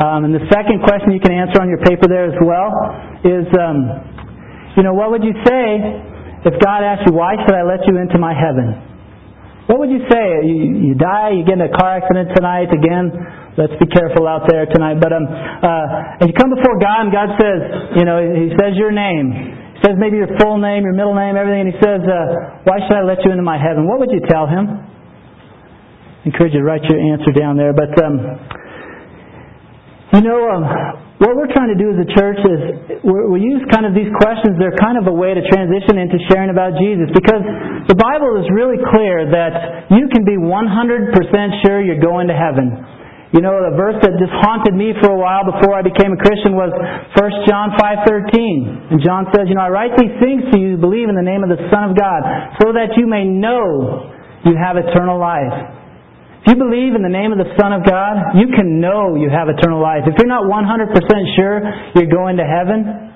Um, 0.00 0.24
and 0.24 0.32
the 0.32 0.44
second 0.48 0.80
question 0.88 1.12
you 1.12 1.20
can 1.20 1.36
answer 1.36 1.60
on 1.60 1.68
your 1.68 1.84
paper 1.84 2.08
there 2.08 2.24
as 2.24 2.36
well 2.40 2.72
is, 3.28 3.44
um, 3.60 3.76
you 4.80 4.88
know, 4.88 4.96
what 4.96 5.12
would 5.12 5.20
you 5.20 5.36
say 5.44 5.84
if 6.48 6.56
God 6.64 6.80
asked 6.80 7.04
you, 7.04 7.12
why 7.12 7.36
should 7.44 7.52
I 7.52 7.64
let 7.64 7.84
you 7.84 8.00
into 8.00 8.16
my 8.16 8.32
heaven? 8.32 8.80
What 9.68 9.84
would 9.84 9.92
you 9.92 10.00
say? 10.08 10.48
You, 10.48 10.92
you 10.92 10.94
die, 10.96 11.36
you 11.36 11.44
get 11.44 11.60
in 11.60 11.68
a 11.68 11.74
car 11.76 12.00
accident 12.00 12.32
tonight, 12.32 12.72
again, 12.72 13.12
let's 13.60 13.76
be 13.76 13.88
careful 13.92 14.24
out 14.24 14.48
there 14.48 14.64
tonight. 14.64 14.96
But 14.96 15.12
um, 15.12 15.28
uh, 15.28 16.24
and 16.24 16.30
you 16.30 16.34
come 16.38 16.54
before 16.56 16.78
God, 16.80 17.08
and 17.08 17.12
God 17.12 17.36
says, 17.36 17.60
you 18.00 18.04
know, 18.08 18.16
He 18.22 18.48
says 18.56 18.80
your 18.80 18.92
name. 18.92 19.65
He 19.76 19.84
says 19.84 20.00
maybe 20.00 20.16
your 20.16 20.32
full 20.40 20.56
name, 20.56 20.88
your 20.88 20.96
middle 20.96 21.12
name, 21.12 21.36
everything, 21.36 21.68
and 21.68 21.70
He 21.72 21.78
says, 21.84 22.00
uh, 22.00 22.64
why 22.64 22.80
should 22.88 22.96
I 22.96 23.04
let 23.04 23.20
you 23.24 23.30
into 23.30 23.44
my 23.44 23.60
heaven? 23.60 23.84
What 23.84 24.00
would 24.00 24.08
you 24.08 24.24
tell 24.24 24.48
Him? 24.48 24.72
I 24.72 26.24
encourage 26.24 26.56
you 26.56 26.64
to 26.64 26.66
write 26.66 26.82
your 26.88 26.96
answer 26.96 27.28
down 27.36 27.60
there. 27.60 27.76
But, 27.76 27.92
um, 28.00 28.16
you 30.16 30.22
know, 30.24 30.40
um, 30.48 30.64
what 31.20 31.32
we're 31.36 31.52
trying 31.52 31.72
to 31.72 31.80
do 31.80 31.92
as 31.92 31.98
a 32.00 32.08
church 32.12 32.40
is 32.40 32.60
we 33.04 33.40
use 33.40 33.64
kind 33.72 33.88
of 33.88 33.92
these 33.96 34.08
questions. 34.20 34.56
They're 34.60 34.76
kind 34.76 35.00
of 35.00 35.08
a 35.08 35.16
way 35.16 35.32
to 35.32 35.40
transition 35.48 35.96
into 35.96 36.20
sharing 36.28 36.52
about 36.52 36.76
Jesus 36.76 37.08
because 37.12 37.40
the 37.88 37.96
Bible 37.96 38.36
is 38.36 38.48
really 38.52 38.76
clear 38.92 39.24
that 39.28 39.88
you 39.92 40.08
can 40.12 40.24
be 40.28 40.36
100% 40.36 40.52
sure 41.64 41.80
you're 41.80 42.00
going 42.04 42.28
to 42.28 42.36
heaven. 42.36 42.68
You 43.34 43.42
know, 43.42 43.58
the 43.58 43.74
verse 43.74 43.98
that 44.06 44.14
just 44.22 44.30
haunted 44.38 44.72
me 44.72 44.94
for 45.02 45.10
a 45.10 45.18
while 45.18 45.42
before 45.42 45.74
I 45.74 45.82
became 45.82 46.14
a 46.14 46.20
Christian 46.20 46.54
was 46.54 46.70
1 47.18 47.46
John 47.50 47.74
5:13. 47.74 48.94
And 48.94 49.02
John 49.02 49.26
says, 49.34 49.48
"You 49.50 49.56
know, 49.58 49.66
I 49.66 49.70
write 49.70 49.96
these 49.98 50.14
things 50.22 50.46
to 50.52 50.58
you, 50.58 50.76
to 50.76 50.80
believe 50.80 51.08
in 51.10 51.16
the 51.18 51.26
name 51.26 51.42
of 51.42 51.50
the 51.50 51.68
Son 51.68 51.90
of 51.90 51.98
God, 51.98 52.22
so 52.62 52.72
that 52.72 52.96
you 52.96 53.06
may 53.06 53.24
know 53.26 54.06
you 54.44 54.54
have 54.54 54.76
eternal 54.78 55.18
life." 55.18 55.52
If 56.46 56.54
you 56.54 56.62
believe 56.62 56.94
in 56.94 57.02
the 57.02 57.10
name 57.10 57.32
of 57.32 57.38
the 57.38 57.50
Son 57.58 57.72
of 57.72 57.82
God, 57.82 58.38
you 58.38 58.46
can 58.54 58.78
know 58.78 59.16
you 59.16 59.28
have 59.28 59.48
eternal 59.48 59.82
life. 59.82 60.06
If 60.06 60.14
you're 60.16 60.30
not 60.30 60.46
100% 60.46 61.26
sure 61.34 61.60
you're 61.94 62.06
going 62.06 62.36
to 62.36 62.46
heaven, 62.46 63.10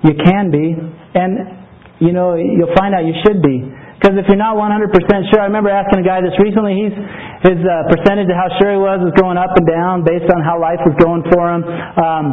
you 0.00 0.14
can 0.14 0.50
be. 0.50 0.74
And, 1.14 1.60
you 1.98 2.12
know, 2.12 2.32
you'll 2.32 2.72
find 2.72 2.94
out 2.94 3.04
you 3.04 3.12
should 3.20 3.42
be. 3.42 3.70
Because 4.04 4.20
if 4.20 4.28
you're 4.28 4.36
not 4.36 4.60
100% 4.60 4.92
sure, 5.32 5.40
I 5.40 5.48
remember 5.48 5.72
asking 5.72 6.04
a 6.04 6.06
guy 6.06 6.20
this 6.20 6.36
recently, 6.36 6.76
he's, 6.76 6.92
his 7.40 7.56
uh, 7.64 7.88
percentage 7.88 8.28
of 8.28 8.36
how 8.36 8.52
sure 8.60 8.76
he 8.76 8.76
was 8.76 9.00
was 9.00 9.16
going 9.16 9.40
up 9.40 9.56
and 9.56 9.64
down 9.64 10.04
based 10.04 10.28
on 10.28 10.44
how 10.44 10.60
life 10.60 10.84
was 10.84 10.92
going 11.00 11.24
for 11.32 11.40
him. 11.48 11.64
Um, 11.64 12.26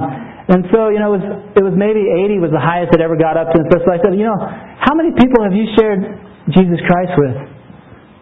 and 0.51 0.67
so, 0.67 0.91
you 0.91 0.99
know, 0.99 1.15
it 1.15 1.23
was, 1.23 1.27
it 1.55 1.63
was 1.63 1.71
maybe 1.71 2.03
80 2.27 2.43
was 2.43 2.51
the 2.51 2.59
highest 2.59 2.91
it 2.91 2.99
ever 2.99 3.15
got 3.15 3.39
up 3.39 3.55
to. 3.55 3.63
And 3.63 3.71
so, 3.71 3.87
so 3.87 3.89
I 3.95 4.03
said, 4.03 4.19
you 4.19 4.27
know, 4.27 4.35
how 4.35 4.99
many 4.99 5.15
people 5.15 5.47
have 5.47 5.55
you 5.55 5.63
shared 5.79 6.03
Jesus 6.51 6.75
Christ 6.91 7.15
with? 7.15 7.39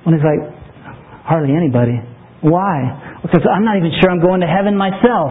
And 0.05 0.13
he's 0.13 0.21
like, 0.21 0.59
Hardly 1.29 1.53
anybody. 1.53 1.93
Why? 2.39 3.19
Because 3.19 3.43
I'm 3.43 3.67
not 3.67 3.75
even 3.75 3.91
sure 3.99 4.07
I'm 4.07 4.23
going 4.23 4.39
to 4.39 4.47
heaven 4.47 4.71
myself. 4.71 5.27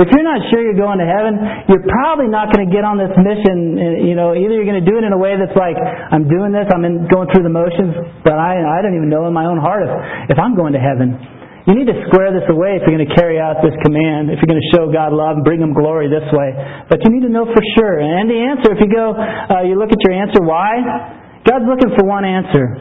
If 0.00 0.08
you're 0.08 0.24
not 0.24 0.40
sure 0.48 0.64
you're 0.64 0.80
going 0.80 0.96
to 0.96 1.04
heaven, 1.04 1.36
you're 1.68 1.84
probably 1.84 2.32
not 2.32 2.48
going 2.54 2.64
to 2.64 2.72
get 2.72 2.88
on 2.88 2.96
this 2.96 3.12
mission. 3.20 3.76
You 4.08 4.16
know, 4.16 4.32
either 4.32 4.56
you're 4.56 4.68
going 4.68 4.80
to 4.80 4.88
do 4.88 4.96
it 4.96 5.04
in 5.04 5.12
a 5.12 5.20
way 5.20 5.36
that's 5.36 5.52
like, 5.58 5.76
I'm 5.76 6.24
doing 6.24 6.56
this, 6.56 6.64
I'm 6.72 6.88
in, 6.88 7.04
going 7.12 7.28
through 7.34 7.44
the 7.44 7.52
motions, 7.52 7.92
but 8.24 8.40
I, 8.40 8.56
I 8.64 8.80
don't 8.80 8.96
even 8.96 9.12
know 9.12 9.28
in 9.28 9.36
my 9.36 9.44
own 9.44 9.60
heart 9.60 9.84
if, 9.84 9.92
if 10.32 10.38
I'm 10.40 10.56
going 10.56 10.72
to 10.72 10.80
heaven. 10.80 11.20
You 11.68 11.76
need 11.76 11.90
to 11.92 11.98
square 12.08 12.32
this 12.32 12.48
away 12.48 12.80
if 12.80 12.88
you're 12.88 12.96
going 12.96 13.04
to 13.04 13.12
carry 13.12 13.36
out 13.36 13.60
this 13.60 13.76
command, 13.84 14.32
if 14.32 14.40
you're 14.40 14.48
going 14.48 14.62
to 14.62 14.70
show 14.72 14.88
God 14.88 15.12
love 15.12 15.36
and 15.36 15.44
bring 15.44 15.60
Him 15.60 15.76
glory 15.76 16.08
this 16.08 16.24
way. 16.32 16.56
But 16.88 17.04
you 17.04 17.12
need 17.12 17.28
to 17.28 17.32
know 17.34 17.44
for 17.44 17.60
sure. 17.76 18.00
And 18.00 18.24
the 18.24 18.40
answer, 18.40 18.72
if 18.72 18.80
you 18.80 18.88
go, 18.88 19.12
uh, 19.12 19.68
you 19.68 19.76
look 19.76 19.92
at 19.92 20.00
your 20.00 20.16
answer, 20.16 20.40
why? 20.40 20.80
God's 21.44 21.68
looking 21.68 21.92
for 21.92 22.08
one 22.08 22.24
answer. 22.24 22.72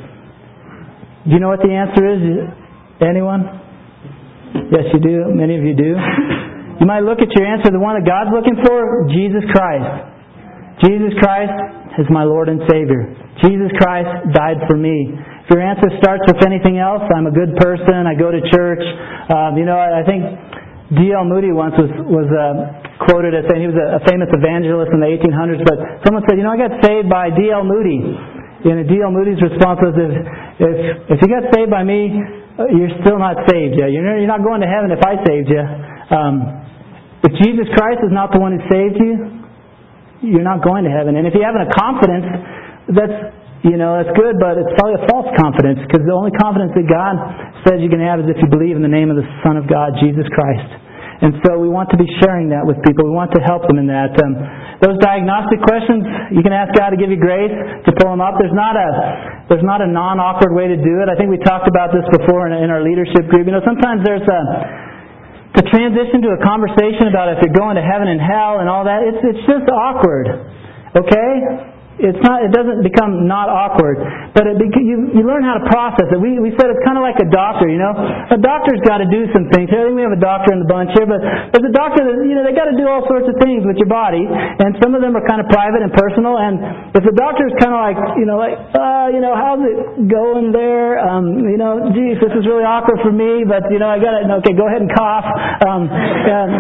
Do 1.28 1.36
you 1.36 1.44
know 1.44 1.52
what 1.52 1.60
the 1.60 1.74
answer 1.76 2.00
is? 2.08 2.22
Anyone? 3.02 3.46
Yes, 4.74 4.90
you 4.94 5.00
do. 5.00 5.30
Many 5.34 5.58
of 5.58 5.64
you 5.64 5.76
do. 5.78 5.94
You 6.82 6.86
might 6.86 7.02
look 7.02 7.22
at 7.22 7.30
your 7.34 7.46
answer, 7.46 7.74
the 7.74 7.82
one 7.82 7.98
that 7.98 8.06
God's 8.06 8.30
looking 8.34 8.58
for, 8.62 9.10
Jesus 9.10 9.42
Christ. 9.50 10.86
Jesus 10.86 11.14
Christ 11.18 11.58
is 11.98 12.06
my 12.14 12.22
Lord 12.22 12.50
and 12.50 12.62
Savior. 12.70 13.18
Jesus 13.42 13.74
Christ 13.82 14.34
died 14.34 14.62
for 14.70 14.78
me. 14.78 15.10
If 15.10 15.50
your 15.50 15.62
answer 15.62 15.90
starts 15.98 16.26
with 16.30 16.42
anything 16.46 16.78
else, 16.78 17.02
I'm 17.14 17.26
a 17.26 17.34
good 17.34 17.58
person, 17.58 18.06
I 18.06 18.14
go 18.14 18.30
to 18.30 18.42
church. 18.54 18.84
Um, 19.30 19.58
you 19.58 19.66
know, 19.66 19.78
I 19.78 20.06
think 20.06 20.22
D.L. 21.02 21.26
Moody 21.26 21.50
once 21.50 21.74
was, 21.78 21.90
was 22.06 22.30
uh, 22.30 23.06
quoted 23.10 23.34
as 23.34 23.50
saying 23.50 23.66
he 23.66 23.70
was 23.70 23.78
a, 23.78 23.98
a 23.98 24.02
famous 24.06 24.30
evangelist 24.30 24.94
in 24.94 25.02
the 25.02 25.10
1800s, 25.18 25.62
but 25.66 25.78
someone 26.06 26.22
said, 26.30 26.38
you 26.38 26.46
know, 26.46 26.54
I 26.54 26.62
got 26.62 26.78
saved 26.86 27.10
by 27.10 27.34
D.L. 27.34 27.66
Moody. 27.66 28.02
And 28.70 28.86
D.L. 28.86 29.10
Moody's 29.10 29.42
response 29.42 29.82
was, 29.82 29.98
if, 29.98 30.14
if, 30.62 30.76
if 31.14 31.18
you 31.22 31.28
got 31.30 31.50
saved 31.54 31.70
by 31.74 31.82
me, 31.82 32.10
you're 32.66 32.94
still 33.06 33.22
not 33.22 33.38
saved 33.46 33.78
yet. 33.78 33.94
You're, 33.94 34.18
you're 34.18 34.30
not 34.30 34.42
going 34.42 34.66
to 34.66 34.70
heaven 34.70 34.90
if 34.90 35.02
I 35.06 35.22
saved 35.22 35.50
you. 35.54 35.62
Um, 36.10 36.36
if 37.22 37.34
Jesus 37.38 37.70
Christ 37.78 38.02
is 38.02 38.14
not 38.14 38.34
the 38.34 38.42
one 38.42 38.58
who 38.58 38.62
saved 38.66 38.98
you, 38.98 39.14
you're 40.26 40.46
not 40.46 40.66
going 40.66 40.86
to 40.86 40.94
heaven. 40.94 41.18
And 41.18 41.30
if 41.30 41.38
you 41.38 41.46
have 41.46 41.54
a 41.54 41.70
confidence, 41.70 42.26
that's 42.90 43.18
you 43.66 43.78
know 43.78 43.98
that's 43.98 44.14
good, 44.14 44.38
but 44.42 44.58
it's 44.58 44.70
probably 44.78 45.02
a 45.02 45.06
false 45.10 45.30
confidence 45.38 45.82
because 45.86 46.06
the 46.06 46.14
only 46.14 46.34
confidence 46.38 46.74
that 46.78 46.86
God 46.86 47.18
says 47.66 47.82
you 47.82 47.90
can 47.90 48.02
have 48.02 48.22
is 48.22 48.30
if 48.30 48.38
you 48.42 48.50
believe 48.50 48.78
in 48.78 48.86
the 48.86 48.90
name 48.90 49.10
of 49.10 49.18
the 49.18 49.28
Son 49.46 49.58
of 49.58 49.66
God, 49.70 49.98
Jesus 50.02 50.26
Christ. 50.34 50.70
And 51.22 51.42
so 51.42 51.58
we 51.58 51.66
want 51.66 51.90
to 51.90 51.98
be 51.98 52.06
sharing 52.22 52.54
that 52.54 52.62
with 52.62 52.78
people. 52.86 53.10
We 53.10 53.14
want 53.18 53.34
to 53.34 53.42
help 53.42 53.66
them 53.66 53.82
in 53.82 53.90
that. 53.90 54.14
Um, 54.22 54.38
those 54.78 54.98
diagnostic 55.02 55.58
questions, 55.66 56.06
you 56.30 56.46
can 56.46 56.54
ask 56.54 56.70
God 56.78 56.94
to 56.94 57.00
give 57.00 57.10
you 57.10 57.18
grace 57.18 57.50
to 57.50 57.92
pull 57.98 58.14
them 58.14 58.22
up. 58.22 58.38
There's 58.38 58.54
not 58.54 58.78
a 58.78 58.90
there's 59.50 59.66
not 59.66 59.82
a 59.82 59.90
non-awkward 59.90 60.54
way 60.54 60.70
to 60.70 60.78
do 60.78 61.02
it. 61.02 61.10
I 61.10 61.16
think 61.18 61.34
we 61.34 61.42
talked 61.42 61.66
about 61.66 61.90
this 61.96 62.06
before 62.14 62.46
in, 62.46 62.54
in 62.54 62.70
our 62.70 62.84
leadership 62.84 63.26
group. 63.32 63.50
You 63.50 63.56
know, 63.58 63.66
sometimes 63.66 64.06
there's 64.06 64.26
a 64.28 64.42
to 65.58 65.62
transition 65.74 66.22
to 66.22 66.38
a 66.38 66.40
conversation 66.46 67.10
about 67.10 67.34
if 67.34 67.42
you're 67.42 67.56
going 67.58 67.80
to 67.80 67.86
heaven 67.86 68.06
and 68.12 68.22
hell 68.22 68.62
and 68.62 68.70
all 68.70 68.86
that. 68.86 69.02
It's 69.02 69.22
it's 69.26 69.44
just 69.50 69.66
awkward. 69.72 70.30
Okay? 70.94 71.77
It's 71.98 72.22
not 72.22 72.46
it 72.46 72.54
doesn't 72.54 72.86
become 72.86 73.26
not 73.26 73.50
awkward 73.50 73.98
but 74.38 74.46
it 74.46 74.62
you 74.62 75.10
you 75.18 75.24
learn 75.26 75.42
how 75.42 75.58
to 75.58 75.66
process 75.66 76.06
it. 76.14 76.20
We 76.22 76.38
we 76.38 76.54
said 76.54 76.70
it's 76.70 76.84
kind 76.86 76.94
of 76.94 77.02
like 77.02 77.18
a 77.18 77.26
doctor 77.26 77.66
you 77.66 77.82
know? 77.82 77.94
A 78.30 78.38
doctor's 78.38 78.78
got 78.86 79.02
to 79.02 79.10
do 79.10 79.26
some 79.34 79.50
things. 79.50 79.74
I 79.74 79.90
think 79.90 79.98
we 79.98 80.06
have 80.06 80.14
a 80.14 80.22
doctor 80.22 80.54
in 80.54 80.62
the 80.62 80.70
bunch 80.70 80.94
here 80.94 81.10
but 81.10 81.18
there's 81.54 81.66
a 81.66 81.74
doctor 81.74 82.06
you 82.22 82.38
know 82.38 82.46
they 82.46 82.54
got 82.54 82.70
to 82.70 82.78
do 82.78 82.86
all 82.86 83.02
sorts 83.10 83.26
of 83.26 83.34
things 83.42 83.66
with 83.66 83.82
your 83.82 83.90
body 83.90 84.22
and 84.30 84.78
some 84.78 84.94
of 84.94 85.02
them 85.02 85.18
are 85.18 85.26
kind 85.26 85.42
of 85.42 85.50
private 85.50 85.82
and 85.82 85.90
personal 85.98 86.38
and 86.38 86.62
if 86.94 87.02
the 87.02 87.16
doctor's 87.18 87.54
kind 87.58 87.74
of 87.74 87.82
like 87.82 87.98
you 88.22 88.30
know 88.30 88.38
like 88.38 88.56
uh 88.78 89.10
you 89.10 89.22
know 89.24 89.34
how's 89.34 89.62
it 89.66 90.06
going 90.06 90.54
there? 90.54 91.02
Um 91.02 91.50
you 91.50 91.58
know 91.58 91.90
geez 91.98 92.22
this 92.22 92.34
is 92.38 92.46
really 92.46 92.66
awkward 92.68 93.02
for 93.02 93.12
me 93.12 93.42
but 93.42 93.66
you 93.74 93.82
know 93.82 93.90
I 93.90 93.98
got 93.98 94.14
it 94.22 94.30
okay 94.46 94.54
go 94.54 94.70
ahead 94.70 94.86
and 94.86 94.92
cough. 94.94 95.26
Um 95.66 95.90
and, 95.90 96.52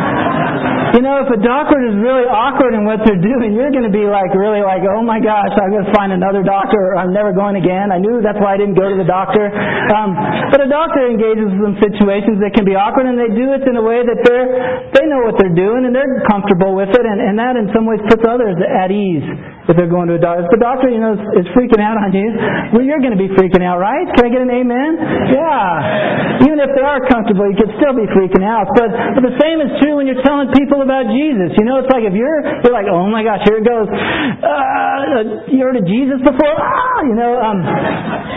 you 0.97 1.03
know 1.05 1.21
if 1.21 1.29
a 1.29 1.41
doctor 1.45 1.77
is 1.85 1.93
really 2.01 2.25
awkward 2.25 2.73
in 2.73 2.89
what 2.89 3.05
they're 3.05 3.21
doing 3.21 3.53
you're 3.53 3.69
going 3.69 3.85
to 3.85 3.93
be 3.93 4.07
like 4.09 4.33
really 4.33 4.65
like 4.65 4.81
oh 4.87 5.03
my 5.05 5.19
gosh, 5.27 5.51
I'm 5.59 5.75
going 5.75 5.83
to 5.83 5.91
find 5.91 6.15
another 6.15 6.39
doctor 6.39 6.95
or 6.95 7.03
I'm 7.03 7.11
never 7.11 7.35
going 7.35 7.59
again. 7.59 7.91
I 7.91 7.99
knew 7.99 8.23
that's 8.23 8.39
why 8.39 8.55
I 8.55 8.57
didn't 8.57 8.79
go 8.79 8.87
to 8.87 8.95
the 8.95 9.03
doctor. 9.03 9.51
Um, 9.91 10.15
but 10.55 10.63
a 10.63 10.69
doctor 10.71 11.03
engages 11.11 11.51
in 11.51 11.75
situations 11.83 12.39
that 12.39 12.55
can 12.55 12.63
be 12.63 12.79
awkward 12.79 13.11
and 13.11 13.19
they 13.19 13.35
do 13.35 13.51
it 13.51 13.67
in 13.67 13.75
a 13.75 13.83
way 13.83 14.07
that 14.07 14.23
they're, 14.23 14.47
they 14.95 15.03
know 15.11 15.27
what 15.27 15.35
they're 15.35 15.51
doing 15.51 15.83
and 15.83 15.91
they're 15.91 16.23
comfortable 16.31 16.71
with 16.71 16.95
it 16.95 17.03
and, 17.03 17.19
and 17.19 17.35
that 17.35 17.59
in 17.59 17.67
some 17.75 17.83
ways 17.83 17.99
puts 18.07 18.23
others 18.23 18.55
at 18.63 18.87
ease 18.87 19.27
if 19.67 19.75
they're 19.75 19.91
going 19.91 20.07
to 20.07 20.15
a 20.15 20.21
doctor. 20.21 20.47
If 20.47 20.51
the 20.55 20.61
doctor, 20.63 20.87
you 20.87 21.03
know, 21.03 21.19
is, 21.19 21.43
is 21.43 21.47
freaking 21.51 21.83
out 21.83 21.99
on 21.99 22.15
you, 22.15 22.27
well, 22.71 22.83
you're 22.83 23.03
going 23.03 23.15
to 23.15 23.19
be 23.19 23.27
freaking 23.35 23.59
out, 23.59 23.83
right? 23.83 24.07
Can 24.15 24.23
I 24.23 24.31
get 24.31 24.39
an 24.39 24.51
amen? 24.51 24.91
Yeah. 25.35 26.47
Even 26.47 26.57
if 26.63 26.71
they 26.71 26.85
are 26.85 27.03
comfortable, 27.11 27.51
you 27.51 27.57
could 27.59 27.75
still 27.75 27.91
be 27.91 28.07
freaking 28.15 28.47
out. 28.47 28.71
But, 28.71 28.89
but 29.19 29.23
the 29.27 29.35
same 29.43 29.59
is 29.59 29.75
true 29.83 29.99
when 29.99 30.07
you're 30.07 30.23
telling 30.23 30.47
people 30.55 30.79
about 30.79 31.11
Jesus. 31.11 31.51
You 31.59 31.67
know, 31.67 31.83
it's 31.83 31.91
like 31.91 32.07
if 32.07 32.15
you're, 32.15 32.39
you're 32.63 32.75
like, 32.75 32.87
oh 32.87 33.11
my 33.11 33.27
gosh, 33.27 33.43
here 33.43 33.59
it 33.59 33.67
goes. 33.67 33.91
Uh, 33.91 35.51
you 35.51 35.59
heard 35.59 35.75
of 35.75 35.83
Jesus 35.83 36.23
before? 36.23 36.55
Ah, 36.55 36.99
you 37.03 37.15
know, 37.19 37.33
um, 37.35 37.59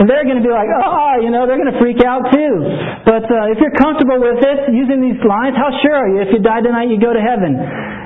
and 0.03 0.05
they're 0.09 0.27
going 0.27 0.41
to 0.41 0.45
be 0.45 0.51
like, 0.51 0.67
oh, 0.67 1.15
you 1.23 1.31
know, 1.31 1.47
they're 1.47 1.61
going 1.61 1.71
to 1.71 1.79
freak 1.79 2.03
out 2.03 2.27
too. 2.33 2.53
But 3.07 3.23
uh, 3.23 3.53
if 3.53 3.57
you're 3.63 3.75
comfortable 3.79 4.19
with 4.19 4.43
it, 4.43 4.73
using 4.73 4.99
these 4.99 5.21
lines, 5.23 5.55
how 5.55 5.71
sure 5.79 5.95
are 5.95 6.09
you 6.09 6.19
if 6.25 6.33
you 6.33 6.41
die 6.41 6.59
tonight, 6.59 6.91
you 6.91 6.99
go 6.99 7.13
to 7.13 7.23
heaven? 7.23 7.55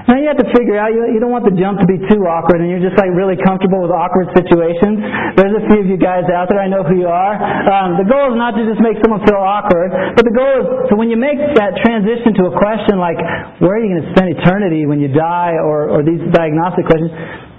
Now 0.06 0.22
you 0.22 0.30
have 0.30 0.38
to 0.38 0.50
figure 0.54 0.78
out, 0.78 0.94
you, 0.94 1.02
you 1.16 1.20
don't 1.24 1.34
want 1.34 1.50
the 1.50 1.56
jump 1.58 1.82
to 1.82 1.88
be 1.90 1.98
too 2.06 2.22
awkward 2.30 2.62
and 2.62 2.70
you're 2.70 2.84
just 2.84 2.94
like 3.00 3.15
really 3.16 3.40
comfortable 3.42 3.82
with 3.82 3.90
awkward 3.90 4.30
situations. 4.36 5.00
There's 5.40 5.56
a 5.56 5.64
few 5.72 5.80
of 5.82 5.88
you 5.88 5.98
guys 5.98 6.28
out 6.30 6.52
there, 6.52 6.60
I 6.60 6.68
know 6.68 6.84
who 6.84 7.00
you 7.00 7.10
are. 7.10 7.36
Um, 7.40 7.98
the 7.98 8.06
goal 8.06 8.32
is 8.32 8.38
not 8.38 8.54
to 8.60 8.64
just 8.68 8.84
make 8.84 9.00
someone 9.02 9.24
feel 9.26 9.40
awkward, 9.40 9.90
but 10.14 10.24
the 10.28 10.36
goal 10.36 10.54
is, 10.62 10.66
so 10.92 11.00
when 11.00 11.10
you 11.10 11.18
make 11.18 11.40
that 11.56 11.80
transition 11.82 12.36
to 12.44 12.52
a 12.52 12.54
question 12.54 13.00
like, 13.00 13.18
where 13.64 13.80
are 13.80 13.82
you 13.82 13.90
going 13.96 14.04
to 14.06 14.12
spend 14.14 14.36
eternity 14.36 14.86
when 14.86 15.00
you 15.00 15.10
die, 15.10 15.56
or, 15.58 15.90
or 15.90 16.00
these 16.04 16.22
diagnostic 16.36 16.86
questions, 16.86 17.10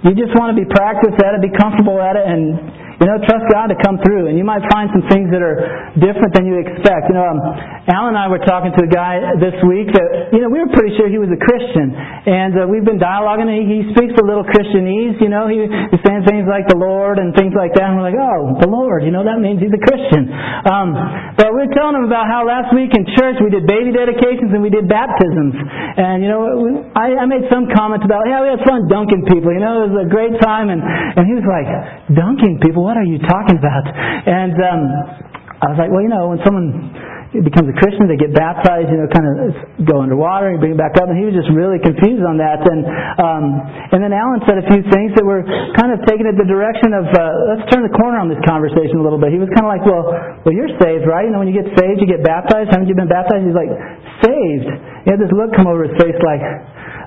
you 0.05 0.13
just 0.13 0.31
want 0.37 0.53
to 0.53 0.57
be 0.57 0.67
practiced 0.69 1.17
at 1.19 1.33
it, 1.33 1.41
be 1.41 1.51
comfortable 1.57 1.97
at 1.97 2.15
it, 2.15 2.23
and 2.23 2.86
You 2.97 3.05
know, 3.05 3.21
trust 3.29 3.45
God 3.53 3.69
to 3.69 3.77
come 3.85 4.01
through, 4.01 4.25
and 4.25 4.41
you 4.41 4.45
might 4.45 4.65
find 4.73 4.89
some 4.89 5.05
things 5.05 5.29
that 5.29 5.37
are 5.37 5.93
different 6.01 6.33
than 6.33 6.49
you 6.49 6.57
expect. 6.57 7.13
You 7.13 7.21
know, 7.21 7.29
um, 7.29 7.37
Alan 7.85 8.17
and 8.17 8.19
I 8.19 8.25
were 8.25 8.41
talking 8.41 8.73
to 8.73 8.81
a 8.81 8.89
guy 8.89 9.21
this 9.37 9.53
week 9.69 9.93
that, 9.93 10.33
you 10.33 10.41
know, 10.41 10.49
we 10.49 10.57
were 10.57 10.73
pretty 10.73 10.97
sure 10.97 11.05
he 11.05 11.21
was 11.21 11.29
a 11.29 11.37
Christian, 11.37 11.93
and 11.93 12.57
uh, 12.57 12.65
we've 12.65 12.81
been 12.81 12.97
dialoguing, 12.97 13.53
and 13.53 13.57
he, 13.61 13.65
he 13.69 13.81
speaks 13.93 14.17
a 14.17 14.25
little 14.25 14.41
Christianese, 14.41 15.21
you 15.21 15.29
know, 15.29 15.45
he, 15.45 15.61
he's 15.93 16.01
saying 16.09 16.25
things 16.25 16.49
like 16.49 16.65
the 16.65 16.79
Lord 16.79 17.21
and 17.21 17.37
things 17.37 17.53
like 17.53 17.77
that, 17.77 17.93
and 17.93 18.01
we're 18.01 18.09
like, 18.09 18.17
oh, 18.17 18.57
the 18.65 18.71
Lord, 18.71 19.05
you 19.05 19.13
know, 19.13 19.21
that 19.21 19.37
means 19.37 19.61
he's 19.61 19.77
a 19.77 19.83
Christian. 19.93 20.33
Um, 20.65 20.97
but 21.37 21.53
we 21.53 21.69
are 21.69 21.73
telling 21.77 22.01
him 22.01 22.09
about 22.09 22.25
how 22.25 22.49
last 22.49 22.73
week 22.73 22.97
in 22.97 23.05
church 23.13 23.37
we 23.45 23.53
did 23.53 23.69
baby 23.69 23.93
dedications 23.93 24.49
and 24.49 24.65
we 24.65 24.73
did 24.73 24.89
baptisms, 24.89 25.53
and, 25.53 26.25
you 26.25 26.33
know, 26.33 26.81
I, 26.97 27.13
I 27.13 27.25
made 27.29 27.45
some 27.53 27.69
comments 27.77 28.09
about, 28.09 28.25
yeah, 28.25 28.41
we 28.41 28.49
had 28.57 28.65
fun 28.65 28.89
dunking 28.89 29.29
people, 29.29 29.53
you 29.53 29.61
know, 29.61 29.85
it 29.85 29.93
was 29.93 30.01
a 30.01 30.09
great 30.09 30.33
time, 30.41 30.73
and, 30.73 30.81
and 30.81 31.29
he 31.29 31.37
was 31.37 31.45
like, 31.45 31.69
dunking 32.17 32.57
people? 32.65 32.86
What 32.87 32.95
are 32.95 33.03
you 33.03 33.19
talking 33.19 33.59
about? 33.59 33.83
And 33.91 34.55
um, 34.63 34.81
I 35.59 35.75
was 35.75 35.75
like, 35.75 35.91
well, 35.91 35.99
you 35.99 36.07
know, 36.07 36.31
when 36.31 36.39
someone 36.47 36.71
becomes 37.35 37.67
a 37.67 37.75
Christian, 37.75 38.07
they 38.07 38.15
get 38.15 38.31
baptized, 38.31 38.87
you 38.87 38.95
know, 38.95 39.11
kind 39.11 39.27
of 39.27 39.35
go 39.83 39.99
underwater 39.99 40.55
and 40.55 40.63
bring 40.63 40.71
it 40.71 40.79
back 40.79 40.95
up. 40.95 41.11
And 41.11 41.19
he 41.19 41.27
was 41.27 41.35
just 41.35 41.51
really 41.51 41.83
confused 41.83 42.23
on 42.23 42.39
that. 42.39 42.63
And 42.63 42.87
um, 43.19 43.43
and 43.91 43.99
then 43.99 44.15
Alan 44.15 44.39
said 44.47 44.55
a 44.55 44.65
few 44.71 44.87
things 44.87 45.11
that 45.19 45.27
were 45.27 45.43
kind 45.75 45.91
of 45.91 45.99
taking 46.07 46.31
it 46.31 46.39
the 46.39 46.47
direction 46.47 46.95
of 46.95 47.11
uh, 47.11 47.19
let's 47.51 47.67
turn 47.75 47.83
the 47.83 47.91
corner 47.91 48.23
on 48.23 48.31
this 48.31 48.39
conversation 48.47 49.01
a 49.01 49.03
little 49.03 49.19
bit. 49.19 49.35
He 49.35 49.41
was 49.43 49.51
kind 49.51 49.67
of 49.67 49.71
like, 49.75 49.83
well, 49.83 50.07
well, 50.47 50.55
you're 50.55 50.71
saved, 50.79 51.03
right? 51.03 51.27
You 51.27 51.35
know, 51.35 51.43
when 51.43 51.51
you 51.51 51.57
get 51.59 51.67
saved, 51.75 51.99
you 51.99 52.07
get 52.07 52.23
baptized. 52.23 52.71
Haven't 52.71 52.87
you 52.87 52.95
been 52.95 53.11
baptized? 53.11 53.43
He's 53.43 53.57
like, 53.57 53.73
saved. 54.23 54.71
He 55.03 55.11
had 55.11 55.19
this 55.19 55.33
look 55.35 55.51
come 55.59 55.67
over 55.67 55.91
his 55.91 55.95
face, 55.99 56.15
like. 56.23 56.39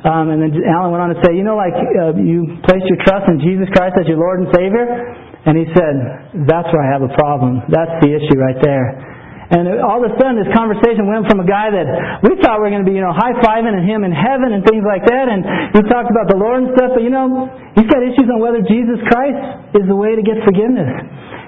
Um, 0.01 0.33
and 0.33 0.41
then 0.41 0.57
Alan 0.65 0.97
went 0.97 1.05
on 1.05 1.11
to 1.13 1.21
say, 1.21 1.37
you 1.37 1.45
know, 1.45 1.61
like 1.61 1.77
uh, 1.77 2.17
you 2.17 2.57
placed 2.65 2.89
your 2.89 2.97
trust 3.05 3.29
in 3.29 3.37
Jesus 3.37 3.69
Christ 3.77 4.01
as 4.01 4.09
your 4.09 4.17
Lord 4.17 4.41
and 4.41 4.49
Savior. 4.57 5.29
And 5.47 5.57
he 5.57 5.65
said, 5.73 6.45
that's 6.45 6.69
where 6.69 6.85
I 6.85 6.93
have 6.93 7.01
a 7.01 7.13
problem. 7.17 7.65
That's 7.73 7.97
the 8.05 8.13
issue 8.13 8.37
right 8.37 8.61
there. 8.61 9.11
And 9.51 9.67
all 9.83 9.99
of 9.99 10.07
a 10.07 10.15
sudden, 10.15 10.39
this 10.39 10.53
conversation 10.55 11.11
went 11.11 11.27
from 11.27 11.43
a 11.43 11.49
guy 11.49 11.75
that 11.75 12.23
we 12.23 12.39
thought 12.39 12.63
we 12.63 12.71
were 12.71 12.75
going 12.79 12.87
to 12.87 12.91
be, 12.91 12.95
you 12.95 13.03
know, 13.03 13.11
high 13.11 13.35
fiving 13.43 13.75
and 13.75 13.83
him 13.83 14.07
in 14.07 14.15
heaven 14.15 14.55
and 14.55 14.63
things 14.63 14.87
like 14.87 15.03
that. 15.11 15.27
And 15.27 15.43
he 15.75 15.83
talked 15.91 16.07
about 16.07 16.31
the 16.31 16.39
Lord 16.39 16.63
and 16.63 16.71
stuff. 16.79 16.95
But 16.95 17.03
you 17.03 17.11
know, 17.11 17.51
he's 17.75 17.91
got 17.91 17.99
issues 17.99 18.31
on 18.31 18.39
whether 18.39 18.63
Jesus 18.63 19.03
Christ 19.11 19.75
is 19.75 19.91
the 19.91 19.99
way 19.99 20.15
to 20.15 20.23
get 20.23 20.39
forgiveness. 20.47 20.87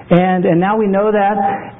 And 0.09 0.43
and 0.43 0.59
now 0.59 0.75
we 0.75 0.87
know 0.87 1.11
that. 1.11 1.35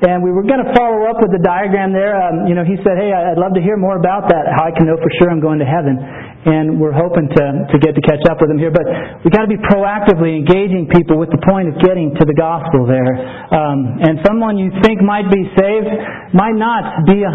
And 0.08 0.24
we 0.24 0.32
were 0.32 0.44
going 0.44 0.64
to 0.64 0.72
follow 0.76 1.10
up 1.12 1.20
with 1.20 1.36
the 1.36 1.44
diagram 1.44 1.92
there. 1.92 2.16
Um, 2.16 2.48
you 2.48 2.56
know, 2.56 2.64
he 2.64 2.80
said, 2.84 2.96
"Hey, 2.96 3.12
I'd 3.12 3.40
love 3.40 3.52
to 3.56 3.64
hear 3.64 3.76
more 3.76 4.00
about 4.00 4.32
that. 4.32 4.48
How 4.56 4.68
I 4.68 4.72
can 4.72 4.88
know 4.88 4.96
for 4.96 5.12
sure 5.20 5.30
I'm 5.32 5.44
going 5.44 5.60
to 5.60 5.68
heaven." 5.68 6.00
and 6.44 6.76
we're 6.76 6.92
hoping 6.92 7.32
to, 7.32 7.44
to 7.72 7.78
get 7.80 7.96
to 7.96 8.04
catch 8.04 8.20
up 8.28 8.44
with 8.44 8.52
him 8.52 8.60
here. 8.60 8.72
But 8.72 8.84
we've 9.24 9.32
got 9.32 9.48
to 9.48 9.52
be 9.52 9.60
proactively 9.64 10.36
engaging 10.36 10.92
people 10.92 11.16
with 11.16 11.32
the 11.32 11.40
point 11.48 11.72
of 11.72 11.80
getting 11.80 12.12
to 12.20 12.24
the 12.28 12.36
gospel 12.36 12.84
there. 12.84 13.16
Um, 13.48 14.04
and 14.04 14.20
someone 14.28 14.60
you 14.60 14.68
think 14.84 15.00
might 15.00 15.32
be 15.32 15.48
saved 15.56 15.88
might 16.36 16.60
not 16.60 17.08
be 17.08 17.24
100% 17.24 17.32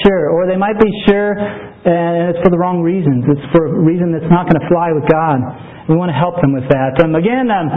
sure, 0.00 0.32
or 0.32 0.48
they 0.48 0.56
might 0.56 0.80
be 0.80 0.88
sure 1.04 1.36
and 1.88 2.34
it's 2.34 2.42
for 2.42 2.50
the 2.50 2.58
wrong 2.58 2.82
reasons. 2.82 3.24
It's 3.30 3.46
for 3.54 3.70
a 3.70 3.80
reason 3.80 4.10
that's 4.10 4.28
not 4.28 4.50
going 4.50 4.60
to 4.60 4.66
fly 4.66 4.90
with 4.90 5.06
God. 5.06 5.38
We 5.86 5.96
want 5.96 6.10
to 6.10 6.18
help 6.18 6.36
them 6.42 6.52
with 6.52 6.66
that. 6.68 6.98
Um, 7.00 7.14
again, 7.14 7.48
um, 7.48 7.70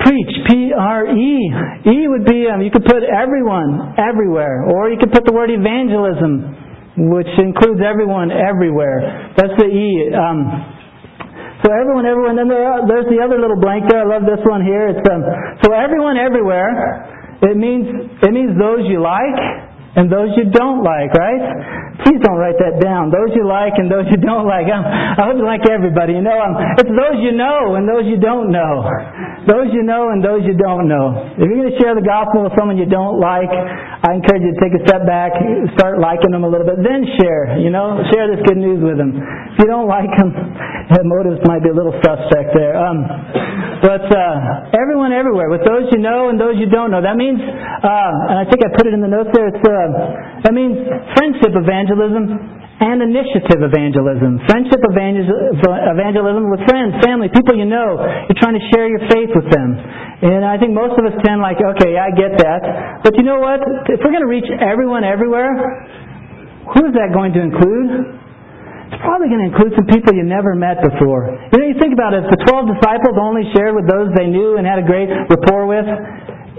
preach, 0.00 0.32
P-R-E. 0.48 1.32
E 1.86 1.96
would 2.08 2.24
be, 2.24 2.48
um, 2.48 2.60
you 2.60 2.70
could 2.70 2.84
put 2.84 3.04
everyone, 3.04 3.94
everywhere, 3.96 4.64
or 4.68 4.90
you 4.90 4.98
could 4.98 5.12
put 5.12 5.24
the 5.24 5.32
word 5.32 5.50
evangelism 5.50 6.60
which 6.98 7.30
includes 7.38 7.80
everyone 7.80 8.28
everywhere. 8.34 9.32
That's 9.38 9.54
the 9.56 9.68
E. 9.70 10.10
Um, 10.12 10.44
so 11.62 11.70
everyone, 11.70 12.04
everyone. 12.04 12.34
Then 12.36 12.48
there 12.48 12.66
are, 12.66 12.84
there's 12.88 13.06
the 13.06 13.22
other 13.22 13.38
little 13.38 13.60
blank 13.60 13.88
there. 13.88 14.02
I 14.02 14.08
love 14.08 14.26
this 14.26 14.42
one 14.44 14.64
here. 14.64 14.90
It's 14.90 15.04
um, 15.06 15.22
so 15.62 15.72
everyone, 15.72 16.16
everywhere. 16.16 17.38
It 17.40 17.56
means 17.56 17.88
it 18.20 18.32
means 18.32 18.58
those 18.58 18.84
you 18.88 19.00
like 19.00 19.69
and 19.98 20.06
those 20.06 20.30
you 20.38 20.46
don't 20.54 20.86
like, 20.86 21.10
right? 21.18 21.42
Please 22.06 22.22
don't 22.22 22.38
write 22.38 22.56
that 22.62 22.78
down. 22.78 23.10
Those 23.10 23.34
you 23.34 23.42
like 23.42 23.74
and 23.76 23.90
those 23.90 24.06
you 24.08 24.16
don't 24.22 24.46
like. 24.46 24.70
Um, 24.70 24.86
I 24.86 25.26
hope 25.26 25.36
you 25.36 25.44
like 25.44 25.66
everybody. 25.66 26.14
You 26.14 26.24
know, 26.24 26.38
um, 26.38 26.54
it's 26.78 26.88
those 26.88 27.18
you 27.20 27.34
know 27.34 27.74
and 27.74 27.84
those 27.84 28.06
you 28.06 28.16
don't 28.22 28.54
know. 28.54 28.86
Those 29.50 29.68
you 29.74 29.82
know 29.82 30.14
and 30.14 30.22
those 30.22 30.46
you 30.46 30.54
don't 30.54 30.86
know. 30.86 31.34
If 31.34 31.42
you're 31.42 31.58
going 31.58 31.74
to 31.74 31.78
share 31.82 31.98
the 31.98 32.06
gospel 32.06 32.46
with 32.46 32.54
someone 32.54 32.78
you 32.78 32.86
don't 32.86 33.18
like, 33.18 33.50
I 33.50 34.14
encourage 34.14 34.46
you 34.46 34.54
to 34.54 34.60
take 34.62 34.78
a 34.78 34.82
step 34.86 35.04
back, 35.04 35.34
start 35.76 35.98
liking 35.98 36.30
them 36.30 36.46
a 36.46 36.50
little 36.50 36.64
bit, 36.68 36.80
then 36.80 37.04
share. 37.18 37.58
You 37.58 37.74
know, 37.74 38.00
share 38.14 38.30
this 38.30 38.40
good 38.46 38.62
news 38.62 38.78
with 38.80 38.96
them. 38.96 39.18
If 39.58 39.66
you 39.66 39.68
don't 39.68 39.90
like 39.90 40.08
them, 40.16 40.30
motives 41.10 41.42
might 41.44 41.66
be 41.66 41.70
a 41.70 41.76
little 41.76 41.94
suspect 42.00 42.54
there. 42.54 42.78
Um, 42.78 43.02
but 43.80 44.04
uh, 44.12 44.76
everyone, 44.76 45.16
everywhere, 45.16 45.48
with 45.48 45.64
those 45.64 45.88
you 45.88 45.98
know 45.98 46.28
and 46.28 46.36
those 46.36 46.60
you 46.60 46.68
don't 46.68 46.92
know. 46.92 47.00
That 47.00 47.16
means, 47.16 47.40
uh, 47.40 48.28
and 48.28 48.36
I 48.36 48.44
think 48.44 48.60
I 48.60 48.68
put 48.76 48.84
it 48.84 48.92
in 48.92 49.00
the 49.00 49.08
notes 49.08 49.32
there. 49.32 49.48
It's 49.48 49.64
uh, 49.64 49.79
that 50.44 50.52
means 50.52 50.76
friendship 51.16 51.52
evangelism 51.56 52.58
and 52.80 53.04
initiative 53.04 53.60
evangelism. 53.60 54.40
Friendship 54.48 54.80
evangelism 54.80 56.48
with 56.48 56.64
friends, 56.64 56.96
family, 57.04 57.28
people 57.28 57.52
you 57.52 57.68
know. 57.68 58.00
You're 58.24 58.40
trying 58.40 58.56
to 58.56 58.64
share 58.72 58.88
your 58.88 59.04
faith 59.12 59.28
with 59.36 59.52
them. 59.52 59.76
And 60.24 60.48
I 60.48 60.56
think 60.56 60.72
most 60.72 60.96
of 60.96 61.04
us 61.04 61.12
tend 61.20 61.44
like, 61.44 61.60
okay, 61.60 62.00
I 62.00 62.08
get 62.16 62.40
that. 62.40 63.04
But 63.04 63.20
you 63.20 63.24
know 63.24 63.36
what? 63.36 63.60
If 63.88 64.00
we're 64.00 64.16
going 64.16 64.24
to 64.24 64.32
reach 64.32 64.48
everyone 64.64 65.04
everywhere, 65.04 65.52
who 66.72 66.88
is 66.88 66.96
that 66.96 67.12
going 67.12 67.36
to 67.36 67.40
include? 67.44 68.16
It's 68.90 69.02
probably 69.04 69.28
going 69.28 69.44
to 69.44 69.48
include 69.52 69.72
some 69.76 69.86
people 69.86 70.16
you 70.16 70.24
never 70.24 70.56
met 70.56 70.80
before. 70.80 71.36
You 71.52 71.56
know, 71.60 71.68
you 71.68 71.76
think 71.78 71.92
about 71.92 72.16
it, 72.16 72.24
if 72.24 72.32
the 72.32 72.40
12 72.48 72.80
disciples 72.80 73.14
only 73.20 73.44
shared 73.52 73.76
with 73.76 73.86
those 73.86 74.08
they 74.16 74.26
knew 74.26 74.56
and 74.56 74.64
had 74.64 74.80
a 74.80 74.86
great 74.88 75.12
rapport 75.28 75.68
with, 75.68 75.84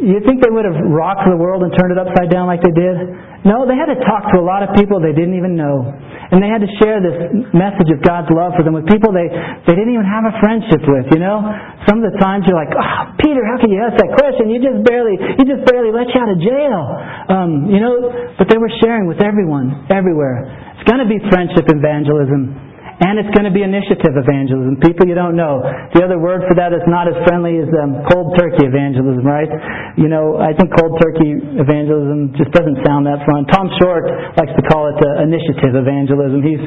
you 0.01 0.19
think 0.25 0.41
they 0.41 0.49
would 0.49 0.65
have 0.65 0.77
rocked 0.89 1.29
the 1.29 1.37
world 1.37 1.61
and 1.61 1.69
turned 1.77 1.93
it 1.93 1.99
upside 2.01 2.33
down 2.33 2.49
like 2.49 2.65
they 2.65 2.73
did? 2.73 2.97
No, 3.45 3.65
they 3.65 3.73
had 3.73 3.89
to 3.89 3.97
talk 4.05 4.29
to 4.33 4.37
a 4.37 4.45
lot 4.45 4.61
of 4.61 4.73
people 4.77 5.01
they 5.01 5.13
didn't 5.13 5.33
even 5.33 5.57
know. 5.57 5.85
And 6.31 6.39
they 6.41 6.49
had 6.49 6.61
to 6.61 6.71
share 6.79 7.01
this 7.01 7.17
message 7.51 7.89
of 7.91 7.99
God's 8.05 8.29
love 8.29 8.53
for 8.55 8.63
them 8.63 8.77
with 8.77 8.85
people 8.87 9.11
they, 9.11 9.27
they 9.67 9.75
didn't 9.75 9.91
even 9.91 10.05
have 10.05 10.29
a 10.29 10.33
friendship 10.39 10.81
with, 10.85 11.09
you 11.11 11.19
know? 11.19 11.43
Some 11.89 11.99
of 11.99 12.07
the 12.07 12.15
times 12.21 12.45
you're 12.47 12.55
like, 12.55 12.71
oh, 12.71 13.17
Peter, 13.19 13.43
how 13.43 13.59
can 13.59 13.73
you 13.73 13.81
ask 13.81 13.99
that 13.99 14.13
question? 14.15 14.47
You 14.47 14.61
just 14.61 14.85
barely, 14.87 15.17
you 15.17 15.43
just 15.43 15.65
barely 15.67 15.91
let 15.91 16.07
you 16.13 16.17
out 16.21 16.31
of 16.31 16.39
jail. 16.39 16.81
Um, 17.27 17.51
you 17.67 17.81
know, 17.81 17.93
but 18.37 18.47
they 18.47 18.61
were 18.61 18.71
sharing 18.79 19.09
with 19.09 19.19
everyone, 19.19 19.89
everywhere. 19.91 20.45
It's 20.77 20.87
going 20.87 21.03
to 21.03 21.09
be 21.09 21.19
friendship 21.29 21.67
evangelism. 21.67 22.70
And 23.01 23.17
it's 23.17 23.33
going 23.33 23.49
to 23.49 23.55
be 23.55 23.65
initiative 23.65 24.13
evangelism. 24.13 24.77
People 24.77 25.09
you 25.09 25.17
don't 25.17 25.33
know. 25.33 25.65
The 25.97 26.05
other 26.05 26.21
word 26.21 26.45
for 26.45 26.53
that 26.53 26.69
is 26.69 26.85
not 26.85 27.09
as 27.09 27.17
friendly 27.25 27.57
as 27.57 27.65
um, 27.81 28.05
cold 28.13 28.37
turkey 28.37 28.61
evangelism, 28.69 29.25
right? 29.25 29.49
You 29.97 30.05
know, 30.05 30.37
I 30.37 30.53
think 30.53 30.69
cold 30.77 31.01
turkey 31.01 31.33
evangelism 31.33 32.37
just 32.37 32.53
doesn't 32.53 32.77
sound 32.85 33.09
that 33.09 33.25
fun. 33.25 33.49
Tom 33.49 33.73
Short 33.81 34.05
likes 34.37 34.53
to 34.53 34.63
call 34.69 34.93
it 34.93 35.01
uh, 35.01 35.25
initiative 35.25 35.73
evangelism. 35.73 36.45
He's, 36.45 36.61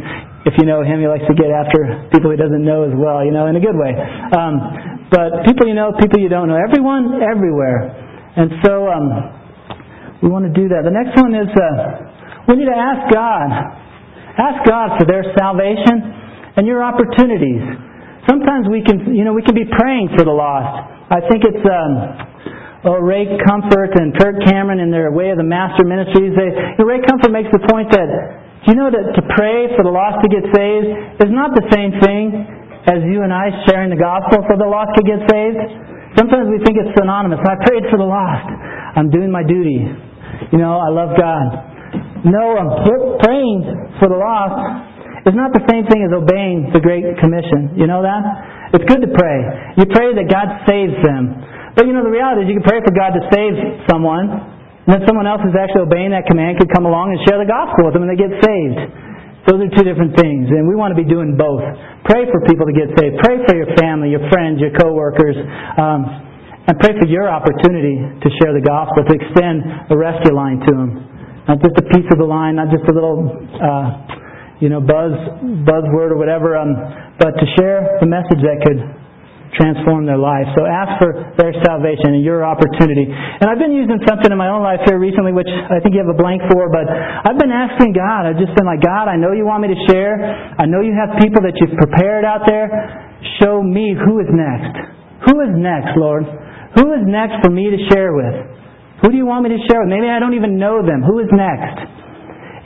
if 0.50 0.58
you 0.58 0.66
know 0.66 0.82
him, 0.82 0.98
he 0.98 1.06
likes 1.06 1.22
to 1.30 1.38
get 1.38 1.54
after 1.54 2.10
people 2.10 2.34
he 2.34 2.38
doesn't 2.38 2.66
know 2.66 2.82
as 2.82 2.94
well, 2.98 3.22
you 3.22 3.30
know, 3.30 3.46
in 3.46 3.54
a 3.54 3.62
good 3.62 3.78
way. 3.78 3.94
Um, 4.34 4.58
but 5.14 5.46
people 5.46 5.70
you 5.70 5.78
know, 5.78 5.94
people 6.02 6.18
you 6.18 6.26
don't 6.26 6.50
know. 6.50 6.58
Everyone, 6.58 7.22
everywhere. 7.22 7.94
And 8.34 8.58
so 8.66 8.90
um, 8.90 9.06
we 10.18 10.34
want 10.34 10.50
to 10.50 10.54
do 10.54 10.66
that. 10.66 10.82
The 10.82 10.90
next 10.90 11.14
one 11.14 11.30
is 11.30 11.46
uh, 11.54 12.50
we 12.50 12.58
need 12.58 12.66
to 12.66 12.74
ask 12.74 13.06
God 13.14 13.78
Ask 14.34 14.66
God 14.66 14.98
for 14.98 15.06
their 15.06 15.22
salvation 15.38 16.23
and 16.56 16.66
your 16.66 16.82
opportunities. 16.82 17.62
Sometimes 18.30 18.70
we 18.70 18.80
can, 18.80 19.12
you 19.12 19.24
know, 19.24 19.34
we 19.34 19.42
can 19.42 19.54
be 19.54 19.68
praying 19.68 20.14
for 20.16 20.24
the 20.24 20.32
lost. 20.32 20.72
I 21.12 21.20
think 21.28 21.44
it's 21.44 21.64
um, 21.66 21.92
oh, 22.88 23.00
Ray 23.04 23.28
Comfort 23.44 23.92
and 24.00 24.16
Kirk 24.16 24.40
Cameron 24.48 24.80
in 24.80 24.88
their 24.88 25.12
Way 25.12 25.28
of 25.30 25.36
the 25.36 25.44
Master 25.44 25.84
Ministries. 25.84 26.32
They, 26.32 26.48
you 26.48 26.78
know, 26.80 26.88
Ray 26.88 27.04
Comfort 27.04 27.32
makes 27.32 27.52
the 27.52 27.60
point 27.68 27.92
that 27.92 28.08
you 28.64 28.72
know 28.72 28.88
that 28.88 29.12
to 29.12 29.22
pray 29.36 29.68
for 29.76 29.84
the 29.84 29.92
lost 29.92 30.24
to 30.24 30.28
get 30.32 30.44
saved 30.56 30.88
is 31.20 31.28
not 31.28 31.52
the 31.52 31.68
same 31.68 31.92
thing 32.00 32.32
as 32.88 33.04
you 33.04 33.20
and 33.20 33.28
I 33.28 33.52
sharing 33.68 33.92
the 33.92 34.00
gospel 34.00 34.40
for 34.48 34.56
the 34.56 34.64
lost 34.64 34.96
to 34.96 35.04
get 35.04 35.20
saved. 35.28 35.60
Sometimes 36.16 36.48
we 36.48 36.64
think 36.64 36.80
it's 36.80 36.96
synonymous. 36.96 37.44
I 37.44 37.60
prayed 37.68 37.84
for 37.92 38.00
the 38.00 38.08
lost. 38.08 38.48
I'm 38.96 39.12
doing 39.12 39.28
my 39.28 39.44
duty. 39.44 39.84
You 40.52 40.58
know, 40.60 40.80
I 40.80 40.88
love 40.88 41.12
God. 41.12 41.46
No, 42.24 42.56
I'm 42.56 42.72
praying 43.20 43.60
for 44.00 44.08
the 44.08 44.16
lost 44.16 44.93
is 45.24 45.32
not 45.32 45.56
the 45.56 45.64
same 45.68 45.88
thing 45.88 46.04
as 46.04 46.12
obeying 46.12 46.68
the 46.72 46.80
Great 46.84 47.04
Commission. 47.20 47.76
You 47.80 47.88
know 47.88 48.04
that? 48.04 48.76
It's 48.76 48.84
good 48.84 49.00
to 49.00 49.10
pray. 49.12 49.38
You 49.80 49.88
pray 49.88 50.12
that 50.12 50.28
God 50.28 50.68
saves 50.68 50.96
them. 51.00 51.32
But 51.74 51.88
you 51.88 51.92
know, 51.96 52.04
the 52.04 52.12
reality 52.12 52.44
is 52.44 52.52
you 52.52 52.58
can 52.60 52.68
pray 52.68 52.84
for 52.84 52.92
God 52.92 53.16
to 53.16 53.22
save 53.32 53.54
someone, 53.90 54.30
and 54.30 54.88
then 54.88 55.02
someone 55.08 55.24
else 55.24 55.40
who's 55.40 55.56
actually 55.56 55.88
obeying 55.88 56.12
that 56.12 56.28
command 56.28 56.60
could 56.60 56.70
come 56.70 56.84
along 56.84 57.16
and 57.16 57.18
share 57.24 57.40
the 57.40 57.48
gospel 57.48 57.88
with 57.88 57.96
them 57.96 58.04
and 58.04 58.12
they 58.12 58.20
get 58.20 58.36
saved. 58.44 58.80
Those 59.44 59.60
are 59.60 59.72
two 59.76 59.84
different 59.84 60.16
things, 60.16 60.48
and 60.48 60.64
we 60.64 60.72
want 60.72 60.96
to 60.96 60.98
be 60.98 61.04
doing 61.04 61.36
both. 61.36 61.60
Pray 62.08 62.24
for 62.32 62.40
people 62.48 62.64
to 62.64 62.72
get 62.72 62.88
saved. 62.96 63.20
Pray 63.20 63.44
for 63.44 63.52
your 63.52 63.68
family, 63.76 64.08
your 64.08 64.24
friends, 64.32 64.56
your 64.56 64.72
coworkers, 64.72 65.36
um, 65.76 66.08
and 66.64 66.80
pray 66.80 66.96
for 66.96 67.04
your 67.04 67.28
opportunity 67.28 68.00
to 68.24 68.28
share 68.40 68.56
the 68.56 68.64
gospel, 68.64 69.04
to 69.04 69.12
extend 69.12 69.92
a 69.92 69.96
rescue 69.96 70.32
line 70.32 70.64
to 70.64 70.72
them. 70.72 70.90
Not 71.44 71.60
just 71.60 71.76
a 71.76 71.84
piece 71.92 72.08
of 72.08 72.16
the 72.16 72.24
line, 72.24 72.56
not 72.56 72.72
just 72.72 72.88
a 72.88 72.94
little, 72.96 73.20
uh, 73.60 74.23
you 74.64 74.72
know, 74.72 74.80
buzz 74.80 75.12
buzzword 75.68 76.08
or 76.08 76.16
whatever, 76.16 76.56
um, 76.56 76.72
but 77.20 77.36
to 77.36 77.46
share 77.60 78.00
the 78.00 78.08
message 78.08 78.40
that 78.40 78.64
could 78.64 78.80
transform 79.60 80.08
their 80.08 80.18
life. 80.18 80.48
So 80.56 80.66
ask 80.66 80.98
for 80.98 81.12
their 81.38 81.54
salvation 81.62 82.18
and 82.18 82.22
your 82.24 82.42
opportunity. 82.42 83.06
And 83.06 83.46
I've 83.46 83.60
been 83.60 83.76
using 83.76 84.00
something 84.08 84.32
in 84.32 84.38
my 84.38 84.50
own 84.50 84.64
life 84.66 84.82
here 84.88 84.98
recently, 84.98 85.30
which 85.30 85.48
I 85.48 85.78
think 85.78 85.94
you 85.94 86.02
have 86.02 86.10
a 86.10 86.18
blank 86.18 86.42
for, 86.50 86.66
but 86.72 86.88
I've 86.88 87.38
been 87.38 87.54
asking 87.54 87.94
God. 87.94 88.26
I've 88.26 88.40
just 88.40 88.56
been 88.58 88.66
like, 88.66 88.82
God, 88.82 89.06
I 89.06 89.14
know 89.14 89.30
you 89.30 89.46
want 89.46 89.62
me 89.62 89.70
to 89.70 89.80
share. 89.86 90.18
I 90.58 90.66
know 90.66 90.82
you 90.82 90.96
have 90.96 91.20
people 91.22 91.44
that 91.46 91.54
you've 91.60 91.76
prepared 91.78 92.26
out 92.26 92.48
there. 92.48 92.66
Show 93.40 93.62
me 93.62 93.94
who 93.94 94.18
is 94.20 94.28
next. 94.32 94.74
Who 95.30 95.40
is 95.40 95.52
next, 95.54 95.94
Lord? 95.96 96.26
Who 96.76 96.90
is 96.92 97.06
next 97.06 97.38
for 97.44 97.52
me 97.52 97.70
to 97.70 97.78
share 97.94 98.12
with? 98.12 98.34
Who 99.02 99.14
do 99.14 99.16
you 99.16 99.26
want 99.26 99.46
me 99.46 99.54
to 99.54 99.60
share 99.70 99.86
with? 99.86 99.90
Maybe 99.92 100.10
I 100.10 100.18
don't 100.18 100.34
even 100.34 100.58
know 100.58 100.82
them. 100.82 101.04
Who 101.06 101.22
is 101.22 101.30
next? 101.30 101.78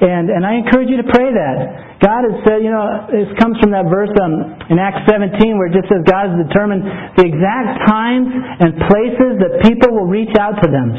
And, 0.01 0.30
and 0.30 0.46
I 0.46 0.57
encourage 0.57 0.88
you 0.88 0.96
to 1.03 1.09
pray 1.11 1.34
that. 1.34 1.88
God 1.99 2.22
has 2.30 2.36
said, 2.46 2.62
you 2.62 2.70
know, 2.70 3.11
this 3.11 3.26
comes 3.42 3.59
from 3.59 3.74
that 3.74 3.90
verse 3.90 4.14
um, 4.22 4.55
in 4.70 4.78
Acts 4.78 5.03
17 5.11 5.34
where 5.59 5.66
it 5.66 5.74
just 5.74 5.90
says 5.90 6.07
God 6.07 6.30
has 6.30 6.36
determined 6.46 6.86
the 7.18 7.26
exact 7.26 7.90
times 7.90 8.30
and 8.30 8.70
places 8.86 9.42
that 9.42 9.66
people 9.66 9.90
will 9.90 10.07
reach 10.07 10.30
out 10.38 10.62
to 10.62 10.70
them. 10.70 10.94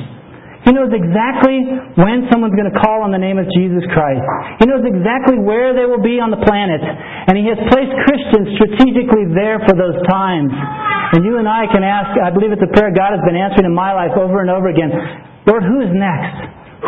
He 0.68 0.76
knows 0.76 0.92
exactly 0.92 1.56
when 1.96 2.28
someone's 2.28 2.52
going 2.52 2.68
to 2.68 2.76
call 2.84 3.00
on 3.08 3.16
the 3.16 3.22
name 3.22 3.40
of 3.40 3.48
Jesus 3.56 3.80
Christ. 3.96 4.20
He 4.60 4.68
knows 4.68 4.84
exactly 4.84 5.40
where 5.40 5.72
they 5.72 5.88
will 5.88 6.04
be 6.04 6.20
on 6.20 6.36
the 6.36 6.42
planet. 6.44 6.84
And 6.84 7.40
He 7.40 7.48
has 7.48 7.60
placed 7.72 7.96
Christians 8.04 8.60
strategically 8.60 9.32
there 9.32 9.64
for 9.64 9.80
those 9.80 9.96
times. 10.12 10.52
And 11.16 11.24
you 11.24 11.40
and 11.40 11.48
I 11.48 11.64
can 11.72 11.80
ask, 11.80 12.12
I 12.20 12.28
believe 12.28 12.52
it's 12.52 12.62
a 12.62 12.70
prayer 12.76 12.92
God 12.92 13.16
has 13.16 13.24
been 13.24 13.40
answering 13.40 13.72
in 13.72 13.74
my 13.74 13.96
life 13.96 14.14
over 14.20 14.44
and 14.44 14.52
over 14.52 14.68
again. 14.68 14.92
Lord, 15.48 15.64
who 15.64 15.80
is 15.80 15.96
next? 15.96 16.38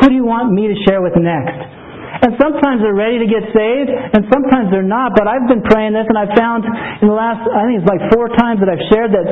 Who 0.03 0.11
do 0.11 0.15
you 0.19 0.27
want 0.27 0.51
me 0.51 0.67
to 0.67 0.75
share 0.83 0.99
with 0.99 1.15
next? 1.15 1.80
And 2.19 2.35
sometimes 2.35 2.83
they're 2.83 2.97
ready 2.97 3.23
to 3.23 3.29
get 3.29 3.47
saved, 3.55 3.87
and 3.87 4.27
sometimes 4.27 4.67
they're 4.67 4.85
not. 4.85 5.15
But 5.15 5.31
I've 5.31 5.47
been 5.47 5.63
praying 5.63 5.95
this, 5.95 6.05
and 6.11 6.19
I've 6.19 6.35
found 6.35 6.67
in 6.99 7.07
the 7.07 7.15
last, 7.15 7.47
I 7.47 7.63
think 7.63 7.79
it's 7.79 7.89
like 7.89 8.03
four 8.11 8.27
times 8.35 8.59
that 8.59 8.67
I've 8.67 8.83
shared 8.91 9.15
that 9.15 9.27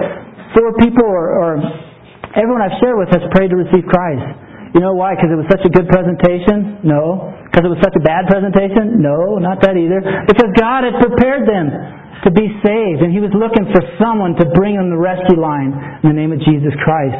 four 0.55 0.71
people 0.79 1.03
or, 1.03 1.25
or 1.35 1.49
everyone 2.39 2.63
I've 2.63 2.79
shared 2.79 2.95
with 2.95 3.11
has 3.11 3.27
prayed 3.35 3.51
to 3.51 3.59
receive 3.59 3.83
Christ. 3.91 4.23
You 4.73 4.81
know 4.85 4.93
why? 4.93 5.17
Because 5.17 5.33
it 5.33 5.39
was 5.39 5.49
such 5.49 5.65
a 5.65 5.71
good 5.73 5.89
presentation? 5.89 6.85
No. 6.85 7.33
Because 7.49 7.65
it 7.65 7.71
was 7.73 7.81
such 7.81 7.97
a 7.97 8.03
bad 8.05 8.29
presentation? 8.29 9.01
No, 9.01 9.41
not 9.41 9.59
that 9.65 9.73
either. 9.73 9.99
Because 10.29 10.53
God 10.53 10.85
had 10.85 11.01
prepared 11.01 11.49
them 11.49 11.73
to 12.23 12.29
be 12.29 12.47
saved, 12.61 13.01
and 13.01 13.09
He 13.09 13.17
was 13.17 13.33
looking 13.33 13.65
for 13.73 13.81
someone 13.97 14.37
to 14.37 14.45
bring 14.53 14.77
them 14.77 14.93
the 14.93 15.01
rescue 15.01 15.41
line 15.41 15.73
in 16.05 16.13
the 16.13 16.17
name 16.17 16.29
of 16.29 16.39
Jesus 16.45 16.71
Christ. 16.85 17.17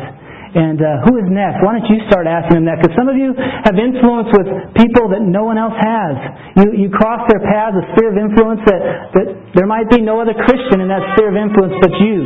And 0.50 0.82
uh, 0.82 1.06
who 1.06 1.22
is 1.22 1.30
next? 1.30 1.62
Why 1.62 1.78
don't 1.78 1.86
you 1.94 2.02
start 2.10 2.26
asking 2.26 2.58
them 2.58 2.66
that? 2.66 2.82
Because 2.82 2.98
some 2.98 3.06
of 3.06 3.14
you 3.14 3.38
have 3.38 3.78
influence 3.78 4.34
with 4.34 4.50
people 4.74 5.06
that 5.14 5.22
no 5.22 5.46
one 5.46 5.62
else 5.62 5.78
has. 5.78 6.14
You, 6.58 6.66
you 6.74 6.90
cross 6.90 7.22
their 7.30 7.38
paths, 7.38 7.78
a 7.78 7.86
sphere 7.94 8.10
of 8.10 8.18
influence 8.18 8.66
that, 8.66 8.82
that 9.14 9.28
there 9.54 9.70
might 9.70 9.86
be 9.94 10.02
no 10.02 10.18
other 10.18 10.34
Christian 10.34 10.82
in 10.82 10.90
that 10.90 11.06
sphere 11.14 11.30
of 11.30 11.38
influence 11.38 11.78
but 11.78 11.94
you. 12.02 12.26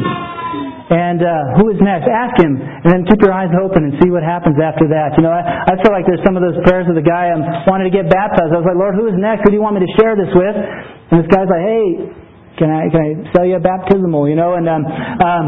And 0.93 1.19
uh, 1.19 1.59
who 1.59 1.67
is 1.71 1.79
next? 1.83 2.07
Ask 2.07 2.39
him, 2.39 2.59
and 2.59 2.87
then 2.87 3.01
keep 3.07 3.19
your 3.19 3.35
eyes 3.35 3.51
open 3.59 3.87
and 3.87 3.99
see 3.99 4.07
what 4.07 4.23
happens 4.23 4.55
after 4.59 4.87
that. 4.91 5.15
You 5.19 5.27
know, 5.27 5.33
I, 5.33 5.73
I 5.73 5.73
feel 5.83 5.91
like 5.91 6.07
there's 6.07 6.23
some 6.23 6.39
of 6.39 6.43
those 6.43 6.59
prayers 6.63 6.87
of 6.87 6.95
the 6.95 7.03
guy 7.03 7.31
um, 7.31 7.43
wanted 7.67 7.87
to 7.87 7.93
get 7.93 8.07
baptized. 8.07 8.55
I 8.55 8.59
was 8.59 8.67
like, 8.67 8.79
Lord, 8.79 8.95
who 8.95 9.07
is 9.07 9.15
next? 9.19 9.47
Who 9.47 9.51
do 9.51 9.57
you 9.59 9.63
want 9.63 9.79
me 9.79 9.83
to 9.83 9.93
share 9.99 10.15
this 10.15 10.31
with? 10.31 10.55
And 11.11 11.23
this 11.23 11.29
guy's 11.31 11.49
like, 11.49 11.65
Hey, 11.65 11.87
can 12.57 12.69
I 12.69 12.85
can 12.93 13.01
I 13.01 13.09
sell 13.33 13.45
you 13.49 13.57
a 13.57 13.63
baptismal? 13.63 14.29
You 14.29 14.37
know, 14.37 14.53
and 14.53 14.69
um, 14.69 14.85
um, 14.85 15.45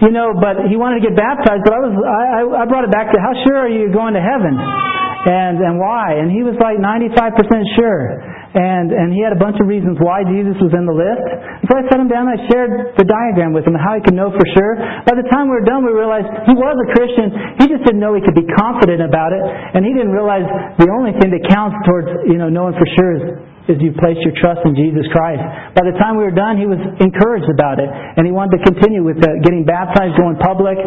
you 0.00 0.12
know, 0.12 0.32
but 0.32 0.64
he 0.72 0.80
wanted 0.80 1.04
to 1.04 1.04
get 1.04 1.12
baptized. 1.12 1.60
But 1.68 1.76
I 1.76 1.80
was 1.84 1.92
I, 2.00 2.40
I 2.48 2.64
brought 2.64 2.88
it 2.88 2.92
back 2.92 3.12
to 3.12 3.18
how 3.20 3.36
sure 3.44 3.60
are 3.60 3.72
you 3.72 3.92
going 3.92 4.16
to 4.16 4.24
heaven, 4.24 4.56
and 4.56 5.60
and 5.60 5.76
why? 5.76 6.16
And 6.16 6.32
he 6.32 6.40
was 6.40 6.56
like 6.56 6.80
95% 6.80 7.36
sure. 7.76 8.40
And 8.50 8.90
and 8.90 9.14
he 9.14 9.22
had 9.22 9.30
a 9.30 9.38
bunch 9.38 9.60
of 9.62 9.70
reasons 9.70 10.00
why 10.00 10.26
Jesus 10.26 10.58
was 10.58 10.74
in 10.74 10.82
the 10.88 10.96
list. 10.96 11.22
so 11.68 11.76
I 11.76 11.86
sat 11.86 12.02
him 12.02 12.10
down 12.10 12.26
and 12.26 12.34
I 12.34 12.40
shared 12.50 12.98
the 12.98 13.06
diagram 13.06 13.54
with 13.54 13.62
him 13.62 13.78
how 13.78 13.94
he 13.94 14.02
could 14.02 14.16
know 14.16 14.32
for 14.34 14.42
sure. 14.56 14.74
By 15.06 15.14
the 15.14 15.28
time 15.30 15.46
we 15.46 15.54
were 15.54 15.68
done, 15.68 15.86
we 15.86 15.94
realized 15.94 16.26
he 16.50 16.56
was 16.58 16.74
a 16.74 16.88
Christian. 16.96 17.30
He 17.62 17.70
just 17.70 17.86
didn't 17.86 18.02
know 18.02 18.16
he 18.16 18.24
could 18.24 18.34
be 18.34 18.48
confident 18.58 19.06
about 19.06 19.30
it, 19.30 19.38
and 19.44 19.86
he 19.86 19.94
didn't 19.94 20.10
realize 20.10 20.42
the 20.82 20.90
only 20.90 21.14
thing 21.22 21.30
that 21.30 21.46
counts 21.46 21.78
towards 21.86 22.10
you 22.26 22.40
know 22.40 22.50
knowing 22.50 22.74
for 22.74 22.88
sure 22.98 23.12
is 23.20 23.22
is 23.68 23.76
you 23.82 23.92
placed 24.00 24.22
your 24.24 24.32
trust 24.40 24.64
in 24.64 24.72
Jesus 24.72 25.04
Christ. 25.12 25.42
By 25.76 25.84
the 25.84 25.96
time 26.00 26.16
we 26.16 26.24
were 26.24 26.34
done, 26.34 26.56
he 26.56 26.64
was 26.64 26.80
encouraged 27.02 27.50
about 27.52 27.76
it, 27.76 27.88
and 27.88 28.24
he 28.24 28.32
wanted 28.32 28.60
to 28.60 28.62
continue 28.64 29.04
with 29.04 29.20
the, 29.20 29.40
getting 29.44 29.68
baptized, 29.68 30.16
going 30.16 30.40
public, 30.40 30.80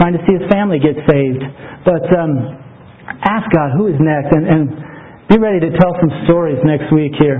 trying 0.00 0.16
to 0.16 0.22
see 0.26 0.34
his 0.36 0.46
family 0.50 0.82
get 0.82 0.98
saved. 1.06 1.42
But 1.86 2.04
um, 2.12 2.32
ask 3.22 3.46
God 3.54 3.76
who 3.78 3.86
is 3.86 3.98
next, 4.02 4.34
and, 4.34 4.44
and 4.44 4.62
be 5.30 5.38
ready 5.38 5.60
to 5.62 5.70
tell 5.78 5.94
some 6.02 6.10
stories 6.26 6.58
next 6.66 6.90
week 6.90 7.14
here. 7.18 7.38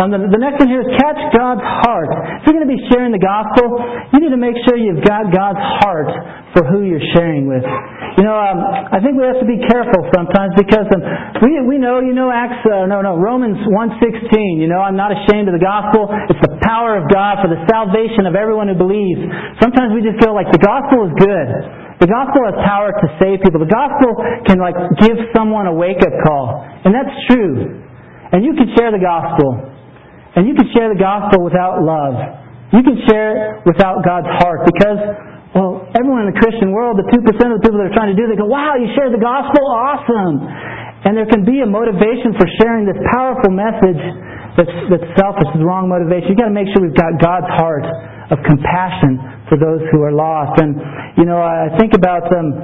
Um, 0.00 0.08
the, 0.08 0.24
the, 0.24 0.40
next 0.40 0.56
one 0.56 0.72
here 0.72 0.80
is 0.80 0.88
catch 0.96 1.20
God's 1.36 1.60
heart. 1.84 2.08
If 2.40 2.48
you're 2.48 2.56
going 2.56 2.64
to 2.64 2.72
be 2.72 2.80
sharing 2.88 3.12
the 3.12 3.20
gospel, 3.20 3.76
you 4.16 4.24
need 4.24 4.32
to 4.32 4.40
make 4.40 4.56
sure 4.64 4.80
you've 4.80 5.04
got 5.04 5.28
God's 5.28 5.60
heart 5.84 6.08
for 6.56 6.64
who 6.64 6.84
you're 6.88 7.04
sharing 7.12 7.44
with. 7.44 7.60
You 8.16 8.24
know, 8.24 8.32
um, 8.32 8.60
I 8.88 9.00
think 9.04 9.20
we 9.20 9.24
have 9.24 9.40
to 9.40 9.48
be 9.48 9.60
careful 9.68 10.00
sometimes 10.12 10.52
because 10.56 10.88
um, 10.96 11.00
we 11.44 11.60
we 11.64 11.76
know, 11.76 12.00
you 12.00 12.12
know, 12.12 12.28
Acts 12.32 12.60
uh, 12.68 12.84
no 12.84 13.00
no 13.00 13.16
Romans 13.16 13.56
one 13.72 13.92
sixteen. 14.00 14.60
You 14.60 14.68
know, 14.68 14.80
I'm 14.80 14.96
not 14.96 15.12
ashamed 15.12 15.48
of 15.48 15.56
the 15.56 15.64
gospel. 15.64 16.08
It's 16.28 16.40
the 16.44 16.60
power 16.64 17.00
of 17.00 17.08
God 17.08 17.40
for 17.40 17.48
the 17.48 17.60
salvation 17.68 18.28
of 18.28 18.36
everyone 18.36 18.68
who 18.68 18.76
believes. 18.76 19.20
Sometimes 19.64 19.96
we 19.96 20.04
just 20.04 20.20
feel 20.20 20.36
like 20.36 20.48
the 20.52 20.60
gospel 20.60 21.08
is 21.08 21.12
good. 21.20 21.48
The 22.04 22.10
gospel 22.10 22.44
has 22.52 22.56
power 22.68 22.92
to 22.92 23.06
save 23.16 23.40
people. 23.40 23.64
The 23.64 23.72
gospel 23.72 24.12
can 24.44 24.60
like 24.60 24.76
give 25.00 25.16
someone 25.32 25.68
a 25.68 25.74
wake 25.76 26.04
up 26.04 26.12
call, 26.28 26.60
and 26.84 26.92
that's 26.92 27.12
true. 27.32 27.80
And 28.32 28.44
you 28.44 28.52
can 28.52 28.68
share 28.76 28.92
the 28.92 29.00
gospel, 29.00 29.71
and 30.36 30.48
you 30.48 30.54
can 30.54 30.68
share 30.72 30.88
the 30.88 31.00
gospel 31.00 31.44
without 31.44 31.82
love. 31.84 32.16
You 32.72 32.80
can 32.80 32.96
share 33.04 33.36
it 33.36 33.68
without 33.68 34.00
God's 34.00 34.28
heart 34.40 34.64
because 34.64 35.00
well, 35.52 35.84
everyone 35.92 36.24
in 36.24 36.32
the 36.32 36.40
Christian 36.40 36.72
world, 36.72 36.96
the 36.96 37.04
2% 37.12 37.20
of 37.20 37.60
the 37.60 37.62
people 37.62 37.76
that 37.76 37.92
are 37.92 37.96
trying 37.96 38.08
to 38.08 38.16
do, 38.16 38.24
they 38.24 38.40
go, 38.40 38.48
wow, 38.48 38.72
you 38.80 38.88
shared 38.96 39.12
the 39.12 39.20
gospel? 39.20 39.60
Awesome. 39.68 40.40
And 41.04 41.12
there 41.12 41.28
can 41.28 41.44
be 41.44 41.60
a 41.60 41.68
motivation 41.68 42.32
for 42.40 42.48
sharing 42.56 42.88
this 42.88 42.96
powerful 43.12 43.52
message 43.52 44.00
that's, 44.56 44.76
that's 44.88 45.08
selfish, 45.20 45.48
the 45.52 45.60
wrong 45.60 45.92
motivation. 45.92 46.32
You've 46.32 46.40
got 46.40 46.48
to 46.48 46.56
make 46.56 46.72
sure 46.72 46.80
we've 46.80 46.96
got 46.96 47.20
God's 47.20 47.52
heart 47.52 47.84
of 48.32 48.40
compassion 48.48 49.20
for 49.52 49.60
those 49.60 49.84
who 49.92 50.00
are 50.00 50.14
lost. 50.16 50.56
And, 50.56 50.80
you 51.20 51.28
know, 51.28 51.36
I 51.36 51.68
think 51.76 51.92
about, 51.92 52.32
um, 52.32 52.56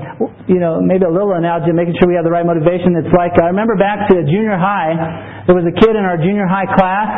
you 0.48 0.56
know, 0.56 0.80
maybe 0.80 1.04
a 1.04 1.12
little 1.12 1.36
analogy, 1.36 1.76
making 1.76 1.92
sure 2.00 2.08
we 2.08 2.16
have 2.16 2.24
the 2.24 2.32
right 2.32 2.48
motivation. 2.48 2.96
It's 2.96 3.12
like, 3.12 3.36
I 3.36 3.52
remember 3.52 3.76
back 3.76 4.08
to 4.08 4.16
junior 4.24 4.56
high, 4.56 5.44
there 5.44 5.52
was 5.52 5.68
a 5.68 5.76
kid 5.76 5.92
in 5.92 6.08
our 6.08 6.16
junior 6.16 6.48
high 6.48 6.68
class, 6.72 7.12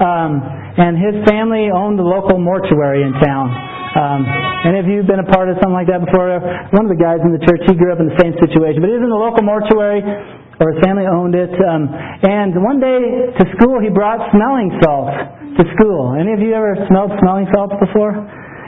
um, 0.00 0.42
and 0.76 0.96
his 1.00 1.24
family 1.24 1.72
owned 1.72 1.98
the 1.98 2.04
local 2.04 2.36
mortuary 2.38 3.02
in 3.02 3.12
town. 3.20 3.48
Um, 3.96 4.28
any 4.68 4.78
of 4.80 4.86
you've 4.86 5.08
been 5.08 5.24
a 5.24 5.30
part 5.32 5.48
of 5.48 5.56
something 5.64 5.72
like 5.72 5.88
that 5.88 6.04
before? 6.04 6.28
One 6.76 6.84
of 6.84 6.92
the 6.92 7.00
guys 7.00 7.24
in 7.24 7.32
the 7.32 7.40
church, 7.40 7.64
he 7.64 7.72
grew 7.72 7.96
up 7.96 8.00
in 8.00 8.12
the 8.12 8.18
same 8.20 8.36
situation, 8.36 8.84
but 8.84 8.92
he 8.92 8.96
was 9.00 9.04
in 9.04 9.12
the 9.12 9.16
local 9.16 9.40
mortuary, 9.40 10.04
or 10.04 10.64
his 10.72 10.80
family 10.84 11.08
owned 11.08 11.32
it. 11.32 11.52
Um, 11.64 11.88
and 12.24 12.52
one 12.60 12.76
day 12.76 13.32
to 13.40 13.44
school, 13.56 13.80
he 13.80 13.88
brought 13.88 14.20
smelling 14.36 14.68
salts 14.84 15.16
to 15.56 15.62
school. 15.80 16.12
Any 16.12 16.36
of 16.36 16.40
you 16.44 16.52
ever 16.52 16.76
smelled 16.92 17.16
smelling 17.24 17.48
salts 17.56 17.76
before? 17.80 18.20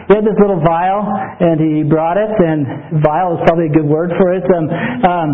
He 0.08 0.16
had 0.16 0.24
this 0.24 0.40
little 0.40 0.58
vial, 0.64 1.04
and 1.04 1.60
he 1.60 1.84
brought 1.84 2.16
it, 2.16 2.32
and 2.32 2.98
vial 3.04 3.36
is 3.36 3.44
probably 3.44 3.68
a 3.68 3.74
good 3.76 3.84
word 3.84 4.08
for 4.16 4.32
it. 4.32 4.44
Um, 4.48 4.66
um, 5.04 5.30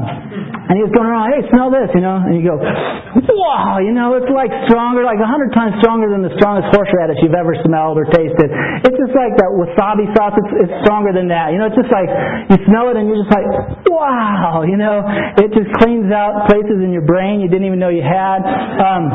and 0.66 0.74
he 0.74 0.82
was 0.82 0.90
going 0.90 1.06
around, 1.06 1.30
hey, 1.30 1.46
smell 1.52 1.70
this, 1.70 1.92
you 1.94 2.02
know, 2.02 2.18
and 2.18 2.34
you 2.34 2.42
go, 2.42 2.58
wow, 2.58 3.78
you 3.78 3.92
know, 3.92 4.16
it's 4.16 4.26
like 4.32 4.50
stronger, 4.66 5.04
like 5.04 5.20
a 5.20 5.28
hundred 5.28 5.52
times 5.52 5.76
stronger 5.78 6.08
than 6.10 6.24
the 6.24 6.32
strongest 6.40 6.72
horseradish 6.74 7.20
you've 7.22 7.36
ever 7.36 7.54
smelled 7.68 8.00
or 8.00 8.08
tasted. 8.10 8.48
It's 8.82 8.98
just 8.98 9.14
like 9.14 9.36
that 9.38 9.52
wasabi 9.54 10.08
sauce, 10.16 10.34
it's, 10.34 10.66
it's 10.66 10.74
stronger 10.82 11.12
than 11.12 11.28
that. 11.30 11.52
You 11.52 11.60
know, 11.60 11.68
it's 11.68 11.78
just 11.78 11.92
like, 11.92 12.08
you 12.50 12.58
smell 12.66 12.90
it 12.90 12.96
and 12.96 13.06
you're 13.06 13.20
just 13.20 13.30
like, 13.30 13.44
wow, 13.92 14.64
you 14.64 14.80
know, 14.80 15.04
it 15.38 15.52
just 15.52 15.68
cleans 15.84 16.08
out 16.10 16.48
places 16.48 16.80
in 16.80 16.90
your 16.90 17.04
brain 17.04 17.44
you 17.44 17.52
didn't 17.52 17.68
even 17.68 17.78
know 17.78 17.92
you 17.92 18.02
had. 18.02 18.40
Um, 18.80 19.12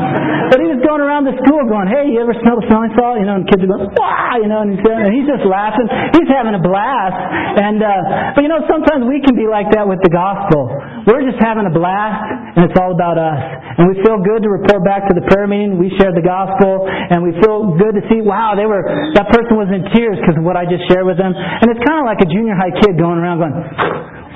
but 0.54 0.62
he 0.62 0.70
was 0.70 0.78
going 0.86 1.02
around 1.02 1.26
the 1.26 1.34
school 1.42 1.66
going, 1.66 1.90
hey, 1.90 2.14
you 2.14 2.22
ever 2.22 2.32
smell 2.38 2.62
the 2.62 2.66
smelling 2.70 2.94
salt? 2.94 3.18
You 3.18 3.26
know, 3.26 3.42
and 3.42 3.44
kids 3.50 3.66
are 3.66 3.70
going, 3.70 3.90
wow, 3.98 4.38
you 4.38 4.46
know, 4.46 4.62
and 4.62 4.78
he's, 4.78 4.82
and 4.86 5.12
he's 5.12 5.26
just 5.26 5.42
laughing. 5.50 5.90
He's 6.14 6.30
having 6.30 6.54
a 6.54 6.62
blast. 6.62 7.18
And 7.58 7.82
uh, 7.82 8.38
but 8.38 8.40
you 8.46 8.50
know, 8.50 8.62
sometimes 8.70 9.04
we 9.10 9.18
can 9.20 9.34
be 9.34 9.50
like 9.50 9.68
that 9.74 9.84
with 9.84 9.98
the 10.06 10.12
gospel. 10.14 10.70
We're 11.10 11.26
just 11.26 11.42
having 11.42 11.66
a 11.66 11.74
blast, 11.74 12.22
and 12.54 12.70
it's 12.70 12.78
all 12.78 12.94
about 12.94 13.18
us. 13.18 13.40
And 13.76 13.90
we 13.90 13.98
feel 14.06 14.22
good 14.22 14.46
to 14.46 14.50
report 14.52 14.86
back 14.86 15.10
to 15.10 15.14
the 15.16 15.26
prayer 15.26 15.50
meeting. 15.50 15.76
We 15.76 15.90
shared 15.98 16.14
the 16.14 16.24
gospel, 16.24 16.86
and 16.86 17.26
we 17.26 17.34
feel 17.42 17.74
good 17.74 17.98
to 17.98 18.02
see, 18.06 18.22
wow, 18.22 18.54
they 18.54 18.68
were 18.68 18.86
that 19.18 19.26
person 19.34 19.58
was 19.58 19.68
in 19.74 19.82
tears 19.90 20.16
because 20.22 20.38
of 20.38 20.44
what 20.46 20.54
I 20.54 20.64
just 20.70 20.86
shared 20.86 21.04
with 21.04 21.18
them. 21.18 21.34
And 21.34 21.66
it's 21.68 21.82
kind 21.82 21.98
of 21.98 22.06
like 22.06 22.22
a 22.22 22.28
junior 22.30 22.54
high 22.54 22.72
kid 22.72 22.94
going 22.94 23.18
around 23.18 23.42
going 23.42 23.56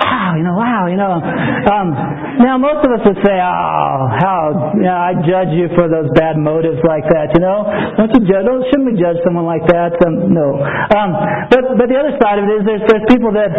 wow, 0.01 0.35
you 0.35 0.43
know, 0.43 0.57
wow, 0.59 0.83
you 0.91 0.99
know. 0.99 1.15
Um, 1.71 1.89
now, 2.43 2.59
most 2.59 2.83
of 2.83 2.91
us 2.91 3.03
would 3.07 3.21
say, 3.23 3.37
oh, 3.39 3.99
how, 4.11 4.75
you 4.75 4.87
know, 4.87 4.99
I 4.99 5.15
judge 5.23 5.55
you 5.55 5.71
for 5.79 5.87
those 5.87 6.11
bad 6.19 6.35
motives 6.37 6.83
like 6.83 7.07
that, 7.15 7.31
you 7.35 7.43
know. 7.43 7.67
Don't 7.95 8.11
you 8.11 8.23
judge, 8.27 8.45
don't, 8.45 8.63
shouldn't 8.71 8.91
we 8.91 8.97
judge 8.99 9.19
someone 9.23 9.47
like 9.47 9.65
that? 9.71 9.95
Um, 10.03 10.35
no. 10.35 10.59
Um, 10.59 11.11
but, 11.51 11.63
but 11.79 11.87
the 11.87 11.99
other 11.99 12.15
side 12.19 12.43
of 12.43 12.51
it 12.51 12.53
is 12.59 12.63
there's, 12.67 12.85
there's 12.91 13.07
people 13.07 13.31
that 13.39 13.51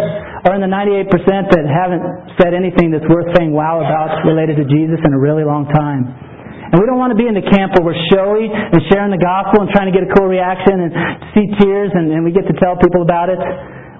are 0.44 0.54
in 0.54 0.62
the 0.62 0.70
98% 0.70 1.08
that 1.08 1.64
haven't 1.64 2.04
said 2.36 2.52
anything 2.52 2.92
that's 2.92 3.06
worth 3.08 3.32
saying 3.36 3.52
wow 3.52 3.80
about 3.80 4.24
related 4.28 4.60
to 4.60 4.66
Jesus 4.68 5.00
in 5.02 5.12
a 5.16 5.20
really 5.20 5.44
long 5.44 5.64
time. 5.72 6.26
And 6.66 6.82
we 6.82 6.86
don't 6.90 6.98
want 6.98 7.14
to 7.14 7.20
be 7.20 7.30
in 7.30 7.38
the 7.38 7.46
camp 7.46 7.78
where 7.78 7.94
we're 7.94 8.04
showy 8.10 8.50
and 8.50 8.82
sharing 8.90 9.14
the 9.14 9.22
gospel 9.22 9.62
and 9.62 9.70
trying 9.70 9.86
to 9.86 9.94
get 9.94 10.02
a 10.02 10.10
cool 10.18 10.26
reaction 10.26 10.82
and 10.82 10.90
see 11.30 11.46
tears 11.62 11.94
and, 11.94 12.10
and 12.10 12.26
we 12.26 12.34
get 12.34 12.42
to 12.50 12.56
tell 12.58 12.74
people 12.74 13.06
about 13.06 13.30
it. 13.30 13.38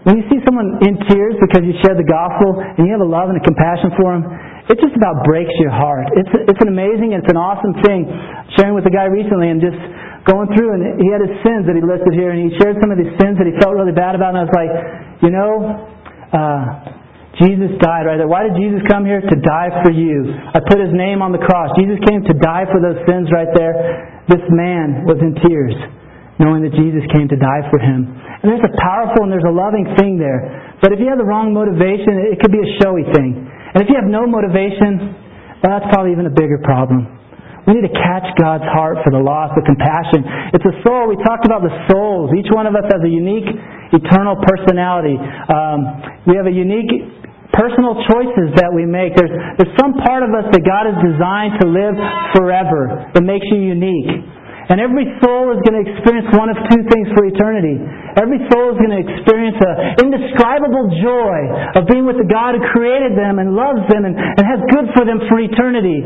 When 0.07 0.22
you 0.22 0.24
see 0.30 0.38
someone 0.46 0.78
in 0.86 1.02
tears 1.11 1.34
because 1.42 1.66
you 1.66 1.74
share 1.82 1.98
the 1.98 2.07
gospel 2.07 2.62
and 2.62 2.86
you 2.86 2.94
have 2.94 3.02
a 3.02 3.11
love 3.11 3.26
and 3.26 3.34
a 3.34 3.42
compassion 3.42 3.90
for 3.98 4.14
them, 4.14 4.22
it 4.70 4.78
just 4.78 4.94
about 4.94 5.26
breaks 5.26 5.50
your 5.59 5.74
heart. 5.74 6.07
It's, 6.14 6.30
it's 6.46 6.62
an 6.62 6.70
amazing, 6.70 7.11
it's 7.11 7.26
an 7.26 7.34
awesome 7.34 7.74
thing. 7.82 8.07
Sharing 8.54 8.78
with 8.78 8.86
a 8.86 8.94
guy 8.94 9.11
recently 9.11 9.50
and 9.50 9.59
just 9.59 9.78
going 10.30 10.46
through 10.54 10.78
and 10.78 11.02
he 11.02 11.11
had 11.11 11.26
his 11.26 11.34
sins 11.42 11.66
that 11.66 11.74
he 11.74 11.82
listed 11.82 12.14
here 12.14 12.30
and 12.30 12.38
he 12.38 12.54
shared 12.59 12.78
some 12.78 12.94
of 12.94 12.98
these 13.02 13.11
sins 13.18 13.34
that 13.38 13.50
he 13.50 13.54
felt 13.59 13.74
really 13.74 13.94
bad 13.94 14.14
about 14.14 14.38
and 14.38 14.42
I 14.42 14.46
was 14.46 14.54
like, 14.54 14.72
you 15.26 15.30
know, 15.34 15.50
uh, 16.30 16.62
Jesus 17.42 17.74
died 17.82 18.09
right 18.09 18.16
there. 18.16 18.30
Why 18.30 18.48
did 18.48 18.57
Jesus 18.57 18.80
come 18.88 19.04
here? 19.04 19.20
To 19.20 19.36
die 19.42 19.70
for 19.84 19.92
you. 19.92 20.30
I 20.54 20.62
put 20.62 20.80
his 20.80 20.94
name 20.94 21.20
on 21.20 21.36
the 21.36 21.42
cross. 21.42 21.68
Jesus 21.76 22.00
came 22.09 22.24
to 22.24 22.34
die 22.38 22.64
for 22.70 22.78
those 22.78 22.96
sins 23.04 23.28
right 23.28 23.50
there. 23.52 24.24
This 24.26 24.42
man 24.50 25.04
was 25.04 25.20
in 25.20 25.36
tears, 25.46 25.76
knowing 26.39 26.64
that 26.64 26.76
Jesus 26.76 27.05
came 27.16 27.28
to 27.32 27.39
die 27.39 27.64
for 27.72 27.80
him. 27.80 28.07
And 28.12 28.47
there's 28.47 28.64
a 28.64 28.74
powerful 28.76 29.24
and 29.24 29.32
there's 29.32 29.49
a 29.49 29.55
loving 29.55 29.89
thing 29.97 30.20
there. 30.20 30.76
But 30.84 30.93
if 30.93 31.01
you 31.01 31.09
have 31.09 31.16
the 31.16 31.26
wrong 31.28 31.57
motivation, 31.57 32.28
it 32.28 32.37
could 32.41 32.53
be 32.53 32.61
a 32.61 32.70
showy 32.84 33.09
thing. 33.16 33.32
And 33.72 33.80
if 33.80 33.89
you 33.89 33.97
have 33.97 34.09
no 34.09 34.28
motivation, 34.28 35.16
well, 35.64 35.80
that's 35.80 35.89
probably 35.89 36.12
even 36.12 36.28
a 36.28 36.34
bigger 36.34 36.61
problem. 36.61 37.09
We 37.66 37.74
need 37.80 37.89
to 37.89 37.97
catch 37.99 38.28
God's 38.39 38.62
heart 38.70 39.03
for 39.03 39.11
the 39.11 39.18
lost 39.18 39.59
with 39.59 39.66
compassion. 39.66 40.22
It's 40.55 40.62
a 40.62 40.76
soul. 40.87 41.11
We 41.11 41.18
talked 41.26 41.43
about 41.49 41.66
the 41.66 41.74
souls. 41.91 42.30
Each 42.39 42.47
one 42.55 42.62
of 42.68 42.78
us 42.78 42.87
has 42.87 43.03
a 43.03 43.11
unique, 43.11 43.49
eternal 43.91 44.39
personality. 44.39 45.18
Um, 45.18 45.78
we 46.30 46.39
have 46.39 46.47
a 46.47 46.55
unique 46.55 46.95
personal 47.51 47.99
choices 48.07 48.55
that 48.62 48.70
we 48.70 48.87
make. 48.87 49.18
There's, 49.18 49.34
there's 49.59 49.74
some 49.82 49.99
part 50.07 50.22
of 50.22 50.30
us 50.30 50.47
that 50.55 50.62
God 50.62 50.87
has 50.87 50.99
designed 51.03 51.59
to 51.59 51.66
live 51.66 51.97
forever 52.39 53.11
that 53.11 53.24
makes 53.26 53.51
you 53.51 53.59
unique. 53.59 54.14
And 54.66 54.82
every 54.82 55.06
soul 55.22 55.54
is 55.54 55.62
going 55.62 55.78
to 55.78 55.84
experience 55.86 56.26
one 56.34 56.50
of 56.50 56.58
two 56.66 56.82
things 56.90 57.06
for 57.14 57.22
eternity. 57.22 57.78
Every 58.18 58.42
soul 58.50 58.74
is 58.74 58.78
going 58.82 58.94
to 58.98 59.02
experience 59.02 59.58
an 59.62 60.10
indescribable 60.10 60.90
joy 60.98 61.38
of 61.78 61.86
being 61.86 62.02
with 62.02 62.18
the 62.18 62.26
God 62.26 62.58
who 62.58 62.62
created 62.74 63.14
them 63.14 63.38
and 63.38 63.54
loves 63.54 63.86
them 63.86 64.02
and, 64.02 64.18
and 64.18 64.42
has 64.42 64.60
good 64.74 64.90
for 64.98 65.06
them 65.06 65.22
for 65.30 65.38
eternity. 65.38 66.02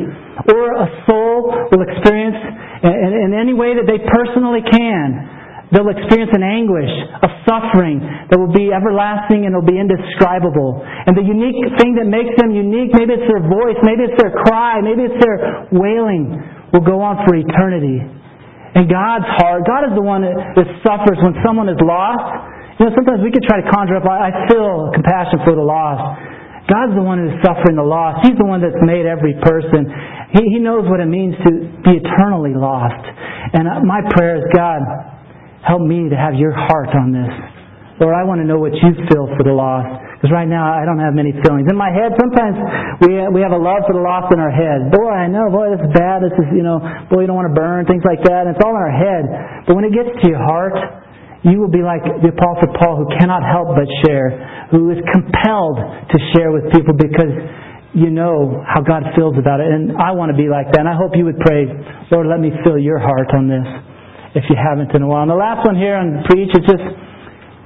Or 0.52 0.76
a 0.76 0.88
soul 1.08 1.56
will 1.72 1.82
experience 1.88 2.36
in, 2.84 3.12
in 3.28 3.30
any 3.32 3.56
way 3.56 3.72
that 3.80 3.88
they 3.88 4.00
personally 4.04 4.60
can 4.60 5.40
They'll 5.70 5.86
experience 5.86 6.34
an 6.34 6.42
anguish, 6.42 6.90
a 7.22 7.30
suffering 7.46 8.02
that 8.02 8.34
will 8.34 8.50
be 8.50 8.74
everlasting 8.74 9.46
and 9.46 9.54
will 9.54 9.66
be 9.66 9.78
indescribable. 9.78 10.82
And 10.82 11.14
the 11.14 11.22
unique 11.22 11.62
thing 11.78 11.94
that 11.94 12.10
makes 12.10 12.34
them 12.42 12.50
unique, 12.50 12.90
maybe 12.90 13.14
it's 13.14 13.28
their 13.30 13.46
voice, 13.46 13.78
maybe 13.86 14.10
it's 14.10 14.18
their 14.18 14.34
cry, 14.50 14.82
maybe 14.82 15.06
it's 15.06 15.20
their 15.22 15.70
wailing, 15.70 16.34
will 16.74 16.82
go 16.82 16.98
on 16.98 17.22
for 17.22 17.38
eternity. 17.38 18.02
And 18.74 18.86
God's 18.86 19.26
heart, 19.42 19.66
God 19.66 19.90
is 19.90 19.94
the 19.98 20.04
one 20.04 20.22
that, 20.22 20.68
suffers 20.86 21.18
when 21.20 21.34
someone 21.42 21.66
is 21.66 21.80
lost. 21.82 22.78
You 22.78 22.88
know, 22.88 22.92
sometimes 22.94 23.20
we 23.20 23.34
can 23.34 23.42
try 23.42 23.60
to 23.60 23.68
conjure 23.68 23.98
up, 23.98 24.06
I, 24.06 24.30
I 24.30 24.48
feel 24.48 24.94
compassion 24.94 25.42
for 25.42 25.58
the 25.58 25.64
lost. 25.64 26.00
God's 26.70 26.94
the 26.94 27.02
one 27.02 27.18
who's 27.18 27.34
suffering 27.42 27.74
the 27.74 27.84
loss. 27.84 28.22
He's 28.22 28.38
the 28.38 28.46
one 28.46 28.62
that's 28.62 28.78
made 28.86 29.04
every 29.04 29.34
person. 29.42 29.90
He, 30.32 30.54
he 30.54 30.58
knows 30.62 30.86
what 30.86 31.02
it 31.02 31.10
means 31.10 31.34
to 31.42 31.50
be 31.82 31.98
eternally 31.98 32.54
lost. 32.54 33.02
And 33.52 33.66
uh, 33.66 33.82
my 33.82 34.06
prayer 34.14 34.38
is, 34.38 34.46
God, 34.54 34.80
Help 35.66 35.82
me 35.82 36.08
to 36.08 36.16
have 36.16 36.34
your 36.34 36.52
heart 36.56 36.88
on 36.96 37.12
this. 37.12 37.28
Lord, 38.00 38.16
I 38.16 38.24
want 38.24 38.40
to 38.40 38.48
know 38.48 38.56
what 38.56 38.72
you 38.72 38.96
feel 39.12 39.28
for 39.36 39.44
the 39.44 39.52
lost. 39.52 39.92
Because 40.20 40.36
right 40.36 40.44
now 40.44 40.68
I 40.68 40.84
don't 40.84 41.00
have 41.00 41.16
many 41.16 41.32
feelings. 41.32 41.64
In 41.64 41.80
my 41.80 41.88
head, 41.88 42.12
sometimes 42.20 42.52
we, 43.00 43.16
we 43.32 43.40
have 43.40 43.56
a 43.56 43.62
love 43.62 43.88
for 43.88 43.96
the 43.96 44.04
lost 44.04 44.28
in 44.28 44.36
our 44.36 44.52
head. 44.52 44.92
Boy, 44.92 45.08
I 45.08 45.24
know, 45.24 45.48
boy, 45.48 45.72
this 45.72 45.80
is 45.80 45.88
bad. 45.96 46.20
This 46.20 46.36
is, 46.36 46.52
you 46.52 46.60
know, 46.60 46.76
boy, 47.08 47.24
you 47.24 47.26
don't 47.32 47.40
want 47.40 47.48
to 47.48 47.56
burn, 47.56 47.88
things 47.88 48.04
like 48.04 48.20
that. 48.28 48.44
And 48.44 48.52
it's 48.52 48.60
all 48.60 48.76
in 48.76 48.84
our 48.84 48.92
head. 48.92 49.24
But 49.64 49.80
when 49.80 49.88
it 49.88 49.96
gets 49.96 50.12
to 50.20 50.24
your 50.28 50.44
heart, 50.44 50.76
you 51.40 51.56
will 51.56 51.72
be 51.72 51.80
like 51.80 52.04
the 52.04 52.36
Apostle 52.36 52.68
Paul 52.76 53.00
who 53.00 53.08
cannot 53.16 53.40
help 53.48 53.72
but 53.72 53.88
share, 54.04 54.68
who 54.68 54.92
is 54.92 55.00
compelled 55.08 55.80
to 55.80 56.16
share 56.36 56.52
with 56.52 56.68
people 56.68 56.92
because 56.92 57.32
you 57.96 58.12
know 58.12 58.60
how 58.68 58.84
God 58.84 59.08
feels 59.16 59.40
about 59.40 59.64
it. 59.64 59.72
And 59.72 59.96
I 59.96 60.12
want 60.12 60.28
to 60.28 60.36
be 60.36 60.52
like 60.52 60.68
that. 60.76 60.84
And 60.84 60.90
I 60.92 61.00
hope 61.00 61.16
you 61.16 61.24
would 61.32 61.40
pray, 61.40 61.64
Lord, 62.12 62.28
let 62.28 62.44
me 62.44 62.52
fill 62.60 62.76
your 62.76 63.00
heart 63.00 63.32
on 63.32 63.48
this 63.48 63.64
if 64.36 64.44
you 64.52 64.56
haven't 64.60 64.92
in 64.92 65.00
a 65.00 65.08
while. 65.08 65.24
And 65.24 65.32
the 65.32 65.40
last 65.40 65.64
one 65.64 65.80
here 65.80 65.96
on 65.96 66.28
preach 66.28 66.52
is 66.52 66.60
just 66.68 66.84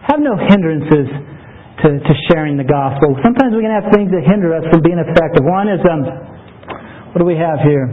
have 0.06 0.22
no 0.22 0.38
hindrances 0.38 1.33
to, 1.82 1.88
to 1.98 2.12
sharing 2.30 2.54
the 2.54 2.66
gospel. 2.66 3.18
Sometimes 3.24 3.56
we 3.56 3.66
can 3.66 3.74
have 3.74 3.90
things 3.90 4.12
that 4.14 4.22
hinder 4.22 4.54
us 4.54 4.62
from 4.70 4.84
being 4.84 5.00
effective. 5.00 5.42
One 5.42 5.66
is, 5.66 5.82
um, 5.82 6.06
what 7.10 7.18
do 7.18 7.26
we 7.26 7.34
have 7.34 7.58
here? 7.66 7.90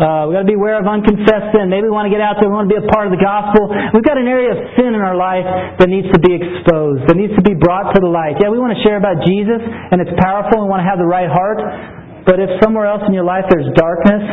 Uh, 0.00 0.24
we've 0.24 0.40
got 0.40 0.48
to 0.48 0.52
be 0.52 0.56
aware 0.56 0.80
of 0.80 0.88
unconfessed 0.88 1.52
sin. 1.52 1.68
Maybe 1.68 1.84
we 1.84 1.92
want 1.92 2.08
to 2.08 2.14
get 2.14 2.24
out 2.24 2.40
there. 2.40 2.48
We 2.48 2.56
want 2.56 2.72
to 2.72 2.72
be 2.72 2.80
a 2.80 2.88
part 2.88 3.04
of 3.04 3.12
the 3.12 3.20
gospel. 3.20 3.68
We've 3.92 4.00
got 4.00 4.16
an 4.16 4.24
area 4.24 4.56
of 4.56 4.58
sin 4.72 4.96
in 4.96 5.02
our 5.04 5.12
life 5.12 5.44
that 5.76 5.92
needs 5.92 6.08
to 6.08 6.16
be 6.16 6.40
exposed, 6.40 7.04
that 7.04 7.20
needs 7.20 7.36
to 7.36 7.44
be 7.44 7.52
brought 7.52 7.92
to 7.92 8.00
the 8.00 8.08
light. 8.08 8.40
Yeah, 8.40 8.48
we 8.48 8.56
want 8.56 8.72
to 8.72 8.80
share 8.80 8.96
about 8.96 9.20
Jesus, 9.28 9.60
and 9.60 10.00
it's 10.00 10.16
powerful. 10.16 10.64
We 10.64 10.72
want 10.72 10.80
to 10.80 10.88
have 10.88 10.96
the 10.96 11.04
right 11.04 11.28
heart. 11.28 11.60
But 12.24 12.40
if 12.40 12.48
somewhere 12.64 12.88
else 12.88 13.04
in 13.04 13.12
your 13.12 13.28
life 13.28 13.44
there's 13.52 13.68
darkness 13.76 14.24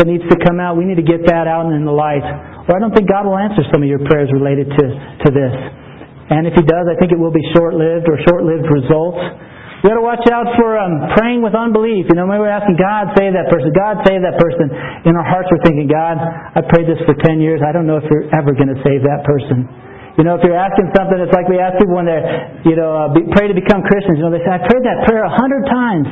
that 0.00 0.08
needs 0.08 0.24
to 0.24 0.40
come 0.40 0.56
out, 0.56 0.80
we 0.80 0.88
need 0.88 0.96
to 0.96 1.04
get 1.04 1.28
that 1.28 1.44
out 1.44 1.68
in 1.68 1.84
the 1.84 1.92
light. 1.92 2.24
Or 2.64 2.72
I 2.72 2.80
don't 2.80 2.96
think 2.96 3.04
God 3.04 3.28
will 3.28 3.36
answer 3.36 3.60
some 3.68 3.84
of 3.84 3.88
your 3.88 4.00
prayers 4.08 4.32
related 4.32 4.72
to, 4.72 4.84
to 5.20 5.28
this. 5.28 5.52
And 6.30 6.48
if 6.48 6.54
He 6.56 6.64
does, 6.64 6.88
I 6.88 6.96
think 6.96 7.12
it 7.12 7.20
will 7.20 7.34
be 7.34 7.44
short 7.52 7.76
lived 7.76 8.08
or 8.08 8.16
short 8.24 8.44
lived 8.44 8.64
results. 8.70 9.20
We 9.84 9.92
got 9.92 10.00
to 10.00 10.06
watch 10.06 10.24
out 10.32 10.48
for 10.56 10.80
um, 10.80 11.12
praying 11.12 11.44
with 11.44 11.52
unbelief. 11.52 12.08
You 12.08 12.16
know, 12.16 12.24
maybe 12.24 12.40
we're 12.40 12.48
asking 12.48 12.80
God 12.80 13.12
save 13.20 13.36
that 13.36 13.52
person. 13.52 13.68
God 13.76 14.00
save 14.08 14.24
that 14.24 14.40
person. 14.40 14.72
In 15.04 15.12
our 15.12 15.28
hearts, 15.28 15.52
we're 15.52 15.60
thinking, 15.60 15.92
God, 15.92 16.16
I 16.16 16.64
prayed 16.64 16.88
this 16.88 16.96
for 17.04 17.12
ten 17.20 17.36
years. 17.44 17.60
I 17.60 17.68
don't 17.68 17.84
know 17.84 18.00
if 18.00 18.08
you're 18.08 18.32
ever 18.32 18.56
going 18.56 18.72
to 18.72 18.80
save 18.80 19.04
that 19.04 19.28
person. 19.28 19.68
You 20.16 20.24
know, 20.24 20.40
if 20.40 20.42
you're 20.46 20.56
asking 20.56 20.88
something, 20.96 21.20
it's 21.20 21.34
like 21.36 21.52
we 21.52 21.60
ask 21.60 21.76
people 21.76 22.00
when 22.00 22.08
they're, 22.08 22.24
you 22.64 22.80
know, 22.80 22.96
uh, 22.96 23.12
be, 23.12 23.28
pray 23.36 23.50
to 23.50 23.56
become 23.56 23.84
Christians. 23.84 24.16
You 24.16 24.24
know, 24.24 24.32
they 24.32 24.40
say, 24.40 24.56
I 24.56 24.62
prayed 24.64 24.88
that 24.88 25.04
prayer 25.04 25.26
a 25.26 25.34
hundred 25.36 25.68
times. 25.68 26.08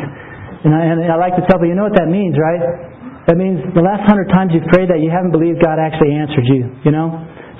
And 0.68 0.76
I, 0.76 0.80
and 0.92 0.98
I 1.08 1.16
like 1.16 1.32
to 1.40 1.44
tell 1.48 1.56
people, 1.56 1.72
you 1.72 1.78
know 1.78 1.88
what 1.88 1.96
that 1.96 2.12
means, 2.12 2.36
right? 2.36 2.60
That 3.30 3.38
means 3.40 3.62
the 3.72 3.80
last 3.80 4.04
hundred 4.04 4.28
times 4.34 4.52
you've 4.52 4.68
prayed 4.68 4.90
that, 4.90 5.00
you 5.00 5.08
haven't 5.08 5.32
believed 5.32 5.62
God 5.62 5.78
actually 5.78 6.12
answered 6.12 6.44
you, 6.44 6.70
you 6.84 6.92
know? 6.92 7.08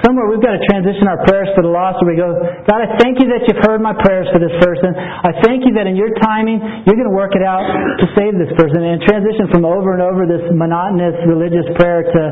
Somewhere 0.03 0.27
we've 0.27 0.43
got 0.43 0.59
to 0.59 0.63
transition 0.67 1.07
our 1.07 1.23
prayers 1.31 1.47
for 1.55 1.63
the 1.63 1.71
lost 1.71 2.03
where 2.03 2.11
we 2.11 2.19
go, 2.19 2.35
God, 2.67 2.83
I 2.83 2.99
thank 2.99 3.23
you 3.23 3.31
that 3.31 3.47
you've 3.47 3.63
heard 3.63 3.79
my 3.79 3.95
prayers 3.95 4.27
for 4.35 4.43
this 4.43 4.51
person. 4.59 4.91
I 4.99 5.31
thank 5.47 5.63
you 5.63 5.71
that 5.79 5.87
in 5.87 5.95
your 5.95 6.11
timing, 6.19 6.59
you're 6.83 6.99
going 6.99 7.07
to 7.07 7.15
work 7.15 7.39
it 7.39 7.45
out 7.47 7.63
to 7.63 8.05
save 8.19 8.35
this 8.35 8.51
person. 8.59 8.83
And 8.83 8.99
transition 9.07 9.47
from 9.55 9.63
over 9.63 9.95
and 9.95 10.03
over 10.03 10.27
this 10.27 10.43
monotonous 10.51 11.15
religious 11.23 11.71
prayer 11.79 12.03
to, 12.03 12.23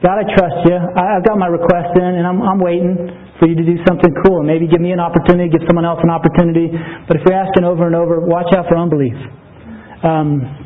God, 0.00 0.16
I 0.20 0.24
trust 0.40 0.64
you. 0.64 0.76
I've 0.76 1.20
got 1.20 1.36
my 1.36 1.52
request 1.52 1.92
in 2.00 2.16
and 2.16 2.24
I'm, 2.24 2.40
I'm 2.40 2.64
waiting 2.64 2.96
for 3.36 3.44
you 3.44 3.60
to 3.60 3.66
do 3.68 3.76
something 3.84 4.16
cool. 4.24 4.40
And 4.40 4.48
maybe 4.48 4.64
give 4.64 4.80
me 4.80 4.96
an 4.96 5.00
opportunity, 5.00 5.52
give 5.52 5.68
someone 5.68 5.84
else 5.84 6.00
an 6.00 6.08
opportunity. 6.08 6.72
But 7.04 7.20
if 7.20 7.28
you're 7.28 7.36
asking 7.36 7.68
over 7.68 7.84
and 7.84 7.92
over, 7.92 8.24
watch 8.24 8.48
out 8.56 8.72
for 8.72 8.80
unbelief. 8.80 9.20
Um, 10.00 10.65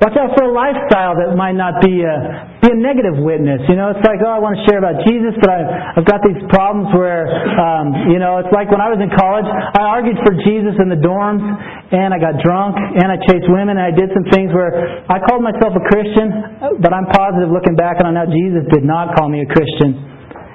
Watch 0.00 0.16
out 0.16 0.32
for 0.32 0.48
a 0.48 0.52
lifestyle 0.56 1.12
that 1.12 1.36
might 1.36 1.60
not 1.60 1.84
be 1.84 2.00
a, 2.00 2.16
be 2.64 2.72
a 2.72 2.78
negative 2.80 3.20
witness. 3.20 3.60
You 3.68 3.76
know, 3.76 3.92
it's 3.92 4.00
like, 4.00 4.16
oh, 4.24 4.32
I 4.32 4.40
want 4.40 4.56
to 4.56 4.64
share 4.64 4.80
about 4.80 5.04
Jesus, 5.04 5.36
but 5.36 5.52
I've, 5.52 6.00
I've 6.00 6.08
got 6.08 6.24
these 6.24 6.40
problems 6.48 6.88
where, 6.96 7.28
um, 7.60 8.08
you 8.08 8.16
know, 8.16 8.40
it's 8.40 8.48
like 8.48 8.72
when 8.72 8.80
I 8.80 8.88
was 8.88 8.96
in 8.96 9.12
college, 9.12 9.44
I 9.44 9.84
argued 9.84 10.16
for 10.24 10.32
Jesus 10.40 10.72
in 10.80 10.88
the 10.88 10.96
dorms, 10.96 11.44
and 11.92 12.16
I 12.16 12.18
got 12.18 12.40
drunk, 12.40 12.80
and 12.80 13.12
I 13.12 13.20
chased 13.28 13.44
women, 13.52 13.76
and 13.76 13.84
I 13.84 13.92
did 13.92 14.08
some 14.16 14.24
things 14.32 14.48
where 14.56 15.04
I 15.04 15.20
called 15.28 15.44
myself 15.44 15.76
a 15.76 15.84
Christian, 15.92 16.80
but 16.80 16.96
I'm 16.96 17.04
positive 17.12 17.52
looking 17.52 17.76
back 17.76 18.00
on 18.00 18.16
now, 18.16 18.24
Jesus 18.24 18.64
did 18.72 18.88
not 18.88 19.12
call 19.20 19.28
me 19.28 19.44
a 19.44 19.48
Christian. 19.52 20.00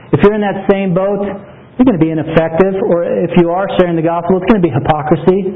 If 0.09 0.25
you're 0.25 0.33
in 0.33 0.41
that 0.41 0.65
same 0.73 0.97
boat, 0.97 1.21
you're 1.21 1.85
going 1.85 2.01
to 2.01 2.01
be 2.01 2.09
ineffective, 2.09 2.81
or 2.81 3.05
if 3.05 3.37
you 3.37 3.53
are 3.53 3.69
sharing 3.77 3.93
the 3.93 4.01
gospel, 4.01 4.41
it's 4.41 4.49
going 4.49 4.57
to 4.57 4.65
be 4.65 4.73
hypocrisy. 4.73 5.53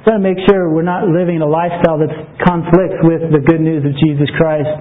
We've 0.00 0.16
got 0.16 0.24
to 0.24 0.24
make 0.24 0.40
sure 0.48 0.72
we're 0.72 0.80
not 0.80 1.12
living 1.12 1.44
a 1.44 1.50
lifestyle 1.50 2.00
that 2.00 2.08
conflicts 2.40 3.04
with 3.04 3.20
the 3.36 3.44
good 3.44 3.60
news 3.60 3.84
of 3.84 3.92
Jesus 4.00 4.32
Christ. 4.40 4.72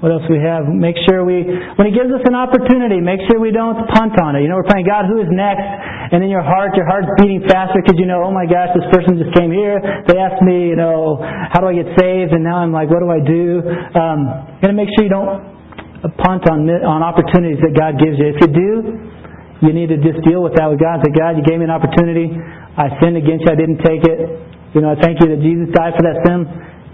What 0.00 0.08
else 0.08 0.24
we 0.24 0.40
have? 0.40 0.64
Make 0.64 0.96
sure 1.04 1.20
we, 1.20 1.44
when 1.76 1.84
He 1.84 1.92
gives 1.92 2.08
us 2.08 2.24
an 2.24 2.32
opportunity, 2.32 2.96
make 2.96 3.20
sure 3.28 3.36
we 3.36 3.52
don't 3.52 3.76
punt 3.92 4.16
on 4.24 4.40
it. 4.40 4.46
You 4.46 4.48
know, 4.48 4.56
we're 4.56 4.70
praying, 4.72 4.88
God, 4.88 5.04
who 5.04 5.20
is 5.20 5.28
next? 5.28 5.68
And 6.16 6.24
in 6.24 6.32
your 6.32 6.40
heart, 6.40 6.72
your 6.80 6.88
heart's 6.88 7.12
beating 7.20 7.44
faster 7.44 7.76
because 7.84 8.00
you 8.00 8.08
know, 8.08 8.24
oh 8.24 8.32
my 8.32 8.48
gosh, 8.48 8.72
this 8.72 8.88
person 8.88 9.20
just 9.20 9.36
came 9.36 9.52
here. 9.52 9.84
They 10.08 10.16
asked 10.16 10.40
me, 10.40 10.72
you 10.72 10.80
know, 10.80 11.20
how 11.20 11.60
do 11.60 11.68
I 11.68 11.76
get 11.76 11.92
saved? 12.00 12.32
And 12.32 12.40
now 12.40 12.64
I'm 12.64 12.72
like, 12.72 12.88
what 12.88 13.04
do 13.04 13.12
I 13.12 13.20
do? 13.20 13.60
Um, 13.92 14.18
you 14.56 14.64
got 14.64 14.72
to 14.72 14.78
make 14.80 14.88
sure 14.96 15.04
you 15.04 15.12
don't 15.12 15.44
punt 16.24 16.48
on 16.48 16.64
on 16.88 17.04
opportunities 17.04 17.60
that 17.60 17.76
God 17.76 18.00
gives 18.00 18.16
you. 18.16 18.32
If 18.32 18.38
you 18.40 18.48
do, 18.48 18.72
you 19.62 19.74
need 19.74 19.90
to 19.90 19.98
just 19.98 20.22
deal 20.22 20.42
with 20.42 20.54
that 20.54 20.70
with 20.70 20.78
God. 20.78 21.02
Say, 21.02 21.10
God, 21.10 21.34
you 21.34 21.42
gave 21.42 21.58
me 21.58 21.66
an 21.66 21.74
opportunity. 21.74 22.30
I 22.30 22.94
sinned 23.02 23.18
against 23.18 23.42
you. 23.46 23.50
I 23.50 23.58
didn't 23.58 23.82
take 23.82 24.06
it. 24.06 24.18
You 24.74 24.80
know, 24.84 24.94
I 24.94 24.98
thank 25.00 25.18
you 25.18 25.26
that 25.34 25.40
Jesus 25.42 25.72
died 25.74 25.98
for 25.98 26.04
that 26.06 26.22
sin. 26.22 26.46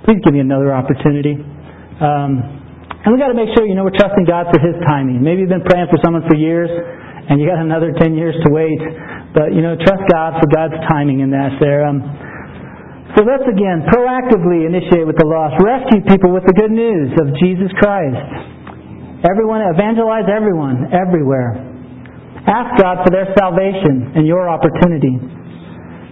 Please 0.08 0.20
give 0.24 0.32
me 0.32 0.40
another 0.40 0.72
opportunity. 0.72 1.36
Um, 2.00 2.32
and 3.04 3.12
we 3.12 3.20
got 3.20 3.28
to 3.28 3.36
make 3.36 3.52
sure, 3.52 3.68
you 3.68 3.76
know, 3.76 3.84
we're 3.84 3.96
trusting 3.96 4.24
God 4.24 4.48
for 4.48 4.56
His 4.64 4.80
timing. 4.88 5.20
Maybe 5.20 5.44
you've 5.44 5.52
been 5.52 5.66
praying 5.68 5.92
for 5.92 6.00
someone 6.00 6.24
for 6.24 6.36
years, 6.36 6.72
and 6.72 7.36
you 7.36 7.44
got 7.44 7.60
another 7.60 7.92
10 7.92 8.16
years 8.16 8.32
to 8.44 8.48
wait. 8.48 8.80
But, 9.36 9.52
you 9.52 9.60
know, 9.60 9.76
trust 9.76 10.08
God 10.08 10.40
for 10.40 10.48
God's 10.48 10.80
timing 10.88 11.20
in 11.20 11.28
that 11.36 11.60
there. 11.60 11.84
Um, 11.84 12.00
So 13.14 13.22
let's 13.22 13.44
again 13.44 13.84
proactively 13.92 14.64
initiate 14.66 15.06
with 15.06 15.20
the 15.20 15.28
lost, 15.28 15.60
rescue 15.60 16.00
people 16.08 16.32
with 16.32 16.48
the 16.48 16.56
good 16.56 16.72
news 16.72 17.12
of 17.20 17.36
Jesus 17.38 17.68
Christ. 17.76 18.24
Everyone, 19.22 19.62
evangelize 19.68 20.26
everyone, 20.26 20.90
everywhere. 20.90 21.73
Ask 22.46 22.76
God 22.76 23.04
for 23.04 23.10
their 23.10 23.32
salvation 23.38 24.12
and 24.16 24.26
your 24.26 24.48
opportunity. 24.48 25.16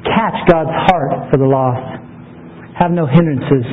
Catch 0.08 0.48
God's 0.48 0.72
heart 0.88 1.30
for 1.30 1.36
the 1.36 1.44
lost. 1.44 2.00
Have 2.78 2.90
no 2.90 3.06
hindrances 3.06 3.68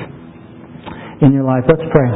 in 1.21 1.31
your 1.31 1.43
life. 1.43 1.63
Let's 1.67 1.87
pray. 1.91 2.11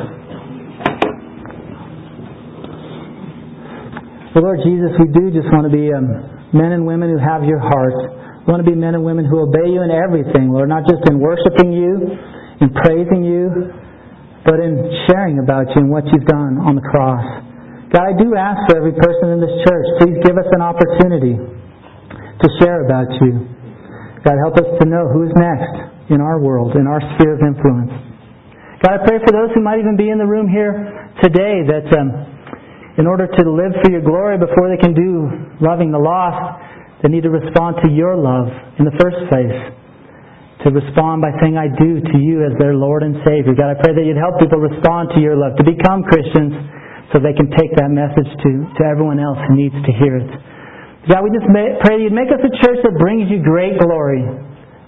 Lord 4.36 4.60
Jesus, 4.66 4.92
we 5.00 5.08
do 5.14 5.32
just 5.32 5.48
want 5.54 5.70
to 5.70 5.74
be 5.74 5.94
um, 5.94 6.10
men 6.52 6.74
and 6.74 6.84
women 6.84 7.08
who 7.08 7.22
have 7.22 7.46
your 7.46 7.62
heart. 7.62 7.96
We 8.44 8.52
want 8.52 8.66
to 8.66 8.70
be 8.70 8.76
men 8.76 8.98
and 8.98 9.06
women 9.06 9.24
who 9.24 9.40
obey 9.46 9.72
you 9.72 9.80
in 9.80 9.94
everything, 9.94 10.52
Lord, 10.52 10.68
not 10.68 10.84
just 10.84 11.06
in 11.08 11.22
worshiping 11.22 11.72
you, 11.72 12.18
in 12.60 12.68
praising 12.84 13.24
you, 13.24 13.72
but 14.44 14.60
in 14.60 14.76
sharing 15.08 15.40
about 15.40 15.72
you 15.72 15.88
and 15.88 15.90
what 15.90 16.04
you've 16.12 16.28
done 16.28 16.60
on 16.60 16.76
the 16.76 16.84
cross. 16.84 17.24
God, 17.94 18.10
I 18.10 18.14
do 18.18 18.34
ask 18.34 18.58
for 18.66 18.82
every 18.82 18.98
person 18.98 19.38
in 19.38 19.40
this 19.40 19.54
church, 19.70 19.86
please 20.02 20.18
give 20.26 20.34
us 20.34 20.50
an 20.50 20.66
opportunity 20.66 21.38
to 21.38 22.48
share 22.58 22.90
about 22.90 23.06
you. 23.22 23.46
God, 24.26 24.34
help 24.42 24.58
us 24.58 24.66
to 24.82 24.86
know 24.90 25.06
who's 25.14 25.30
next 25.38 26.10
in 26.10 26.18
our 26.18 26.42
world, 26.42 26.74
in 26.74 26.90
our 26.90 26.98
sphere 27.14 27.38
of 27.38 27.46
influence. 27.46 27.94
God, 28.82 28.98
I 28.98 29.00
pray 29.06 29.22
for 29.22 29.30
those 29.30 29.54
who 29.54 29.62
might 29.62 29.78
even 29.78 29.94
be 29.94 30.10
in 30.10 30.18
the 30.18 30.26
room 30.26 30.50
here 30.50 30.74
today 31.22 31.62
that 31.70 31.86
um, 31.94 32.10
in 32.98 33.06
order 33.06 33.30
to 33.30 33.42
live 33.46 33.78
for 33.86 33.94
your 33.94 34.02
glory 34.02 34.42
before 34.42 34.74
they 34.74 34.82
can 34.82 34.98
do 34.98 35.30
loving 35.62 35.94
the 35.94 36.02
lost, 36.02 36.66
they 37.06 37.14
need 37.14 37.24
to 37.24 37.32
respond 37.32 37.78
to 37.86 37.94
your 37.94 38.18
love 38.18 38.50
in 38.82 38.90
the 38.90 38.96
first 38.98 39.22
place. 39.30 39.54
To 40.66 40.74
respond 40.74 41.22
by 41.22 41.30
saying, 41.44 41.62
I 41.62 41.70
do 41.70 42.02
to 42.02 42.18
you 42.18 42.42
as 42.42 42.58
their 42.58 42.74
Lord 42.74 43.04
and 43.06 43.22
Savior. 43.22 43.54
God, 43.54 43.70
I 43.70 43.78
pray 43.78 43.94
that 43.94 44.02
you'd 44.02 44.18
help 44.18 44.40
people 44.40 44.58
respond 44.58 45.14
to 45.14 45.20
your 45.22 45.38
love, 45.38 45.60
to 45.60 45.66
become 45.68 46.02
Christians, 46.08 46.73
so 47.14 47.22
they 47.22 47.38
can 47.38 47.48
take 47.54 47.70
that 47.78 47.94
message 47.94 48.26
to, 48.26 48.52
to 48.76 48.82
everyone 48.90 49.22
else 49.22 49.38
who 49.46 49.54
needs 49.54 49.78
to 49.78 49.92
hear 50.02 50.18
it. 50.18 50.30
God, 51.06 51.22
we 51.22 51.30
just 51.30 51.46
pray 51.54 51.78
that 51.78 52.00
you'd 52.02 52.16
make 52.16 52.34
us 52.34 52.42
a 52.42 52.54
church 52.66 52.82
that 52.82 52.96
brings 52.98 53.30
you 53.30 53.46
great 53.46 53.78
glory 53.78 54.26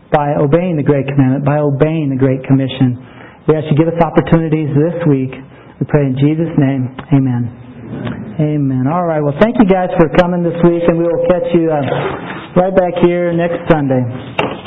by 0.10 0.34
obeying 0.42 0.80
the 0.80 0.86
Great 0.86 1.06
Commandment, 1.06 1.46
by 1.46 1.60
obeying 1.62 2.10
the 2.10 2.18
Great 2.18 2.42
Commission. 2.48 2.98
We 3.46 3.54
ask 3.54 3.70
you 3.70 3.78
give 3.78 3.92
us 3.92 4.00
opportunities 4.02 4.74
this 4.74 4.98
week. 5.06 5.30
We 5.78 5.84
pray 5.86 6.08
in 6.10 6.16
Jesus' 6.18 6.56
name. 6.58 6.90
Amen. 7.14 7.44
Amen. 8.42 8.88
All 8.88 9.06
right. 9.06 9.22
Well, 9.22 9.36
thank 9.44 9.60
you 9.60 9.68
guys 9.68 9.92
for 10.00 10.10
coming 10.18 10.42
this 10.42 10.58
week, 10.64 10.88
and 10.88 10.98
we 10.98 11.04
will 11.04 11.24
catch 11.30 11.46
you 11.54 11.70
uh, 11.70 11.84
right 12.58 12.74
back 12.74 12.96
here 13.04 13.36
next 13.36 13.70
Sunday. 13.70 14.65